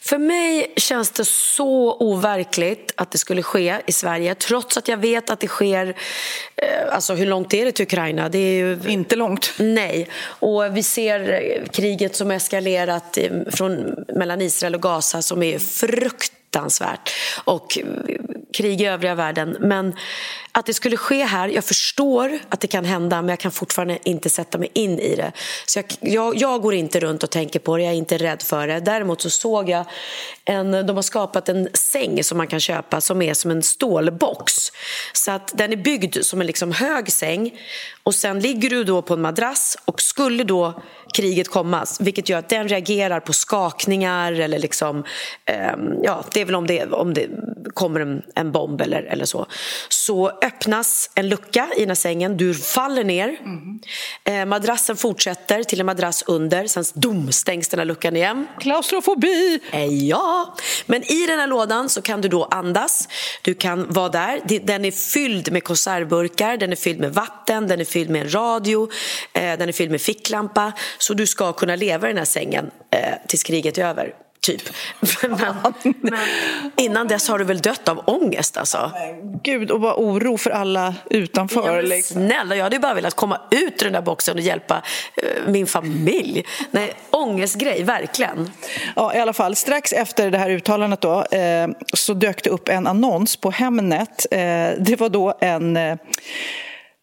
För 0.00 0.18
mig 0.18 0.72
känns 0.76 1.10
det 1.10 1.24
så 1.24 1.96
overkligt 2.00 2.92
att 2.96 3.10
det 3.10 3.18
skulle 3.18 3.42
ske 3.42 3.76
i 3.86 3.92
Sverige, 3.92 4.34
trots 4.34 4.76
att 4.76 4.88
jag 4.88 4.96
vet 4.96 5.30
att 5.30 5.40
det 5.40 5.48
sker... 5.48 5.86
Eh, 6.56 6.94
alltså 6.94 7.14
hur 7.14 7.26
långt 7.26 7.54
är 7.54 7.64
det 7.64 7.72
till 7.72 7.82
Ukraina? 7.82 8.28
Det 8.28 8.38
är 8.38 8.54
ju... 8.54 8.78
Inte 8.86 9.16
långt. 9.16 9.52
Nej, 9.58 10.08
och 10.24 10.76
vi 10.76 10.82
ser 10.82 11.62
kriget 11.72 12.16
som 12.16 12.30
eskalerat 12.30 13.18
från, 13.50 14.04
mellan 14.14 14.40
Israel 14.40 14.74
och 14.74 14.82
Gaza 14.82 15.22
som 15.22 15.42
är 15.42 15.58
fruktansvärt 15.58 16.41
och 17.44 17.78
eh, 17.78 17.84
krig 18.52 18.80
i 18.80 18.86
övriga 18.86 19.14
världen. 19.14 19.56
Men 19.60 19.94
att 20.52 20.66
det 20.66 20.74
skulle 20.74 20.96
ske 20.96 21.24
här, 21.24 21.48
jag 21.48 21.64
förstår 21.64 22.38
att 22.48 22.60
det 22.60 22.66
kan 22.66 22.84
hända 22.84 23.22
men 23.22 23.28
jag 23.28 23.38
kan 23.38 23.52
fortfarande 23.52 23.98
inte 24.04 24.30
sätta 24.30 24.58
mig 24.58 24.70
in 24.72 24.98
i 24.98 25.16
det. 25.16 25.32
Så 25.66 25.78
jag, 25.78 25.84
jag, 26.00 26.36
jag 26.36 26.62
går 26.62 26.74
inte 26.74 27.00
runt 27.00 27.22
och 27.22 27.30
tänker 27.30 27.58
på 27.58 27.76
det, 27.76 27.82
jag 27.82 27.92
är 27.92 27.96
inte 27.96 28.18
rädd 28.18 28.42
för 28.42 28.66
det. 28.66 28.80
Däremot 28.80 29.20
så 29.20 29.30
såg 29.30 29.70
jag 29.70 29.84
en, 30.44 30.86
de 30.86 30.96
har 30.96 31.02
skapat 31.02 31.48
en 31.48 31.68
säng 31.74 32.24
som 32.24 32.38
man 32.38 32.46
kan 32.46 32.60
köpa 32.60 33.00
som 33.00 33.22
är 33.22 33.34
som 33.34 33.50
en 33.50 33.62
stålbox. 33.62 34.72
Så 35.12 35.30
att 35.30 35.52
den 35.54 35.72
är 35.72 35.76
byggd 35.76 36.16
som 36.20 36.40
en 36.40 36.46
liksom 36.46 36.72
hög 36.72 37.12
säng 37.12 37.60
och 38.02 38.14
sen 38.14 38.40
ligger 38.40 38.70
du 38.70 38.84
då 38.84 39.02
på 39.02 39.14
en 39.14 39.20
madrass 39.20 39.78
och 39.84 40.02
skulle 40.02 40.44
då 40.44 40.82
kriget 41.12 41.48
komma, 41.48 41.86
vilket 42.00 42.28
gör 42.28 42.38
att 42.38 42.48
den 42.48 42.68
reagerar 42.68 43.20
på 43.20 43.32
skakningar 43.32 44.32
eller 44.32 44.58
liksom, 44.58 44.96
um, 44.96 45.04
ja, 46.02 46.24
det 46.32 46.40
är 46.40 46.44
väl 46.44 46.54
om 46.54 46.66
det, 46.66 46.86
om 46.86 47.14
det 47.14 47.28
kommer 47.74 48.00
en, 48.00 48.22
en 48.34 48.52
bomb 48.52 48.80
eller, 48.80 49.02
eller 49.02 49.24
så. 49.24 49.46
Så 49.88 50.28
öppnas 50.28 51.10
en 51.14 51.28
lucka 51.28 51.68
i 51.76 51.80
den 51.80 51.88
här 51.88 51.94
sängen, 51.94 52.36
du 52.36 52.54
faller 52.54 53.04
ner. 53.04 53.28
Mm. 53.28 53.80
Eh, 54.24 54.46
madrassen 54.46 54.96
fortsätter 54.96 55.62
till 55.62 55.80
en 55.80 55.86
madrass 55.86 56.24
under, 56.26 56.66
sen 56.66 56.84
dum, 56.94 57.32
stängs 57.32 57.68
den 57.68 57.78
här 57.78 57.86
luckan 57.86 58.16
igen. 58.16 58.46
Klaustrofobi! 58.60 59.60
Eh, 59.72 59.84
ja, 59.84 60.54
men 60.86 61.12
i 61.12 61.26
den 61.26 61.38
här 61.38 61.46
lådan 61.46 61.88
så 61.88 62.02
kan 62.02 62.20
du 62.20 62.28
då 62.28 62.44
andas, 62.44 63.08
du 63.42 63.54
kan 63.54 63.92
vara 63.92 64.08
där. 64.08 64.40
Den 64.66 64.84
är 64.84 64.90
fylld 64.90 65.52
med 65.52 65.64
konservburkar, 65.64 66.56
den 66.56 66.72
är 66.72 66.76
fylld 66.76 67.00
med 67.00 67.14
vatten, 67.14 67.68
den 67.68 67.80
är 67.80 67.84
fylld 67.84 68.10
med 68.10 68.22
en 68.22 68.34
radio, 68.34 68.90
eh, 69.32 69.58
den 69.58 69.68
är 69.68 69.72
fylld 69.72 69.90
med 69.90 70.00
ficklampa. 70.00 70.72
Så 71.02 71.14
du 71.14 71.26
ska 71.26 71.52
kunna 71.52 71.76
leva 71.76 72.08
i 72.08 72.10
den 72.10 72.18
här 72.18 72.24
sängen 72.24 72.70
eh, 72.90 73.14
tills 73.28 73.42
kriget 73.42 73.78
är 73.78 73.84
över. 73.84 74.14
Typ. 74.40 74.62
Men, 75.22 75.56
men, 76.00 76.18
innan 76.76 77.08
dess 77.08 77.28
har 77.28 77.38
du 77.38 77.44
väl 77.44 77.58
dött 77.58 77.88
av 77.88 78.02
ångest 78.06 78.56
alltså? 78.56 78.92
Gud, 79.42 79.70
och 79.70 79.80
vad 79.80 79.94
oro 79.96 80.38
för 80.38 80.50
alla 80.50 80.94
utanför. 81.10 81.74
Ja, 81.76 81.80
liksom. 81.80 82.14
Snälla, 82.14 82.56
jag 82.56 82.64
hade 82.64 82.78
bara 82.78 82.94
velat 82.94 83.14
komma 83.14 83.40
ut 83.50 83.82
ur 83.82 83.84
den 83.84 83.92
där 83.92 84.02
boxen 84.02 84.36
och 84.36 84.40
hjälpa 84.40 84.82
uh, 85.22 85.52
min 85.52 85.66
familj. 85.66 86.44
Nej, 86.70 86.92
ångestgrej, 87.10 87.82
verkligen. 87.82 88.50
Ja, 88.96 89.14
i 89.14 89.18
alla 89.18 89.32
fall. 89.32 89.56
Strax 89.56 89.92
efter 89.92 90.30
det 90.30 90.38
här 90.38 90.50
uttalandet 90.50 91.00
då, 91.00 91.24
eh, 91.24 91.68
så 91.94 92.14
dök 92.14 92.44
det 92.44 92.50
upp 92.50 92.68
en 92.68 92.86
annons 92.86 93.36
på 93.36 93.50
Hemnet. 93.50 94.26
Eh, 94.30 94.38
det 94.78 94.96
var 95.00 95.08
då 95.08 95.34
en 95.40 95.76
eh, 95.76 95.96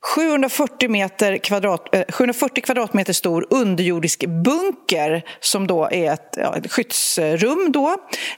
740, 0.01 0.89
meter 0.89 1.37
kvadrat, 1.37 1.95
eh, 1.95 2.03
740 2.09 2.61
kvadratmeter 2.61 3.13
stor 3.13 3.47
underjordisk 3.49 4.25
bunker 4.25 5.25
som 5.39 5.67
då 5.67 5.89
är 5.91 6.13
ett, 6.13 6.35
ja, 6.37 6.57
ett 6.57 6.71
skyddsrum. 6.71 7.71
Då. 7.71 7.87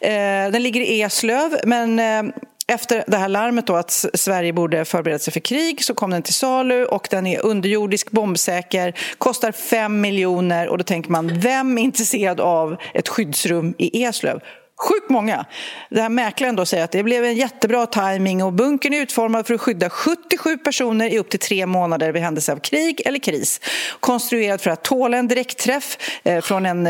Eh, 0.01 0.51
den 0.51 0.63
ligger 0.63 0.81
i 0.81 1.01
Eslöv, 1.01 1.55
men 1.63 1.99
eh, 1.99 2.33
efter 2.67 3.03
det 3.07 3.17
här 3.17 3.29
larmet 3.29 3.67
då 3.67 3.75
att 3.75 4.05
Sverige 4.13 4.53
borde 4.53 4.85
förbereda 4.85 5.19
sig 5.19 5.33
för 5.33 5.39
krig 5.39 5.83
så 5.83 5.93
kom 5.93 6.11
den 6.11 6.23
till 6.23 6.33
salu 6.33 6.85
och 6.85 7.07
den 7.11 7.27
är 7.27 7.45
underjordisk, 7.45 8.11
bombsäker, 8.11 8.93
kostar 9.17 9.51
5 9.51 10.01
miljoner 10.01 10.67
och 10.67 10.77
då 10.77 10.83
tänker 10.83 11.11
man, 11.11 11.39
vem 11.39 11.77
är 11.77 11.81
intresserad 11.81 12.39
av 12.39 12.77
ett 12.93 13.09
skyddsrum 13.09 13.75
i 13.77 14.03
Eslöv? 14.03 14.39
Sjukt 14.81 15.09
många. 15.09 15.45
Det 15.89 16.01
här 16.01 16.09
mäklaren 16.09 16.55
då 16.55 16.65
säger 16.65 16.83
att 16.83 16.91
det 16.91 17.03
blev 17.03 17.25
en 17.25 17.35
jättebra 17.35 17.85
timing 17.85 18.43
och 18.43 18.53
bunkern 18.53 18.93
är 18.93 19.01
utformad 19.01 19.47
för 19.47 19.53
att 19.53 19.61
skydda 19.61 19.89
77 19.89 20.57
personer 20.57 21.09
i 21.09 21.17
upp 21.17 21.29
till 21.29 21.39
tre 21.39 21.65
månader 21.65 22.11
vid 22.11 22.21
händelse 22.21 22.51
av 22.51 22.57
krig 22.57 23.01
eller 23.05 23.19
kris. 23.19 23.61
Konstruerad 23.99 24.61
för 24.61 24.69
att 24.71 24.83
tåla 24.83 25.17
en 25.17 25.27
direktträff 25.27 25.97
eh, 26.23 26.41
från 26.41 26.65
en 26.65 26.87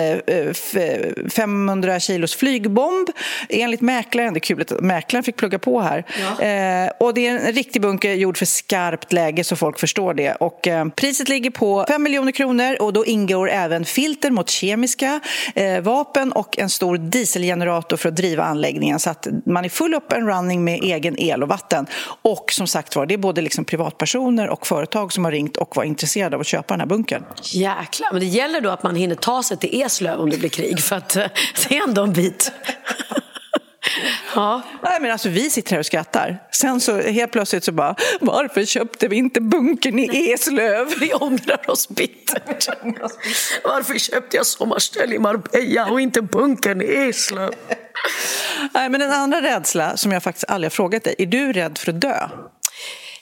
500 1.30 1.94
eh, 1.94 2.00
kilos 2.00 2.36
flygbomb. 2.36 3.10
Enligt 3.50 3.82
mäklaren, 3.82 4.34
det 4.34 4.38
är 4.38 4.42
kul 4.42 4.62
att 4.62 4.82
mäklaren 4.82 5.24
fick 5.24 5.36
plugga 5.36 5.60
på 5.60 5.82
här. 5.82 6.06
Ja. 6.20 6.46
Eh, 6.46 6.92
och 7.00 7.14
det 7.14 7.28
är 7.28 7.32
en 7.32 7.54
riktig 7.54 7.82
bunker 7.82 8.14
gjord 8.14 8.38
för 8.38 8.46
skarpt 8.46 9.14
läge 9.14 9.44
så 9.44 9.56
folk 9.56 9.80
förstår 9.80 10.14
det. 10.14 10.36
Och 10.36 10.68
priset 10.96 11.30
ligger 11.30 11.50
på 11.50 11.86
5 11.88 12.04
miljoner 12.04 12.32
kronor 12.32 12.82
och 12.82 12.94
då 12.94 13.06
ingår 13.06 13.50
även 13.50 13.86
filter 13.86 14.32
mot 14.32 14.50
kemiska 14.50 15.20
vapen 15.82 16.32
och 16.32 16.60
en 16.60 16.70
stor 16.70 16.98
dieselgenerator 16.98 17.81
generator 17.82 17.98
för 17.98 18.10
att 18.10 18.16
driva 18.16 18.44
anläggningen 18.44 19.00
så 19.00 19.10
att 19.10 19.28
man 19.46 19.66
är 19.66 19.70
full 19.70 19.94
up 19.94 20.14
and 20.14 20.28
running 20.28 20.64
med 20.64 20.80
egen 20.84 21.20
el 21.20 21.44
och 21.44 21.50
vatten. 21.50 21.88
Och 22.22 22.52
som 22.52 22.68
sagt 22.68 22.96
var, 22.96 23.06
det 23.06 23.14
är 23.14 23.18
både 23.18 23.42
liksom 23.42 23.66
privatpersoner 23.66 24.50
och 24.50 24.68
företag 24.68 25.14
som 25.14 25.26
har 25.26 25.32
ringt 25.32 25.58
och 25.58 25.76
var 25.76 25.84
intresserade 25.84 26.36
av 26.36 26.42
att 26.42 26.48
köpa 26.48 26.74
den 26.74 26.80
här 26.80 26.88
bunkern. 26.88 27.24
Jäklar, 27.44 28.12
men 28.12 28.20
det 28.20 28.28
gäller 28.28 28.62
då 28.62 28.70
att 28.70 28.84
man 28.84 28.96
hinner 28.96 29.16
ta 29.16 29.44
sig 29.44 29.58
till 29.58 29.82
Eslöv 29.82 30.20
om 30.20 30.30
det 30.30 30.38
blir 30.38 30.50
krig 30.50 30.80
för 30.80 30.96
att 30.96 31.16
eh, 31.16 31.24
det 31.70 31.78
är 31.78 31.88
ändå 31.88 32.04
en 32.04 32.14
bit. 32.14 32.52
Ja. 34.36 34.62
Nej, 34.84 35.02
men 35.02 35.12
alltså, 35.12 35.30
vi 35.30 35.50
sitter 35.50 35.72
här 35.72 35.80
och 35.80 35.86
skrattar. 35.86 36.44
Sen 36.52 36.80
så 36.80 37.02
helt 37.02 37.32
plötsligt 37.32 37.64
så 37.64 37.72
bara, 37.72 37.96
varför 38.22 38.66
köpte 38.66 39.08
vi 39.08 39.16
inte 39.16 39.42
bunkern 39.42 40.00
i 40.00 40.32
Eslöv? 40.32 40.94
Vi 41.00 41.14
ångrar 41.14 41.70
oss 41.70 41.90
bittert. 41.90 42.68
Varför 43.64 43.98
köpte 43.98 44.38
jag 44.38 44.46
sommarställ 44.46 45.14
i 45.14 45.20
Marbella 45.20 45.90
och 45.90 46.02
inte 46.02 46.22
bunkern 46.22 46.82
i 46.82 46.86
Eslöv? 46.86 47.54
Nej, 48.74 48.90
men 48.90 49.02
en 49.02 49.12
andra 49.12 49.42
rädsla 49.42 49.98
som 49.98 50.12
jag 50.12 50.24
faktiskt 50.24 50.50
aldrig 50.50 50.72
har 50.72 50.76
frågat 50.76 51.04
dig, 51.04 51.16
är 51.18 51.26
du 51.26 51.54
rädd 51.54 51.78
för 51.78 51.92
att 51.92 52.02
dö? 52.02 52.30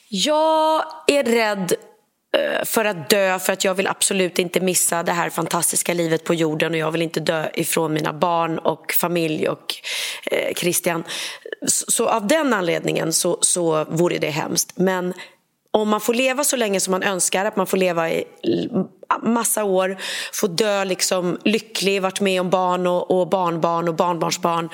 Jag 0.10 0.84
är 1.08 1.24
rädd 1.24 1.74
Eh, 2.38 2.65
för 2.65 2.86
att 2.86 3.10
dö, 3.10 3.39
för 3.39 3.54
att 3.54 3.63
jag 3.63 3.76
vill 3.76 3.88
absolut 3.88 4.39
inte 4.39 4.60
missa 4.60 5.04
det 5.04 5.12
här 5.12 5.30
fantastiska 5.30 5.94
livet 5.94 6.24
på 6.24 6.34
jorden 6.34 6.72
och 6.72 6.78
jag 6.78 6.92
vill 6.92 7.02
inte 7.02 7.20
dö 7.20 7.50
ifrån 7.54 7.94
mina 7.94 8.13
barn 8.13 8.60
och 8.60 8.92
familj 8.92 9.50
och 9.50 9.76
eh, 10.32 10.54
Christian. 10.56 11.04
Så, 11.68 12.08
av 12.08 12.28
den 12.28 12.54
anledningen 12.54 13.13
så, 13.13 13.38
så 13.42 13.86
vore 13.86 14.18
det 14.18 14.30
hemskt. 14.30 14.78
Men 14.78 15.13
om 15.72 15.89
man 15.89 16.02
får 16.02 16.13
leva 16.13 16.44
så 16.44 16.56
länge 16.56 16.80
som 16.80 16.92
man 16.92 17.04
önskar, 17.04 17.46
att 17.46 17.56
man 17.56 17.68
får 17.68 17.78
leva 17.78 18.10
i 18.10 18.24
massa 19.22 19.63
år, 19.63 19.98
få 20.34 20.48
dö 20.48 20.86
liksom 20.86 21.38
lycklig, 21.46 22.02
varit 22.02 22.22
med 22.22 22.42
om 22.42 22.50
barn 22.50 22.88
och, 22.88 23.12
och 23.12 23.30
barnbarn 23.30 23.88
och 23.88 23.96
barnbarnsbarn. 23.96 24.70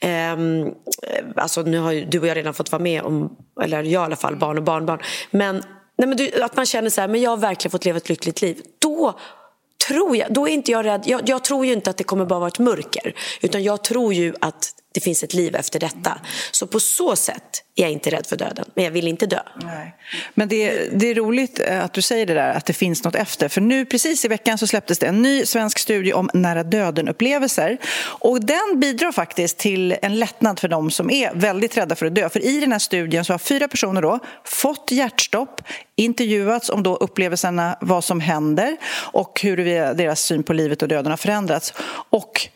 Ehm, 0.00 0.66
eh, 1.02 1.24
alltså 1.36 1.62
nu 1.62 1.78
har 1.78 1.92
ju 1.92 2.04
du 2.04 2.20
och 2.20 2.26
jag 2.26 2.36
redan 2.36 2.54
fått 2.54 2.72
vara 2.72 2.82
med 2.82 3.02
om, 3.02 3.36
eller 3.62 3.82
jag 3.82 3.92
i 3.92 3.96
alla 3.96 4.16
fall, 4.16 4.36
barn 4.36 4.58
och 4.58 4.64
barnbarn. 4.64 5.00
Men 5.30 5.62
Nej, 5.98 6.08
men 6.08 6.16
du, 6.16 6.42
att 6.42 6.56
man 6.56 6.66
känner 6.66 6.90
så 6.90 7.00
här, 7.00 7.08
men 7.08 7.20
jag 7.20 7.30
har 7.30 7.36
verkligen 7.36 7.70
fått 7.70 7.84
leva 7.84 7.96
ett 7.96 8.08
lyckligt 8.08 8.42
liv. 8.42 8.62
Då 8.78 9.18
tror 9.88 10.16
jag, 10.16 10.32
då 10.32 10.48
är 10.48 10.52
inte 10.52 10.72
jag 10.72 10.84
rädd. 10.84 11.02
Jag, 11.06 11.28
jag 11.28 11.44
tror 11.44 11.66
ju 11.66 11.72
inte 11.72 11.90
att 11.90 11.96
det 11.96 12.04
kommer 12.04 12.24
bara 12.24 12.38
vara 12.38 12.48
ett 12.48 12.58
mörker. 12.58 13.14
Utan 13.40 13.62
jag 13.62 13.84
tror 13.84 14.14
ju 14.14 14.34
att 14.40 14.70
det 14.94 15.00
finns 15.00 15.22
ett 15.22 15.34
liv 15.34 15.54
efter 15.56 15.80
detta. 15.80 16.20
Så 16.50 16.66
på 16.66 16.80
så 16.80 17.16
sätt 17.16 17.64
är 17.76 17.82
jag 17.82 17.90
inte 17.90 18.10
rädd 18.10 18.26
för 18.26 18.36
döden, 18.36 18.64
men 18.74 18.84
jag 18.84 18.90
vill 18.90 19.08
inte 19.08 19.26
dö. 19.26 19.40
Nej. 19.62 19.94
Men 20.34 20.48
det, 20.48 20.88
det 21.00 21.10
är 21.10 21.14
roligt 21.14 21.60
eh, 21.60 21.84
att 21.84 21.92
du 21.92 22.02
säger 22.02 22.26
det 22.26 22.34
där, 22.34 22.50
att 22.50 22.66
det 22.66 22.72
finns 22.72 23.04
något 23.04 23.14
efter. 23.14 23.48
För 23.48 23.60
nu 23.60 23.84
precis 23.84 24.24
i 24.24 24.28
veckan 24.28 24.58
så 24.58 24.66
släpptes 24.66 24.98
det 24.98 25.06
en 25.06 25.22
ny 25.22 25.46
svensk 25.46 25.78
studie 25.78 26.12
om 26.12 26.30
nära 26.34 26.62
döden-upplevelser. 26.62 27.78
Och 28.20 28.44
den 28.44 28.80
bidrar 28.80 29.12
faktiskt 29.12 29.58
till 29.58 29.96
en 30.02 30.18
lättnad 30.18 30.60
för 30.60 30.68
dem 30.68 30.90
som 30.90 31.10
är 31.10 31.34
väldigt 31.34 31.76
rädda 31.76 31.96
för 31.96 32.06
att 32.06 32.14
dö. 32.14 32.28
För 32.28 32.44
i 32.44 32.60
den 32.60 32.72
här 32.72 32.78
studien 32.78 33.24
så 33.24 33.32
har 33.32 33.38
fyra 33.38 33.68
personer 33.68 34.02
då 34.02 34.18
fått 34.44 34.90
hjärtstopp, 34.90 35.62
intervjuats 35.96 36.70
om 36.70 36.82
då 36.82 36.96
upplevelserna, 36.96 37.78
vad 37.80 38.04
som 38.04 38.20
händer 38.20 38.76
och 39.12 39.40
hur 39.42 39.56
deras 39.94 40.20
syn 40.20 40.42
på 40.42 40.52
livet 40.52 40.82
och 40.82 40.88
döden 40.88 41.10
har 41.10 41.16
förändrats. 41.16 41.74
Och 42.10 42.48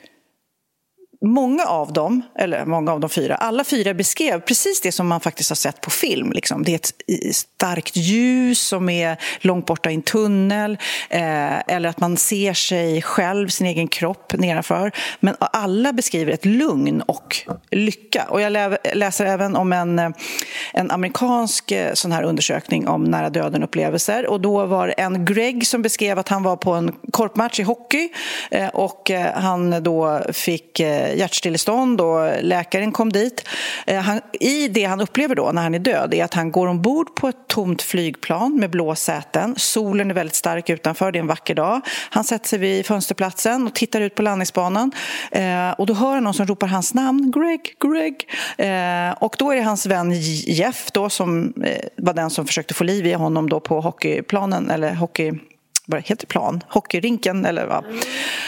många 1.22 1.64
av 1.64 1.92
dem, 1.92 2.22
eller 2.38 2.64
många 2.64 2.92
av 2.92 3.00
de 3.00 3.10
fyra, 3.10 3.34
alla 3.34 3.64
fyra 3.64 3.94
beskrev 3.94 4.40
precis 4.40 4.80
det 4.80 4.92
som 4.92 5.08
man 5.08 5.20
faktiskt 5.20 5.50
har 5.50 5.54
sett 5.54 5.80
på 5.80 5.90
film. 5.90 6.32
Liksom. 6.32 6.62
Det 6.62 6.72
är 6.72 6.76
ett 6.76 6.92
starkt 7.36 7.96
ljus 7.96 8.60
som 8.60 8.88
är 8.88 9.16
långt 9.40 9.66
borta 9.66 9.90
i 9.90 9.94
en 9.94 10.02
tunnel 10.02 10.78
eh, 11.10 11.74
eller 11.74 11.88
att 11.88 12.00
man 12.00 12.16
ser 12.16 12.54
sig 12.54 13.02
själv, 13.02 13.48
sin 13.48 13.66
egen 13.66 13.88
kropp 13.88 14.32
nedanför. 14.32 14.92
Men 15.20 15.34
alla 15.38 15.92
beskriver 15.92 16.32
ett 16.32 16.44
lugn 16.44 17.02
och 17.02 17.36
lycka. 17.70 18.26
Och 18.28 18.40
jag 18.40 18.76
läser 18.94 19.26
även 19.26 19.56
om 19.56 19.72
en, 19.72 19.98
eh, 19.98 20.10
en 20.72 20.90
amerikansk 20.90 21.70
eh, 21.70 21.92
sån 21.94 22.12
här 22.12 22.22
undersökning 22.22 22.88
om 22.88 23.04
nära 23.04 23.30
döden-upplevelser. 23.30 24.26
Och 24.26 24.40
då 24.40 24.66
var 24.66 24.86
det 24.86 24.92
en 24.92 25.24
Greg 25.24 25.66
som 25.66 25.82
beskrev 25.82 26.18
att 26.18 26.28
han 26.28 26.42
var 26.42 26.56
på 26.56 26.72
en 26.72 26.92
korpmatch 27.10 27.60
i 27.60 27.62
hockey 27.62 28.08
eh, 28.50 28.68
och 28.68 29.10
eh, 29.10 29.32
han 29.34 29.82
då 29.82 30.20
fick 30.32 30.80
hjärtstillestånd 31.14 32.00
och 32.00 32.42
läkaren 32.42 32.92
kom 32.92 33.12
dit. 33.12 33.48
Eh, 33.86 34.00
han, 34.00 34.20
I 34.40 34.68
det 34.68 34.84
han 34.84 35.00
upplever 35.00 35.34
då 35.34 35.50
när 35.52 35.62
han 35.62 35.74
är 35.74 35.78
död 35.78 36.14
är 36.14 36.24
att 36.24 36.34
han 36.34 36.52
går 36.52 36.66
ombord 36.66 37.14
på 37.14 37.28
ett 37.28 37.48
tomt 37.48 37.82
flygplan 37.82 38.56
med 38.56 38.70
blå 38.70 38.94
säten. 38.94 39.54
Solen 39.56 40.10
är 40.10 40.14
väldigt 40.14 40.34
stark 40.34 40.70
utanför, 40.70 41.12
det 41.12 41.18
är 41.18 41.20
en 41.20 41.26
vacker 41.26 41.54
dag. 41.54 41.80
Han 42.10 42.24
sätter 42.24 42.48
sig 42.48 42.58
vid 42.58 42.86
fönsterplatsen 42.86 43.66
och 43.66 43.74
tittar 43.74 44.00
ut 44.00 44.14
på 44.14 44.22
landningsbanan. 44.22 44.92
Eh, 45.30 45.70
och 45.70 45.86
då 45.86 45.94
hör 45.94 46.14
han 46.14 46.24
någon 46.24 46.34
som 46.34 46.46
ropar 46.46 46.66
hans 46.66 46.94
namn, 46.94 47.32
Greg, 47.34 47.74
Greg. 47.80 48.28
Eh, 48.58 49.22
och 49.22 49.36
då 49.38 49.50
är 49.50 49.56
det 49.56 49.62
hans 49.62 49.86
vän 49.86 50.12
Jeff 50.46 50.90
då, 50.92 51.10
som 51.10 51.52
eh, 51.64 51.84
var 51.96 52.14
den 52.14 52.30
som 52.30 52.46
försökte 52.46 52.74
få 52.74 52.84
liv 52.84 53.06
i 53.06 53.12
honom 53.12 53.48
då 53.48 53.60
på 53.60 53.80
hockeyplanen, 53.80 54.70
eller 54.70 54.94
hockey 54.94 55.32
vad 55.86 56.02
heter 56.02 56.26
plan? 56.26 56.62
Hockeyrinken 56.68 57.44
eller 57.44 57.66
vad? 57.66 57.84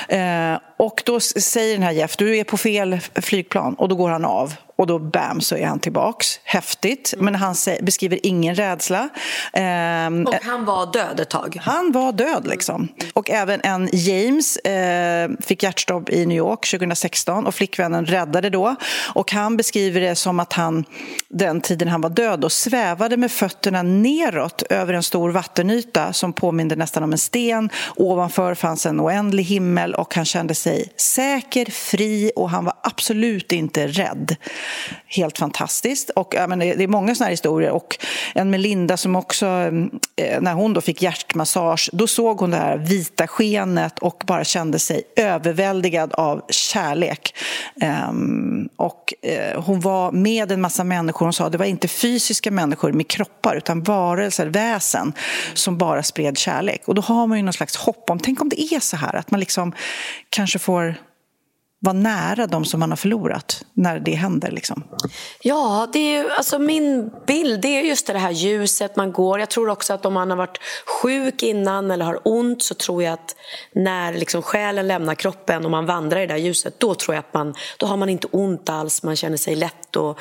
Eh, 0.09 0.59
och 0.77 1.03
då 1.07 1.21
säger 1.21 1.75
den 1.75 1.83
här 1.83 1.93
Jeff, 1.93 2.17
du 2.17 2.37
är 2.37 2.45
på 2.45 2.57
fel 2.57 2.99
flygplan 3.15 3.75
och 3.75 3.89
då 3.89 3.97
går 3.97 4.11
han 4.11 4.25
av 4.25 4.55
och 4.77 4.87
då 4.87 4.99
bam 4.99 5.41
så 5.41 5.57
är 5.57 5.67
han 5.67 5.79
tillbaks. 5.79 6.41
Häftigt. 6.45 7.15
Men 7.19 7.35
han 7.35 7.55
beskriver 7.83 8.27
ingen 8.27 8.55
rädsla. 8.55 9.09
Ehm, 9.53 10.27
och 10.27 10.35
han 10.43 10.65
var 10.65 10.93
död 10.93 11.21
ett 11.21 11.31
tag? 11.31 11.59
Han 11.63 11.93
var 11.93 12.13
död 12.13 12.47
liksom. 12.47 12.89
Och 13.13 13.31
även 13.31 13.61
en 13.65 13.89
James 13.93 14.57
eh, 14.57 15.31
fick 15.41 15.63
hjärtstopp 15.63 16.11
i 16.11 16.27
New 16.27 16.39
York 16.39 16.71
2016 16.71 17.47
och 17.47 17.55
flickvännen 17.55 18.07
räddade 18.07 18.51
då. 18.51 18.77
Och 19.15 19.33
han 19.33 19.57
beskriver 19.57 20.01
det 20.01 20.15
som 20.15 20.41
att 20.41 20.53
han 20.53 20.85
den 21.29 21.61
tiden 21.61 21.89
han 21.89 22.01
var 22.01 22.11
död 22.11 22.41
då, 22.41 22.49
svävade 22.49 23.17
med 23.17 23.33
fötterna 23.33 23.83
neråt 23.83 24.63
över 24.63 24.95
en 24.95 25.03
stor 25.03 25.31
vattenyta 25.31 26.13
som 26.13 26.33
påminde 26.33 26.77
nästan 26.77 27.03
om 27.03 27.13
en 27.13 27.19
sten. 27.19 27.71
Ovanför 27.97 28.55
fanns 28.55 28.87
en 28.87 29.01
oändlig 29.01 29.45
himmel 29.45 29.95
och 29.95 30.15
han 30.15 30.25
kände 30.25 30.55
sig 30.55 30.93
säker, 30.97 31.71
fri 31.71 32.33
och 32.37 32.51
han 32.51 32.65
var 32.65 32.75
absolut 32.83 33.53
inte 33.53 33.87
rädd. 33.87 34.37
Helt 35.07 35.39
fantastiskt. 35.39 36.11
Och, 36.11 36.35
ja, 36.37 36.47
men 36.47 36.59
det 36.59 36.83
är 36.83 36.89
många 36.89 37.15
såna 37.15 37.25
här 37.25 37.31
historier. 37.31 37.71
Och 37.71 37.99
en 38.35 38.51
Melinda 38.51 38.97
som 38.97 39.17
också, 39.17 39.47
eh, 40.17 40.41
när 40.41 40.53
hon 40.53 40.73
då 40.73 40.81
fick 40.81 41.03
hjärtmassage, 41.03 41.91
då 41.93 42.07
såg 42.07 42.41
hon 42.41 42.51
det 42.51 42.57
här 42.57 42.77
vita 42.77 43.27
skenet 43.27 43.99
och 43.99 44.23
bara 44.27 44.45
kände 44.45 44.79
sig 44.79 45.03
överväldigad 45.17 46.13
av 46.13 46.43
kärlek. 46.49 47.35
Ehm, 47.81 48.69
och 48.77 49.15
eh, 49.23 49.63
hon 49.63 49.81
var 49.81 50.13
med 50.13 50.53
en 50.53 50.61
massa 50.61 50.85
människor. 50.85 51.27
Hon 51.27 51.33
sa 51.33 51.47
att 51.47 51.53
det 51.53 51.59
var 51.59 51.67
inte 51.67 51.89
fysiska 51.89 52.51
människor 52.51 52.93
med 52.93 53.09
kroppar 53.09 53.57
utan 53.57 53.83
varelser, 53.83 54.47
väsen 54.47 55.13
som 55.55 55.79
bara 55.79 56.03
spred 56.03 56.39
kärlek. 56.39 56.89
Och 56.89 56.95
då 56.95 57.03
har 57.03 57.27
man 57.27 57.39
ju 57.39 57.45
någon 57.45 57.53
slags 57.53 57.77
hopp 57.77 58.11
om, 58.11 58.19
tänk 58.19 58.41
om 58.41 58.49
det 58.49 58.63
är 58.63 58.81
så 58.81 58.97
här 58.97 59.17
att 59.17 59.31
man 59.31 59.41
liksom 59.41 59.73
kanske 60.31 60.59
får 60.59 60.95
vara 61.85 61.93
nära 61.93 62.47
de 62.47 62.65
som 62.65 62.81
man 62.81 62.91
har 62.91 62.97
förlorat 62.97 63.65
när 63.73 63.99
det 63.99 64.15
händer? 64.15 64.51
Liksom? 64.51 64.85
Ja, 65.43 65.89
det 65.93 65.99
är 65.99 66.23
ju, 66.23 66.31
alltså 66.31 66.59
min 66.59 67.11
bild 67.27 67.61
det 67.61 67.69
är 67.69 67.83
just 67.83 68.07
det 68.07 68.19
här 68.19 68.31
ljuset 68.31 68.97
man 68.97 69.13
går. 69.13 69.41
Jag 69.41 69.51
tror 69.51 69.69
också 69.69 69.93
att 69.93 70.07
om 70.07 70.15
man 70.15 70.31
har 70.31 70.37
varit 70.37 70.59
sjuk 71.03 71.43
innan 71.43 71.91
eller 71.91 72.05
har 72.05 72.21
ont 72.25 72.63
så 72.63 72.75
tror 72.75 73.03
jag 73.03 73.13
att 73.13 73.37
när 73.73 74.13
liksom 74.13 74.43
själen 74.43 74.89
lämnar 74.89 75.15
kroppen 75.15 75.65
och 75.65 75.71
man 75.71 75.87
vandrar 75.87 76.21
i 76.21 76.27
det 76.27 76.33
där 76.33 76.41
ljuset 76.41 76.81
då 76.81 76.95
tror 76.95 77.15
jag 77.15 77.21
att 77.21 77.35
man, 77.35 77.55
då 77.79 77.87
har 77.87 77.97
man 77.97 78.09
inte 78.09 78.27
ont 78.27 78.69
alls, 78.69 79.03
man 79.03 79.17
känner 79.17 79.37
sig 79.37 79.55
lätt 79.55 79.97
och, 79.97 80.19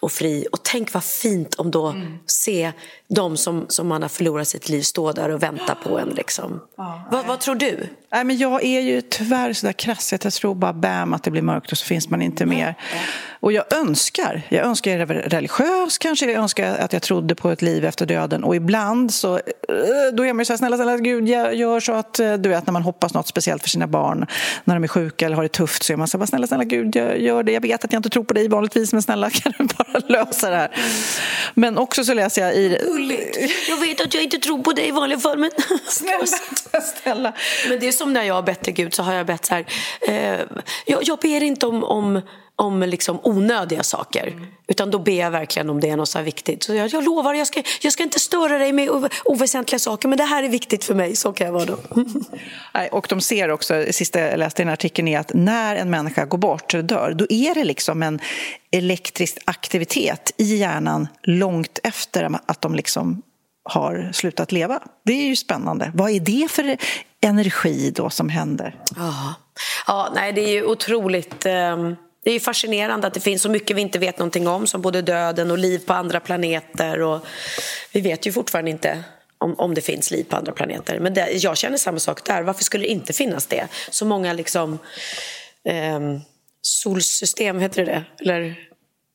och 0.00 0.12
fri. 0.12 0.46
Och 0.52 0.58
tänk 0.62 0.92
vad 0.92 1.04
fint 1.04 1.54
om 1.54 1.70
då 1.70 1.86
mm. 1.86 2.18
se 2.26 2.72
de 3.08 3.36
som, 3.36 3.66
som 3.68 3.88
man 3.88 4.02
har 4.02 4.08
förlorat 4.08 4.48
sitt 4.48 4.68
liv 4.68 4.82
stå 4.82 5.12
där 5.12 5.28
och 5.28 5.42
vänta 5.42 5.74
på 5.74 5.98
en. 5.98 6.08
Liksom. 6.08 6.60
Ja, 6.76 7.08
vad, 7.10 7.26
vad, 7.26 7.40
tror 7.40 7.54
du? 7.54 7.88
Nej, 8.12 8.24
men 8.24 8.36
jag 8.36 8.64
är 8.64 8.80
ju 8.80 9.00
tyvärr 9.00 9.52
så 9.52 9.66
där 9.66 9.72
krass 9.72 10.12
jag 10.12 10.20
tror 10.20 10.54
bara 10.54 10.72
bam 10.72 11.12
att 11.12 11.22
det 11.22 11.30
blir 11.30 11.42
mörkt 11.42 11.72
och 11.72 11.78
så 11.78 11.84
finns 11.84 12.08
man 12.08 12.22
inte 12.22 12.46
mer. 12.46 12.74
Och 13.40 13.52
jag 13.52 13.72
önskar, 13.72 14.42
jag 14.48 14.66
önskar 14.66 14.90
jag 14.90 15.00
är 15.00 15.06
religiös 15.06 15.98
kanske, 15.98 16.26
jag 16.26 16.42
önskar 16.42 16.76
att 16.78 16.92
jag 16.92 17.02
trodde 17.02 17.34
på 17.34 17.50
ett 17.50 17.62
liv 17.62 17.84
efter 17.84 18.06
döden 18.06 18.44
och 18.44 18.56
ibland 18.56 19.14
så, 19.14 19.34
eh, 19.36 19.42
då 20.12 20.26
är 20.26 20.32
man 20.32 20.38
ju 20.38 20.44
så 20.44 20.52
här, 20.52 20.58
snälla, 20.58 20.76
snälla 20.76 20.96
Gud, 20.96 21.28
gör 21.28 21.80
så 21.80 21.92
att, 21.92 22.20
eh, 22.20 22.32
du 22.32 22.48
vet 22.48 22.66
när 22.66 22.72
man 22.72 22.82
hoppas 22.82 23.14
något 23.14 23.26
speciellt 23.26 23.62
för 23.62 23.68
sina 23.68 23.86
barn, 23.86 24.26
när 24.64 24.74
de 24.74 24.84
är 24.84 24.88
sjuka 24.88 25.26
eller 25.26 25.36
har 25.36 25.42
det 25.42 25.48
tufft 25.48 25.82
så 25.82 25.92
är 25.92 25.96
man 25.96 26.08
så 26.08 26.18
här, 26.18 26.26
snälla, 26.26 26.46
snälla 26.46 26.64
Gud, 26.64 26.96
gör 26.96 27.42
det, 27.42 27.52
jag 27.52 27.60
vet 27.60 27.84
att 27.84 27.92
jag 27.92 27.98
inte 27.98 28.10
tror 28.10 28.24
på 28.24 28.34
dig 28.34 28.48
vanligtvis 28.48 28.92
men 28.92 29.02
snälla 29.02 29.30
kan 29.30 29.52
du 29.58 29.64
bara 29.64 29.98
lösa 30.08 30.50
det 30.50 30.56
här. 30.56 30.70
Men 31.54 31.78
också 31.78 32.04
så 32.04 32.14
läser 32.14 32.42
jag 32.42 32.54
i... 32.54 32.78
Gulligt. 32.84 33.38
Jag 33.68 33.76
vet 33.76 34.00
att 34.00 34.14
jag 34.14 34.22
inte 34.22 34.38
tror 34.38 34.62
på 34.62 34.72
dig 34.72 34.88
i 34.88 34.90
vanliga 34.90 35.18
fall 35.18 35.38
men... 35.38 35.50
Snälla, 35.88 36.26
snälla. 37.02 37.32
Men 37.68 37.80
det 37.80 37.88
är 37.88 37.92
som 37.92 38.12
när 38.12 38.22
jag 38.22 38.34
har 38.34 38.42
bett 38.42 38.60
till 38.60 38.74
Gud 38.74 38.94
så 38.94 39.02
har 39.02 39.14
jag 39.14 39.26
bett 39.26 39.44
så 39.44 39.54
här, 39.54 39.66
eh, 40.08 40.40
jag, 40.86 41.00
jag 41.02 41.18
ber 41.18 41.42
inte 41.42 41.66
om, 41.66 41.84
om 41.84 42.20
om 42.56 42.80
liksom 42.80 43.20
onödiga 43.22 43.82
saker. 43.82 44.26
Mm. 44.26 44.46
Utan 44.68 44.90
då 44.90 44.98
ber 44.98 45.12
jag 45.12 45.30
verkligen 45.30 45.70
om 45.70 45.80
det 45.80 45.90
är 45.90 45.96
något 45.96 46.08
så 46.08 46.22
viktigt. 46.22 46.62
Så 46.62 46.74
jag, 46.74 46.88
jag 46.88 47.04
lovar, 47.04 47.34
jag 47.34 47.46
ska, 47.46 47.62
jag 47.80 47.92
ska 47.92 48.02
inte 48.02 48.20
störa 48.20 48.58
dig 48.58 48.72
med 48.72 49.10
oväsentliga 49.24 49.78
saker 49.78 50.08
men 50.08 50.18
det 50.18 50.24
här 50.24 50.42
är 50.42 50.48
viktigt 50.48 50.84
för 50.84 50.94
mig. 50.94 51.16
Så 51.16 51.32
kan 51.32 51.46
jag 51.46 51.52
vara 51.52 51.64
då. 51.64 51.78
och 52.90 53.06
de 53.08 53.20
ser 53.20 53.50
också, 53.50 53.74
det 53.74 53.92
sista 53.92 54.20
jag 54.20 54.38
läste 54.38 54.62
i 54.62 54.64
den 54.64 54.72
artikeln 54.72 55.08
är 55.08 55.18
att 55.18 55.34
när 55.34 55.76
en 55.76 55.90
människa 55.90 56.24
går 56.24 56.38
bort, 56.38 56.74
dör, 56.82 57.14
då 57.14 57.26
är 57.28 57.54
det 57.54 57.64
liksom 57.64 58.02
en 58.02 58.20
elektrisk 58.70 59.38
aktivitet 59.44 60.32
i 60.36 60.56
hjärnan 60.56 61.08
långt 61.22 61.78
efter 61.82 62.38
att 62.46 62.60
de 62.60 62.74
liksom 62.74 63.22
har 63.68 64.10
slutat 64.12 64.52
leva. 64.52 64.80
Det 65.04 65.12
är 65.12 65.26
ju 65.26 65.36
spännande. 65.36 65.90
Vad 65.94 66.10
är 66.10 66.20
det 66.20 66.50
för 66.50 66.76
energi 67.20 67.90
då 67.90 68.10
som 68.10 68.28
händer? 68.28 68.76
Ja, 68.96 69.34
ja 69.86 70.12
nej, 70.14 70.32
det 70.32 70.40
är 70.40 70.52
ju 70.52 70.64
otroligt... 70.64 71.46
Um 71.46 71.96
det 72.26 72.32
är 72.32 72.40
fascinerande 72.40 73.06
att 73.06 73.14
det 73.14 73.20
finns 73.20 73.42
så 73.42 73.48
mycket 73.50 73.76
vi 73.76 73.80
inte 73.80 73.98
vet 73.98 74.18
någonting 74.18 74.48
om 74.48 74.66
som 74.66 74.82
både 74.82 75.02
döden 75.02 75.50
och 75.50 75.58
liv 75.58 75.78
på 75.78 75.92
andra 75.92 76.20
planeter. 76.20 77.02
Och 77.02 77.26
vi 77.92 78.00
vet 78.00 78.26
ju 78.26 78.32
fortfarande 78.32 78.70
inte 78.70 79.04
om, 79.38 79.54
om 79.58 79.74
det 79.74 79.80
finns 79.80 80.10
liv 80.10 80.24
på 80.24 80.36
andra 80.36 80.52
planeter. 80.52 81.00
Men 81.00 81.14
det, 81.14 81.30
jag 81.30 81.56
känner 81.56 81.78
samma 81.78 81.98
sak 81.98 82.24
där. 82.24 82.42
Varför 82.42 82.64
skulle 82.64 82.84
det 82.84 82.90
inte 82.90 83.12
finnas 83.12 83.46
det? 83.46 83.68
Så 83.90 84.04
många 84.06 84.32
liksom, 84.32 84.78
eh, 85.64 86.00
solsystem, 86.60 87.60
heter 87.60 87.84
det 87.84 87.92
det? 87.92 88.04
Eller 88.20 88.54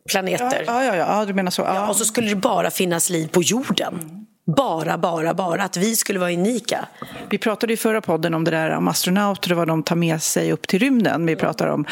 planeter. 0.09 0.63
Ja, 0.67 0.83
ja, 0.83 0.95
ja, 0.95 1.19
ja 1.19 1.25
du 1.25 1.33
menar 1.33 1.51
så. 1.51 1.61
Ja. 1.61 1.75
Ja, 1.75 1.89
och 1.89 1.95
så 1.95 2.05
skulle 2.05 2.29
det 2.29 2.35
bara 2.35 2.71
finnas 2.71 3.09
liv 3.09 3.27
på 3.27 3.41
jorden. 3.41 4.20
Bara, 4.45 4.97
bara, 4.97 5.33
bara 5.33 5.63
att 5.63 5.77
vi 5.77 5.95
skulle 5.95 6.19
vara 6.19 6.31
unika. 6.31 6.87
Vi 7.29 7.37
pratade 7.37 7.73
i 7.73 7.77
förra 7.77 8.01
podden 8.01 8.33
om 8.33 8.43
det 8.43 8.51
där 8.51 8.69
om 8.69 8.87
astronauter 8.87 9.51
och 9.51 9.57
vad 9.57 9.67
de 9.67 9.83
tar 9.83 9.95
med 9.95 10.21
sig 10.21 10.51
upp 10.51 10.67
till 10.67 10.79
rymden. 10.79 11.25
Vi 11.25 11.35
pratade 11.35 11.71
om, 11.71 11.85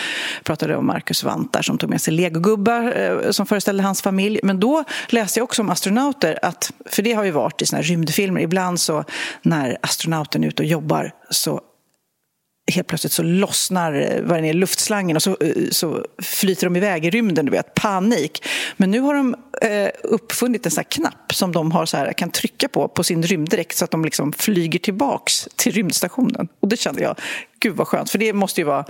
pratade 0.43 0.75
om 0.75 0.85
Marcus 0.85 1.23
Vantar 1.23 1.61
som 1.61 1.77
tog 1.77 1.89
med 1.89 2.01
sig 2.01 2.13
legogubbar 2.13 2.93
eh, 2.97 3.31
som 3.31 3.45
föreställde 3.45 3.83
hans 3.83 4.01
familj. 4.01 4.39
Men 4.43 4.59
då 4.59 4.83
läste 5.09 5.39
jag 5.39 5.43
också 5.43 5.61
om 5.61 5.69
astronauter, 5.69 6.39
att, 6.41 6.71
för 6.85 7.01
det 7.01 7.13
har 7.13 7.23
ju 7.23 7.31
varit 7.31 7.61
i 7.61 7.65
såna 7.65 7.81
rymdfilmer. 7.81 8.41
Ibland 8.41 8.79
så 8.79 9.03
när 9.41 9.77
astronauten 9.81 10.43
är 10.43 10.47
ute 10.47 10.63
och 10.63 10.69
jobbar 10.69 11.11
så 11.29 11.61
helt 12.71 12.87
plötsligt 12.87 13.13
så 13.13 13.23
lossnar 13.23 13.93
eh, 13.93 14.21
vad 14.23 14.45
är, 14.45 14.53
luftslangen 14.53 15.15
och 15.15 15.23
så, 15.23 15.37
eh, 15.41 15.69
så 15.71 16.05
flyter 16.21 16.67
de 16.67 16.75
iväg 16.75 17.05
i 17.05 17.09
rymden, 17.09 17.45
du 17.45 17.51
vet, 17.51 17.73
panik. 17.73 18.45
Men 18.77 18.91
nu 18.91 18.99
har 18.99 19.13
de 19.13 19.35
eh, 19.61 19.89
uppfunnit 20.03 20.65
en 20.65 20.71
sån 20.71 20.83
knapp 20.83 21.33
som 21.33 21.51
de 21.51 21.71
har 21.71 21.85
så 21.85 21.97
här, 21.97 22.13
kan 22.13 22.31
trycka 22.31 22.67
på 22.67 22.87
på 22.87 23.03
sin 23.03 23.23
rymddräkt 23.23 23.77
så 23.77 23.85
att 23.85 23.91
de 23.91 24.05
liksom 24.05 24.33
flyger 24.33 24.79
tillbaks 24.79 25.47
till 25.55 25.71
rymdstationen. 25.71 26.47
Och 26.59 26.67
det 26.67 26.77
kände 26.77 27.01
jag, 27.01 27.15
gud 27.59 27.75
vad 27.75 27.87
skönt, 27.87 28.09
för 28.09 28.17
det 28.17 28.33
måste 28.33 28.61
ju 28.61 28.65
vara 28.65 28.85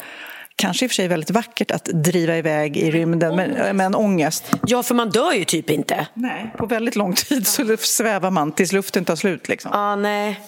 kanske 0.55 0.85
i 0.85 0.87
och 0.87 0.91
för 0.91 0.95
sig 0.95 1.07
väldigt 1.07 1.31
vackert 1.31 1.71
att 1.71 1.85
driva 1.85 2.37
iväg 2.37 2.77
i 2.77 2.91
rymden, 2.91 3.35
men, 3.35 3.77
men 3.77 3.95
ångest. 3.95 4.51
Ja, 4.67 4.83
för 4.83 4.95
man 4.95 5.09
dör 5.09 5.33
ju 5.33 5.45
typ 5.45 5.69
inte. 5.69 6.07
Nej, 6.13 6.53
på 6.57 6.65
väldigt 6.65 6.95
lång 6.95 7.13
tid 7.13 7.47
så 7.47 7.77
svävar 7.77 8.31
man 8.31 8.51
tills 8.51 8.71
luften 8.71 9.05
tar 9.05 9.15
slut. 9.15 9.47
Liksom. 9.47 9.71
Ja, 9.73 9.95
nej. 9.95 10.39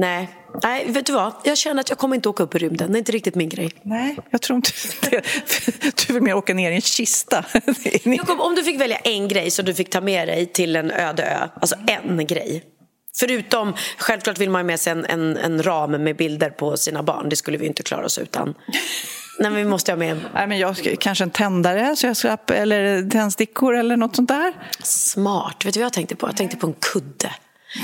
Nej. 0.00 0.28
Nej, 0.62 0.90
vet 0.90 1.06
du 1.06 1.12
vad? 1.12 1.32
Jag 1.44 1.58
känner 1.58 1.80
att 1.80 1.88
jag 1.88 1.98
kommer 1.98 2.16
inte 2.16 2.28
åka 2.28 2.42
upp 2.42 2.54
i 2.54 2.58
rymden. 2.58 2.92
Det 2.92 2.96
är 2.96 2.98
inte 2.98 3.12
riktigt 3.12 3.34
min 3.34 3.48
grej. 3.48 3.70
Nej, 3.82 4.16
jag 4.30 4.42
tror 4.42 4.56
inte 4.56 4.70
det. 5.10 5.22
Du 6.06 6.12
vill 6.12 6.22
mer 6.22 6.34
åka 6.34 6.54
ner 6.54 6.70
i 6.70 6.74
en 6.74 6.80
kista. 6.80 7.44
Jakob, 8.04 8.40
om 8.40 8.54
du 8.54 8.62
fick 8.62 8.80
välja 8.80 8.96
en 8.96 9.28
grej 9.28 9.50
som 9.50 9.64
du 9.64 9.74
fick 9.74 9.90
ta 9.90 10.00
med 10.00 10.28
dig 10.28 10.46
till 10.46 10.76
en 10.76 10.90
öde 10.90 11.22
ö, 11.22 11.48
alltså 11.60 11.76
en 11.86 12.26
grej. 12.26 12.64
Förutom, 13.18 13.74
självklart 13.98 14.38
vill 14.38 14.50
man 14.50 14.58
ha 14.58 14.64
med 14.64 14.80
sig 14.80 14.90
en, 14.90 15.04
en, 15.04 15.36
en 15.36 15.62
ram 15.62 15.90
med 15.90 16.16
bilder 16.16 16.50
på 16.50 16.76
sina 16.76 17.02
barn. 17.02 17.28
Det 17.28 17.36
skulle 17.36 17.58
vi 17.58 17.66
inte 17.66 17.82
klara 17.82 18.04
oss 18.04 18.18
utan. 18.18 18.54
Nej, 19.38 19.50
men 19.50 19.54
vi 19.54 19.64
måste 19.64 19.92
ha 19.92 19.96
med... 19.96 20.20
Nej, 20.34 20.46
men 20.46 20.58
jag, 20.58 20.76
kanske 21.00 21.24
en 21.24 21.30
tändare, 21.30 21.96
så 21.96 22.06
jag 22.06 22.16
slapp, 22.16 22.50
eller 22.50 23.10
tändstickor 23.10 23.74
eller 23.76 23.96
något 23.96 24.16
sånt 24.16 24.28
där. 24.28 24.52
Smart. 24.82 25.64
Vet 25.64 25.74
du 25.74 25.80
vad 25.80 25.84
jag 25.84 25.92
tänkte 25.92 26.16
på? 26.16 26.26
Jag 26.28 26.36
tänkte 26.36 26.56
på 26.56 26.66
en 26.66 26.74
kudde. 26.92 27.30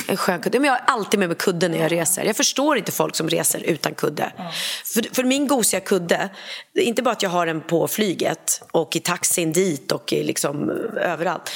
En 0.08 0.16
skön 0.16 0.40
kudde. 0.40 0.60
Men 0.60 0.68
jag 0.68 0.74
har 0.74 0.84
alltid 0.86 1.20
med 1.20 1.28
mig 1.28 1.38
kudde 1.38 1.68
när 1.68 1.78
jag 1.78 1.92
reser. 1.92 2.24
Jag 2.24 2.36
förstår 2.36 2.78
inte 2.78 2.92
folk 2.92 3.16
som 3.16 3.28
reser 3.28 3.62
utan 3.62 3.94
kudde. 3.94 4.32
Mm. 4.38 4.52
För, 4.84 5.14
för 5.14 5.24
min 5.24 5.46
gosiga 5.46 5.80
kudde, 5.80 6.28
inte 6.74 7.02
bara 7.02 7.12
att 7.12 7.22
jag 7.22 7.30
har 7.30 7.46
den 7.46 7.60
på 7.60 7.88
flyget 7.88 8.62
och 8.72 8.96
i 8.96 9.00
taxin 9.00 9.52
dit 9.52 9.92
och 9.92 10.12
liksom 10.12 10.70
överallt. 10.96 11.50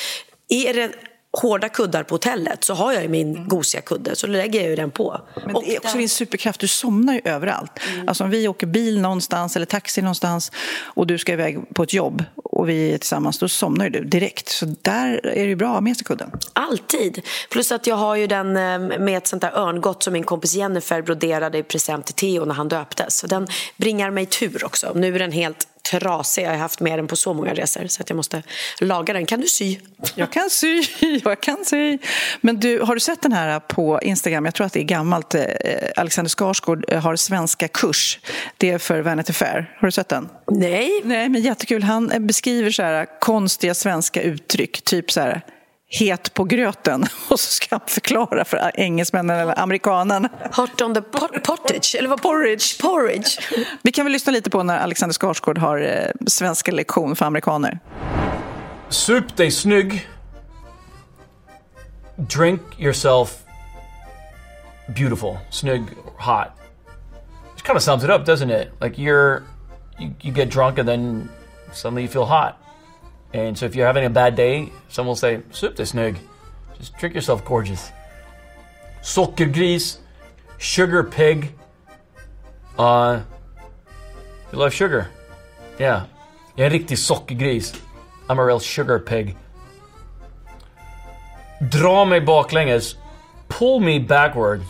Är 0.48 0.74
det 0.74 0.90
hårda 1.32 1.68
kuddar 1.68 2.02
på 2.02 2.14
hotellet 2.14 2.64
så 2.64 2.74
har 2.74 2.92
jag 2.92 3.02
ju 3.02 3.08
min 3.08 3.48
gosiga 3.48 3.80
kudde, 3.80 4.16
så 4.16 4.26
lägger 4.26 4.60
jag 4.60 4.70
ju 4.70 4.76
den 4.76 4.90
på. 4.90 5.20
Men 5.44 5.54
det 5.54 5.76
är 5.76 5.78
också 5.78 5.98
din 5.98 6.08
superkraft, 6.08 6.60
du 6.60 6.68
somnar 6.68 7.14
ju 7.14 7.20
överallt. 7.24 7.72
Mm. 7.94 8.08
Alltså 8.08 8.24
om 8.24 8.30
vi 8.30 8.48
åker 8.48 8.66
bil 8.66 9.00
någonstans 9.00 9.56
eller 9.56 9.66
taxi 9.66 10.02
någonstans 10.02 10.52
och 10.80 11.06
du 11.06 11.18
ska 11.18 11.32
iväg 11.32 11.74
på 11.74 11.82
ett 11.82 11.92
jobb 11.92 12.24
och 12.34 12.68
vi 12.68 12.92
är 12.92 12.98
tillsammans, 12.98 13.38
då 13.38 13.48
somnar 13.48 13.90
du 13.90 14.04
direkt. 14.04 14.48
Så 14.48 14.66
där 14.82 15.26
är 15.26 15.42
det 15.42 15.48
ju 15.48 15.56
bra 15.56 15.68
att 15.68 15.74
ha 15.74 15.80
med 15.80 15.96
sig 15.96 16.04
kudden. 16.04 16.30
Alltid! 16.52 17.22
Plus 17.50 17.72
att 17.72 17.86
jag 17.86 17.96
har 17.96 18.16
ju 18.16 18.26
den 18.26 18.56
eh, 18.56 18.98
med 18.98 19.16
ett 19.16 19.26
sånt 19.26 19.42
där 19.42 19.58
örngott 19.58 20.02
som 20.02 20.12
min 20.12 20.24
kompis 20.24 20.54
Jennifer 20.54 21.02
broderade 21.02 21.58
i 21.58 21.62
present 21.62 22.06
till 22.06 22.14
Theo 22.14 22.44
när 22.44 22.54
han 22.54 22.68
döptes. 22.68 23.18
Så 23.18 23.26
den 23.26 23.46
bringar 23.76 24.10
mig 24.10 24.26
tur 24.26 24.64
också. 24.64 24.92
Nu 24.94 25.14
är 25.14 25.18
den 25.18 25.32
helt 25.32 25.68
trasig. 25.82 26.44
Jag 26.44 26.50
har 26.50 26.56
haft 26.56 26.80
med 26.80 26.98
den 26.98 27.06
på 27.06 27.16
så 27.16 27.34
många 27.34 27.54
resor 27.54 27.86
så 27.86 28.02
att 28.02 28.10
jag 28.10 28.16
måste 28.16 28.42
laga 28.80 29.14
den. 29.14 29.26
Kan 29.26 29.40
du 29.40 29.46
sy? 29.46 29.78
Jag 30.14 30.32
kan 30.32 30.50
sy, 30.50 30.82
jag 31.24 31.40
kan 31.40 31.64
sy. 31.64 31.98
Men 32.40 32.60
du, 32.60 32.80
har 32.80 32.94
du 32.94 33.00
sett 33.00 33.22
den 33.22 33.32
här 33.32 33.60
på 33.60 34.00
Instagram? 34.02 34.44
Jag 34.44 34.54
tror 34.54 34.66
att 34.66 34.72
det 34.72 34.80
är 34.80 34.84
gammalt. 34.84 35.34
Eh, 35.34 35.42
Alexander 35.96 36.28
Skarsgård 36.28 36.92
har 36.92 37.16
svenska 37.16 37.68
kurs. 37.68 38.18
Det 38.56 38.70
är 38.70 38.78
för 38.78 39.00
Vanity 39.00 39.32
Fair. 39.32 39.76
Har 39.80 39.88
du 39.88 39.92
sett 39.92 40.08
den? 40.08 40.28
Nej. 40.50 41.00
Nej, 41.04 41.28
men 41.28 41.42
jättekul. 41.42 41.82
Han 41.82 42.26
beskriver 42.26 42.70
så 42.70 42.82
här 42.82 43.20
konstiga 43.20 43.74
svenska 43.74 44.22
uttryck. 44.22 44.82
Typ 44.82 45.10
så 45.10 45.20
här 45.20 45.42
het 45.90 46.34
på 46.34 46.44
gröten 46.44 47.02
och 47.30 47.40
så 47.40 47.52
ska 47.52 47.66
han 47.70 47.80
förklara 47.86 48.44
för 48.44 48.70
engelsmännen 48.74 49.36
eller 49.36 49.58
amerikanen. 49.58 50.28
Hot 50.56 50.80
on 50.80 50.94
the 50.94 51.02
pot 51.02 51.42
pottage, 51.42 51.96
eller 51.98 52.08
vad? 52.08 52.22
Porridge. 52.22 52.82
Porridge. 52.82 53.28
Vi 53.82 53.92
kan 53.92 54.04
väl 54.04 54.12
lyssna 54.12 54.32
lite 54.32 54.50
på 54.50 54.62
när 54.62 54.78
Alexander 54.78 55.14
Skarsgård 55.14 55.58
har 55.58 55.80
eh, 55.80 56.10
svenska 56.26 56.72
lektion 56.72 57.16
för 57.16 57.26
amerikaner. 57.26 57.78
Sup 58.88 59.36
dig 59.36 59.50
snygg. 59.50 60.08
Drink 62.16 62.60
yourself 62.78 63.30
beautiful, 64.94 65.38
snygg, 65.50 65.82
hot. 66.18 66.52
It 67.56 67.64
kind 67.64 67.76
of 67.76 67.82
sums 67.82 68.04
it 68.04 68.10
up, 68.10 68.24
doesn't 68.26 68.50
it? 68.50 68.72
Like 68.80 68.98
you're, 68.98 69.42
you, 69.98 70.14
you 70.22 70.32
get 70.32 70.50
drunk 70.50 70.78
and 70.78 70.88
then 70.88 71.28
suddenly 71.72 72.02
you 72.02 72.08
feel 72.08 72.24
hot. 72.24 72.56
And 73.32 73.56
so 73.56 73.66
if 73.66 73.74
you're 73.74 73.86
having 73.86 74.04
a 74.04 74.10
bad 74.10 74.34
day, 74.34 74.72
someone 74.88 75.10
will 75.10 75.16
say, 75.16 75.42
Sup 75.50 75.76
this 75.76 75.92
snygg. 75.92 76.16
Just 76.78 76.96
drink 76.98 77.14
yourself 77.14 77.44
gorgeous. 77.44 77.90
Sockergris, 79.02 79.98
sugar 80.58 81.04
pig. 81.04 81.52
Uh, 82.78 83.22
you 84.52 84.58
love 84.58 84.72
sugar. 84.72 85.08
Yeah. 85.78 86.06
En 86.58 86.72
riktig 86.72 86.96
sockergris. 86.96 87.78
I'm 88.28 88.38
a 88.38 88.44
real 88.44 88.60
sugar 88.60 88.98
pig. 88.98 89.36
Dra 91.68 92.04
mig 92.04 92.24
baklänges. 92.24 92.94
Pull 93.48 93.80
me 93.80 93.98
backwards. 93.98 94.64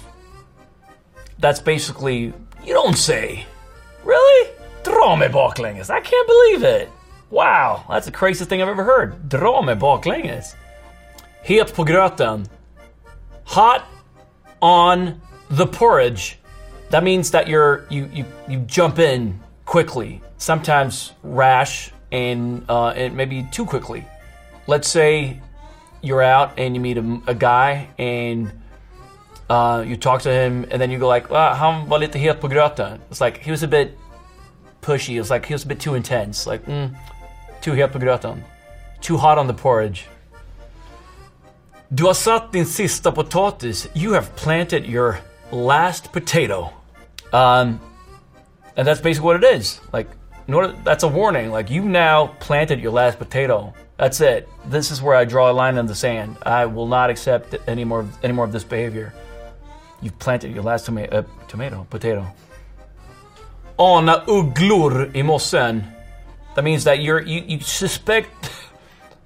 That's 1.38 1.60
basically, 1.60 2.32
you 2.64 2.74
don't 2.74 2.96
say. 2.96 3.46
Really? 4.04 4.50
Dra 4.82 5.16
mig 5.16 5.32
baklänges. 5.32 5.90
I 5.90 6.00
can't 6.00 6.26
believe 6.26 6.62
it. 6.64 6.88
Wow, 7.30 7.84
that's 7.88 8.06
the 8.06 8.12
craziest 8.12 8.48
thing 8.48 8.60
I've 8.60 8.68
ever 8.68 8.84
heard. 8.84 9.28
Dra 9.28 9.62
mig 9.62 9.78
baklänges. 9.78 10.56
Het 11.42 11.74
på 11.74 11.84
gröten. 11.84 12.46
Hot 13.44 13.82
on 14.60 15.20
the 15.48 15.66
porridge. 15.66 16.38
That 16.90 17.04
means 17.04 17.30
that 17.30 17.48
you're 17.48 17.84
you 17.88 18.08
you 18.12 18.24
you 18.48 18.60
jump 18.66 18.98
in 18.98 19.40
quickly. 19.64 20.20
Sometimes 20.38 21.12
rash 21.22 21.92
and 22.12 22.64
uh, 22.68 22.88
and 22.96 23.16
maybe 23.16 23.46
too 23.52 23.64
quickly. 23.64 24.04
Let's 24.66 24.88
say 24.88 25.40
you're 26.02 26.22
out 26.22 26.58
and 26.58 26.74
you 26.74 26.80
meet 26.80 26.98
a, 26.98 27.20
a 27.26 27.34
guy 27.34 27.88
and 27.98 28.50
uh, 29.48 29.84
you 29.86 29.96
talk 29.96 30.22
to 30.22 30.32
him 30.32 30.66
and 30.70 30.80
then 30.80 30.90
you 30.90 30.98
go 30.98 31.08
like, 31.08 31.30
ah, 31.30 31.54
han 31.54 31.88
var 31.88 31.98
lite 31.98 32.18
het 32.18 32.40
på 32.40 32.48
gröten. 32.48 32.98
It's 33.10 33.20
like 33.20 33.38
he 33.38 33.50
was 33.50 33.62
a 33.62 33.68
bit 33.68 33.98
pushy. 34.80 35.20
It's 35.20 35.30
like 35.30 35.46
he 35.46 35.54
was 35.54 35.64
a 35.64 35.68
bit 35.68 35.80
too 35.80 35.94
intense. 35.94 36.46
Like, 36.46 36.64
mm, 36.66 36.94
too 37.60 37.74
het 37.74 37.92
på 37.92 37.98
gröten. 37.98 38.44
Too 39.00 39.16
hot 39.16 39.38
on 39.38 39.46
the 39.46 39.54
porridge. 39.54 40.04
Du 41.88 42.04
har 42.04 42.14
satt 42.14 42.52
din 42.52 42.66
sista 42.66 43.12
potatis. 43.12 43.88
You 43.94 44.12
have 44.12 44.28
planted 44.36 44.86
your 44.86 45.18
last 45.50 46.12
potato. 46.12 46.70
Um, 47.32 47.80
and 48.76 48.86
that's 48.86 49.00
basically 49.00 49.26
what 49.26 49.44
it 49.44 49.60
is. 49.60 49.80
Like, 49.92 50.08
that's 50.84 51.02
a 51.02 51.08
warning. 51.08 51.50
Like, 51.50 51.70
you 51.70 51.82
now 51.82 52.28
planted 52.40 52.80
your 52.80 52.92
last 52.92 53.18
potato. 53.18 53.72
That's 53.96 54.20
it. 54.20 54.48
This 54.70 54.90
is 54.90 55.02
where 55.02 55.16
I 55.16 55.24
draw 55.24 55.50
a 55.50 55.52
line 55.52 55.78
in 55.78 55.86
the 55.86 55.94
sand. 55.94 56.36
I 56.42 56.66
will 56.66 56.86
not 56.86 57.10
accept 57.10 57.56
any 57.66 57.84
more, 57.84 58.06
any 58.22 58.32
more 58.32 58.44
of 58.44 58.52
this 58.52 58.64
behavior. 58.64 59.12
You've 60.00 60.18
planted 60.18 60.54
your 60.54 60.62
last 60.62 60.86
toma- 60.86 61.08
uh, 61.10 61.22
tomato, 61.48 61.86
potato. 61.90 62.26
Ana 63.78 64.24
ugglor 64.26 65.10
i 65.14 65.22
mossen. 65.22 65.84
That 66.54 66.64
means 66.64 66.84
that 66.84 67.00
you're, 67.00 67.22
you, 67.22 67.42
you 67.46 67.60
suspect 67.60 68.50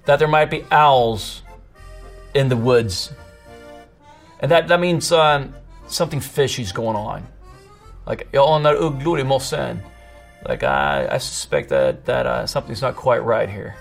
that 0.05 0.19
there 0.19 0.27
might 0.27 0.49
be 0.51 0.63
owls 0.71 1.41
in 2.33 2.49
the 2.49 2.57
woods. 2.57 3.11
And 4.39 4.51
that, 4.51 4.67
that 4.67 4.79
means 4.79 5.11
um, 5.11 5.53
something 5.87 6.19
fishy's 6.19 6.71
going 6.71 6.95
on. 6.95 7.23
Like, 8.05 8.27
jag 8.31 8.47
anar 8.47 8.75
ugglor 8.75 9.19
i 9.19 9.23
mossen. 9.23 9.81
Like, 10.47 10.63
I, 10.63 11.07
I 11.15 11.17
suspect 11.17 11.69
that, 11.69 12.05
that 12.05 12.25
uh, 12.25 12.45
something's 12.45 12.81
not 12.81 12.95
quite 12.95 13.23
right 13.23 13.49
here. 13.49 13.75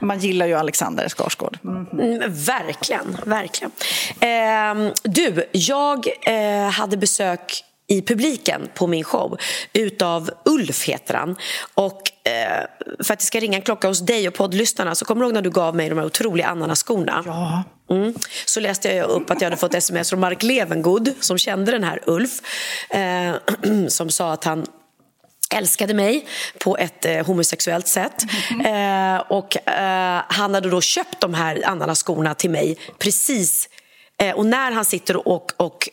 Man 0.00 0.18
gillar 0.18 0.46
ju 0.46 0.54
Alexander 0.54 1.08
Skarsgård. 1.08 1.58
Mm. 1.64 1.86
Mm, 1.92 2.32
verkligen, 2.32 3.16
verkligen. 3.26 3.72
Eh, 4.20 4.92
du, 5.02 5.48
jag 5.52 6.06
eh, 6.26 6.70
hade 6.70 6.96
besök 6.96 7.64
i 7.86 8.02
publiken 8.02 8.68
på 8.74 8.86
min 8.86 9.04
show 9.04 9.38
utav 9.72 10.30
Ulf 10.44 10.84
heter 10.84 11.14
han. 11.14 11.36
Och 11.74 12.28
eh, 12.28 12.66
för 13.04 13.12
att 13.12 13.18
det 13.18 13.26
ska 13.26 13.40
ringa 13.40 13.58
en 13.58 13.62
klocka 13.62 13.88
hos 13.88 14.00
dig 14.00 14.28
och 14.28 14.34
poddlyssnarna 14.34 14.94
så 14.94 15.04
kommer 15.04 15.20
du 15.20 15.26
ihåg 15.26 15.34
när 15.34 15.42
du 15.42 15.50
gav 15.50 15.76
mig 15.76 15.88
de 15.88 15.98
här 15.98 16.06
otroliga 16.06 16.46
ananaskorna? 16.46 17.22
Ja. 17.26 17.64
Mm. 17.90 18.14
Så 18.46 18.60
läste 18.60 18.94
jag 18.94 19.10
upp 19.10 19.30
att 19.30 19.40
jag 19.40 19.46
hade 19.46 19.56
fått 19.56 19.74
sms 19.74 20.10
från 20.10 20.20
Mark 20.20 20.42
Levengood 20.42 21.12
som 21.20 21.38
kände 21.38 21.72
den 21.72 21.84
här 21.84 22.00
Ulf. 22.06 22.30
Eh, 22.90 23.34
som 23.88 24.10
sa 24.10 24.32
att 24.32 24.44
han 24.44 24.66
älskade 25.54 25.94
mig 25.94 26.26
på 26.58 26.76
ett 26.76 27.04
eh, 27.04 27.26
homosexuellt 27.26 27.88
sätt. 27.88 28.22
Mm. 28.50 29.22
Och 29.28 29.68
eh, 29.68 30.22
Han 30.28 30.54
hade 30.54 30.70
då 30.70 30.80
köpt 30.80 31.20
de 31.20 31.34
här 31.34 31.62
ananaskorna 31.64 32.34
till 32.34 32.50
mig 32.50 32.78
precis 32.98 33.68
eh, 34.20 34.34
och 34.34 34.46
när 34.46 34.72
han 34.72 34.84
sitter 34.84 35.28
och, 35.28 35.52
och 35.56 35.88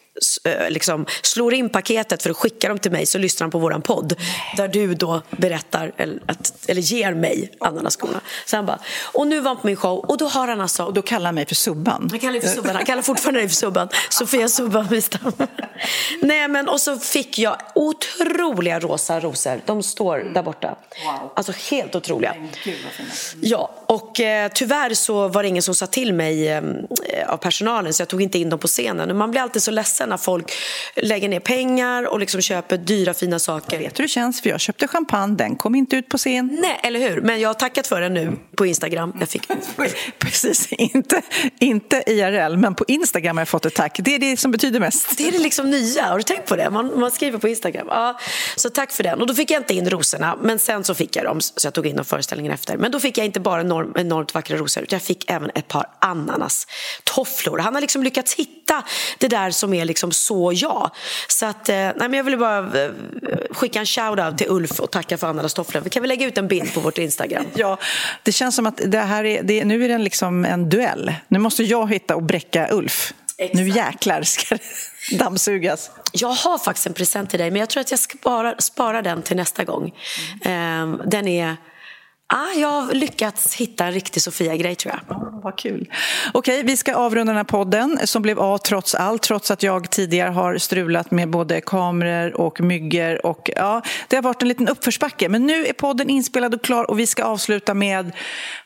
liksom 0.70 1.06
slår 1.22 1.54
in 1.54 1.70
paketet 1.70 2.24
för 2.24 2.30
att 2.30 2.38
skicka 2.38 2.68
dem 2.68 2.80
till 2.80 2.92
mig 2.92 3.06
så 3.06 3.18
lyssnar 3.18 3.46
han 3.46 3.52
på 3.52 3.60
vår 3.60 3.72
podd. 3.72 4.16
Där 4.58 4.68
du 4.68 4.94
då 4.94 5.22
berättar 5.30 5.92
att, 6.26 6.61
eller 6.68 6.82
ger 6.82 7.14
mig 7.14 7.52
ananaskorna. 7.60 8.22
Så 8.46 8.56
han 8.56 8.66
bara, 8.66 8.80
och 9.04 9.28
nu 9.28 9.40
var 9.40 9.50
han 9.50 9.58
på 9.58 9.68
min 9.68 9.76
show 9.76 10.00
och 10.00 10.18
då 10.18 10.28
har 10.28 10.48
han 10.48 10.62
alltså... 10.62 10.84
Och 10.84 10.94
då 10.94 11.02
kallar 11.02 11.26
han 11.26 11.36
mig 11.36 11.46
för 11.46 11.56
Subban. 11.56 12.08
Han 12.12 12.20
kallar, 12.20 12.40
för 12.40 12.48
Subban. 12.48 12.76
han 12.76 12.86
kallar 12.86 13.02
fortfarande 13.02 13.40
dig 13.40 13.50
för 13.50 13.56
Subban. 13.56 13.90
Sofia 14.10 14.50
Subban 14.50 14.88
Wistam. 14.88 15.32
Nej 16.22 16.48
men 16.48 16.70
och 16.70 16.82
så 16.82 17.00
fick 17.00 17.40
jag 17.40 17.58
otroliga 17.76 18.80
rosa 18.80 19.20
rosor. 19.20 19.62
De 19.66 19.84
står 19.84 20.20
där 20.34 20.44
borta. 20.44 20.76
Wow. 21.06 21.32
Alltså 21.36 21.54
helt 21.72 21.96
otroliga. 21.96 22.36
Gud, 22.64 22.76
ja, 23.42 23.72
och 23.86 24.20
eh, 24.20 24.52
tyvärr 24.54 24.94
så 24.94 25.28
var 25.28 25.44
det 25.44 25.50
ingen 25.50 25.64
som 25.64 25.76
sa 25.76 25.88
till 25.88 26.14
mig 26.14 26.50
eh, 26.50 26.64
av 27.28 27.38
personalen 27.38 27.94
så 27.94 28.02
jag 28.02 28.08
tog 28.08 28.22
inte 28.22 28.40
in 28.40 28.50
dem 28.50 28.60
på 28.60 28.68
scenen. 28.68 29.08
Men 29.08 29.18
man 29.18 29.32
blir 29.32 29.42
alltid 29.42 29.64
så 29.64 29.72
ledsen 29.72 30.10
när 30.10 30.18
folk 30.18 30.54
lägger 30.96 31.30
ner 31.30 31.40
pengar 31.40 32.08
och 32.08 32.20
liksom 32.20 32.42
köper 32.42 32.78
dyra 32.78 33.14
fina 33.14 33.40
saker. 33.40 33.78
Jag 33.78 33.84
vet 33.84 34.00
hur 34.00 34.04
det 34.04 34.08
känns 34.08 34.42
för 34.42 34.50
jag 34.50 34.60
köpte 34.60 34.88
champagne, 34.88 35.36
den 35.36 35.56
kom 35.56 35.76
inte 35.76 35.96
ut 35.96 36.10
på 36.10 36.18
scen. 36.18 36.51
Nej, 36.54 36.80
eller 36.84 37.00
hur? 37.00 37.22
Men 37.22 37.40
jag 37.40 37.50
har 37.50 37.54
tackat 37.54 37.88
för 37.88 38.02
den 38.02 38.14
nu 38.14 38.38
på 38.56 38.66
Instagram. 38.66 39.14
Jag 39.20 39.30
fick... 39.30 39.48
Precis, 40.20 40.72
inte, 40.72 41.22
inte 41.60 42.04
IRL 42.08 42.58
men 42.58 42.76
på 42.76 42.86
Instagram 42.88 43.38
har 43.38 43.42
jag 43.42 43.48
fått 43.48 43.66
ett 43.66 43.76
tack. 43.76 44.00
Det 44.00 44.16
är 44.16 44.20
det 44.20 44.38
som 44.38 44.52
betyder 44.52 44.80
mest. 44.80 45.18
Det 45.18 45.28
är 45.28 45.32
det 45.32 45.40
liksom 45.40 45.70
nya, 45.70 46.06
har 46.06 46.18
du 46.18 46.24
tänkt 46.24 46.50
på 46.50 46.56
det? 46.56 46.70
Man, 46.70 47.00
man 47.00 47.12
skriver 47.12 47.40
på 47.40 47.48
Instagram. 47.48 47.88
Ja, 47.90 48.20
så 48.56 48.70
tack 48.70 48.92
för 48.92 49.04
den. 49.04 49.22
Och 49.22 49.28
då 49.28 49.34
fick 49.34 49.52
jag 49.52 49.60
inte 49.60 49.74
in 49.74 49.90
rosorna, 49.90 50.38
men 50.42 50.60
sen 50.60 50.84
så 50.84 50.94
fick 50.94 51.16
jag 51.16 51.26
dem 51.26 51.42
så 51.42 51.68
jag 51.68 51.74
tog 51.74 51.88
in 51.88 51.96
dem 51.96 52.06
föreställningen 52.06 52.52
efter. 52.52 52.78
Men 52.78 52.92
då 52.92 53.00
fick 53.00 53.18
jag 53.18 53.26
inte 53.26 53.40
bara 53.40 53.62
enorm, 53.62 53.94
enormt 53.96 54.34
vackra 54.34 54.58
rosor 54.58 54.84
utan 54.84 54.96
jag 54.96 55.04
fick 55.04 55.32
även 55.32 55.52
ett 55.56 55.68
par 55.68 55.86
ananas 56.00 56.68
tofflor. 57.04 57.58
Han 57.58 57.74
har 57.74 57.82
liksom 57.82 58.04
lyckats 58.04 58.36
hitta 58.36 58.84
det 59.18 59.28
där 59.28 59.52
som 59.52 59.74
är 59.74 59.86
liksom 59.86 60.12
så 60.12 60.52
jag. 60.56 60.92
Så 61.28 61.46
att, 61.46 61.70
eh, 61.70 61.76
nej, 61.76 61.94
men 61.98 62.14
jag 62.14 62.24
ville 62.24 62.38
bara 62.38 62.84
eh, 62.84 62.92
skicka 63.52 63.80
en 63.80 63.86
shout-out 63.86 64.38
till 64.38 64.48
Ulf 64.50 64.80
och 64.80 64.92
tacka 64.92 65.18
för 65.18 65.28
Anna 65.28 65.50
tofflor. 65.50 65.82
Vi 65.82 65.90
kan 65.90 66.02
väl 66.02 66.10
lägga 66.10 66.28
ut 66.28 66.38
en 66.42 66.48
bild 66.48 66.74
på 66.74 66.80
vårt 66.80 66.98
Instagram? 66.98 67.46
ja, 67.54 67.78
det 68.24 68.32
känns 68.32 68.56
som 68.56 68.66
att 68.66 68.82
det 68.86 69.00
här 69.00 69.24
är, 69.24 69.44
det, 69.44 69.66
nu 69.66 69.86
är 69.86 69.90
det 69.90 69.98
liksom 69.98 70.46
en 70.46 70.70
duell. 70.70 71.14
Nu 71.28 71.40
måste 71.40 71.64
jag 71.64 71.94
hitta 71.94 72.16
och 72.16 72.24
bräcka 72.24 72.68
Ulf. 72.72 73.14
Exakt. 73.38 73.56
Nu 73.56 73.70
jäklar 73.70 74.24
ska 74.24 74.56
det 74.56 75.18
dammsugas. 75.18 75.92
Jag 76.12 76.28
har 76.28 76.58
faktiskt 76.58 76.88
en 76.88 76.94
present 76.94 77.30
till 77.30 77.40
dig, 77.40 77.52
men 77.52 77.60
jag 77.60 77.70
tror 77.70 77.82
att 77.82 77.92
jag 77.92 78.00
ska 78.00 78.18
spara, 78.18 78.56
spara 78.58 79.02
den 79.02 79.22
till 79.22 79.38
nästa 79.38 79.64
gång. 79.64 79.94
Mm. 80.46 81.02
Den 81.06 81.28
är 81.28 81.58
Ah, 82.34 82.54
jag 82.56 82.68
har 82.68 82.94
lyckats 82.94 83.56
hitta 83.56 83.86
en 83.86 83.92
riktig 83.92 84.24
Sofia-grej 84.24 84.76
tror 84.76 84.94
jag. 84.94 85.18
Oh, 85.18 85.44
vad 85.44 85.58
kul. 85.58 85.90
Okej, 86.34 86.64
vi 86.64 86.78
ska 86.78 86.96
avrunda 86.96 87.32
den 87.32 87.38
här 87.38 87.44
podden 87.44 88.00
som 88.04 88.22
blev 88.22 88.40
av 88.40 88.58
trots 88.58 88.96
allt, 88.96 89.22
trots 89.22 89.52
att 89.52 89.64
jag 89.64 89.90
tidigare 89.90 90.30
har 90.30 90.58
strulat 90.58 91.12
med 91.12 91.30
både 91.30 91.62
kameror 91.62 92.42
och 92.42 92.62
myggor 92.62 93.26
och 93.26 93.50
ja, 93.56 93.82
det 94.08 94.16
har 94.16 94.24
varit 94.24 94.42
en 94.42 94.48
liten 94.48 94.68
uppförsbacke. 94.68 95.30
Men 95.30 95.48
nu 95.48 95.66
är 95.66 95.74
podden 95.74 96.10
inspelad 96.10 96.54
och 96.54 96.62
klar 96.64 96.92
och 96.92 97.00
vi 97.00 97.08
ska 97.08 97.24
avsluta 97.24 97.74
med 97.74 98.12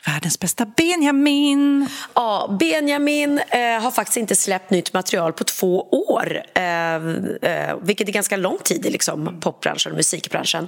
världens 0.05 0.39
bästa 0.39 0.65
Benjamin. 0.65 1.87
Ja, 2.13 2.57
Benjamin 2.59 3.39
eh, 3.49 3.81
har 3.81 3.91
faktiskt 3.91 4.17
inte 4.17 4.35
släppt 4.35 4.69
nytt 4.69 4.93
material 4.93 5.33
på 5.33 5.43
två 5.43 5.87
år, 5.91 6.41
eh, 6.55 6.95
eh, 6.95 7.75
vilket 7.81 8.09
är 8.09 8.13
ganska 8.13 8.37
lång 8.37 8.57
tid 8.63 8.85
i 8.85 8.89
liksom, 8.89 9.39
popbranschen 9.39 9.91
och 9.91 9.95
musikbranschen. 9.95 10.67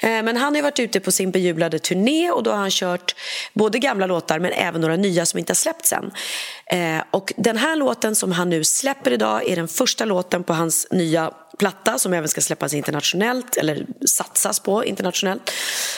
Eh, 0.00 0.08
men 0.08 0.36
han 0.36 0.54
har 0.54 0.62
varit 0.62 0.80
ute 0.80 1.00
på 1.00 1.12
sin 1.12 1.30
bejublade 1.30 1.78
turné 1.78 2.37
och 2.38 2.44
då 2.44 2.50
har 2.50 2.58
han 2.58 2.70
kört 2.70 3.14
både 3.52 3.78
gamla 3.78 4.06
låtar 4.06 4.38
men 4.38 4.52
även 4.52 4.80
några 4.80 4.96
nya 4.96 5.26
som 5.26 5.38
inte 5.38 5.50
har 5.50 5.54
släppts 5.54 5.92
än. 5.92 6.10
Eh, 6.66 7.04
och 7.10 7.32
den 7.36 7.56
här 7.56 7.76
låten 7.76 8.14
som 8.14 8.32
han 8.32 8.50
nu 8.50 8.64
släpper 8.64 9.10
idag 9.10 9.48
är 9.48 9.56
den 9.56 9.68
första 9.68 10.04
låten 10.04 10.44
på 10.44 10.52
hans 10.52 10.86
nya 10.90 11.30
platta 11.58 11.98
som 11.98 12.12
även 12.12 12.28
ska 12.28 12.40
släppas 12.40 12.74
internationellt 12.74 13.56
eller 13.56 13.86
satsas 14.06 14.60
på 14.60 14.84
internationellt. 14.84 15.52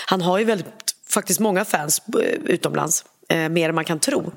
Han 0.07 0.23
har 0.23 0.39
ju 0.39 0.45
väldigt, 0.45 0.67
faktiskt 1.09 1.41
många 1.41 1.65
fans 1.65 2.03
eh, 2.23 2.41
utomlands 2.45 3.05
eh, 3.31 3.49
mer 3.49 3.69
än 3.69 3.75
man 3.75 3.85
kan 3.85 3.99
tro. 3.99 4.33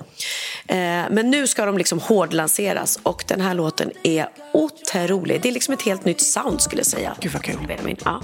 Eh, 0.67 0.75
men 1.09 1.31
nu 1.31 1.47
ska 1.47 1.65
de 1.65 1.77
liksom 1.77 1.99
hårdlanseras 1.99 2.99
och 3.03 3.23
den 3.27 3.41
här 3.41 3.53
låten 3.53 3.91
är 4.03 4.27
otrolig. 4.53 5.41
Det 5.41 5.49
är 5.49 5.53
liksom 5.53 5.73
ett 5.73 5.81
helt 5.81 6.05
nytt 6.05 6.21
sound 6.21 6.61
skulle 6.61 6.79
jag 6.79 6.87
säga. 6.87 7.15
Gud 7.19 7.31
vad 7.31 7.41
kul. 7.43 7.97
Ja. 8.05 8.21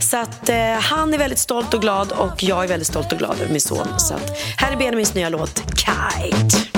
Så 0.00 0.16
att 0.16 0.48
eh, 0.48 0.56
han 0.72 1.14
är 1.14 1.18
väldigt 1.18 1.38
stolt 1.38 1.74
och 1.74 1.80
glad 1.80 2.12
och 2.12 2.42
jag 2.42 2.64
är 2.64 2.68
väldigt 2.68 2.88
stolt 2.88 3.12
och 3.12 3.18
glad 3.18 3.40
över 3.40 3.52
min 3.52 3.60
son. 3.60 3.98
Så 3.98 4.14
att 4.14 4.38
här 4.56 4.72
är 4.72 4.76
Benjamins 4.76 5.14
nya 5.14 5.28
låt 5.28 5.62
Kite. 5.76 6.68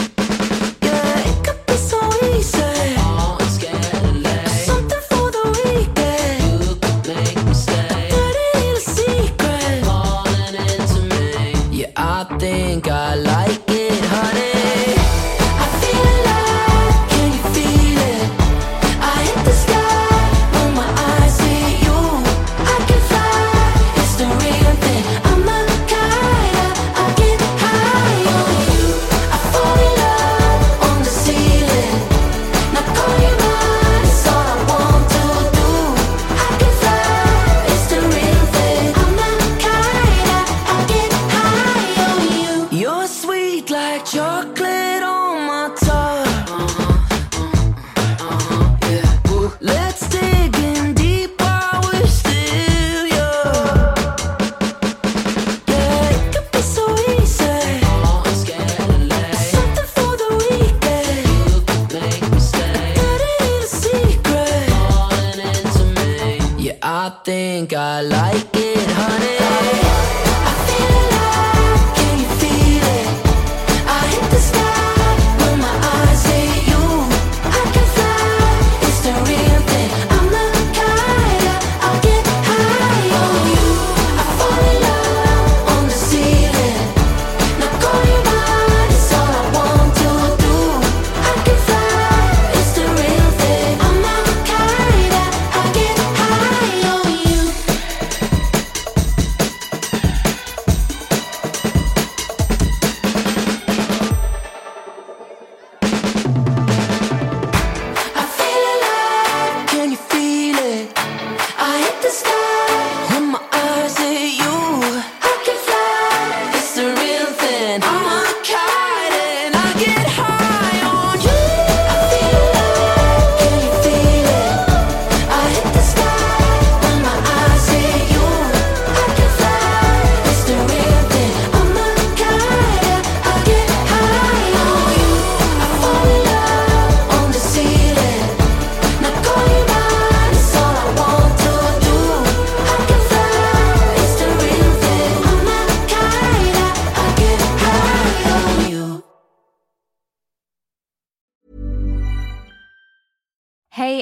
chocolate. 44.05 44.70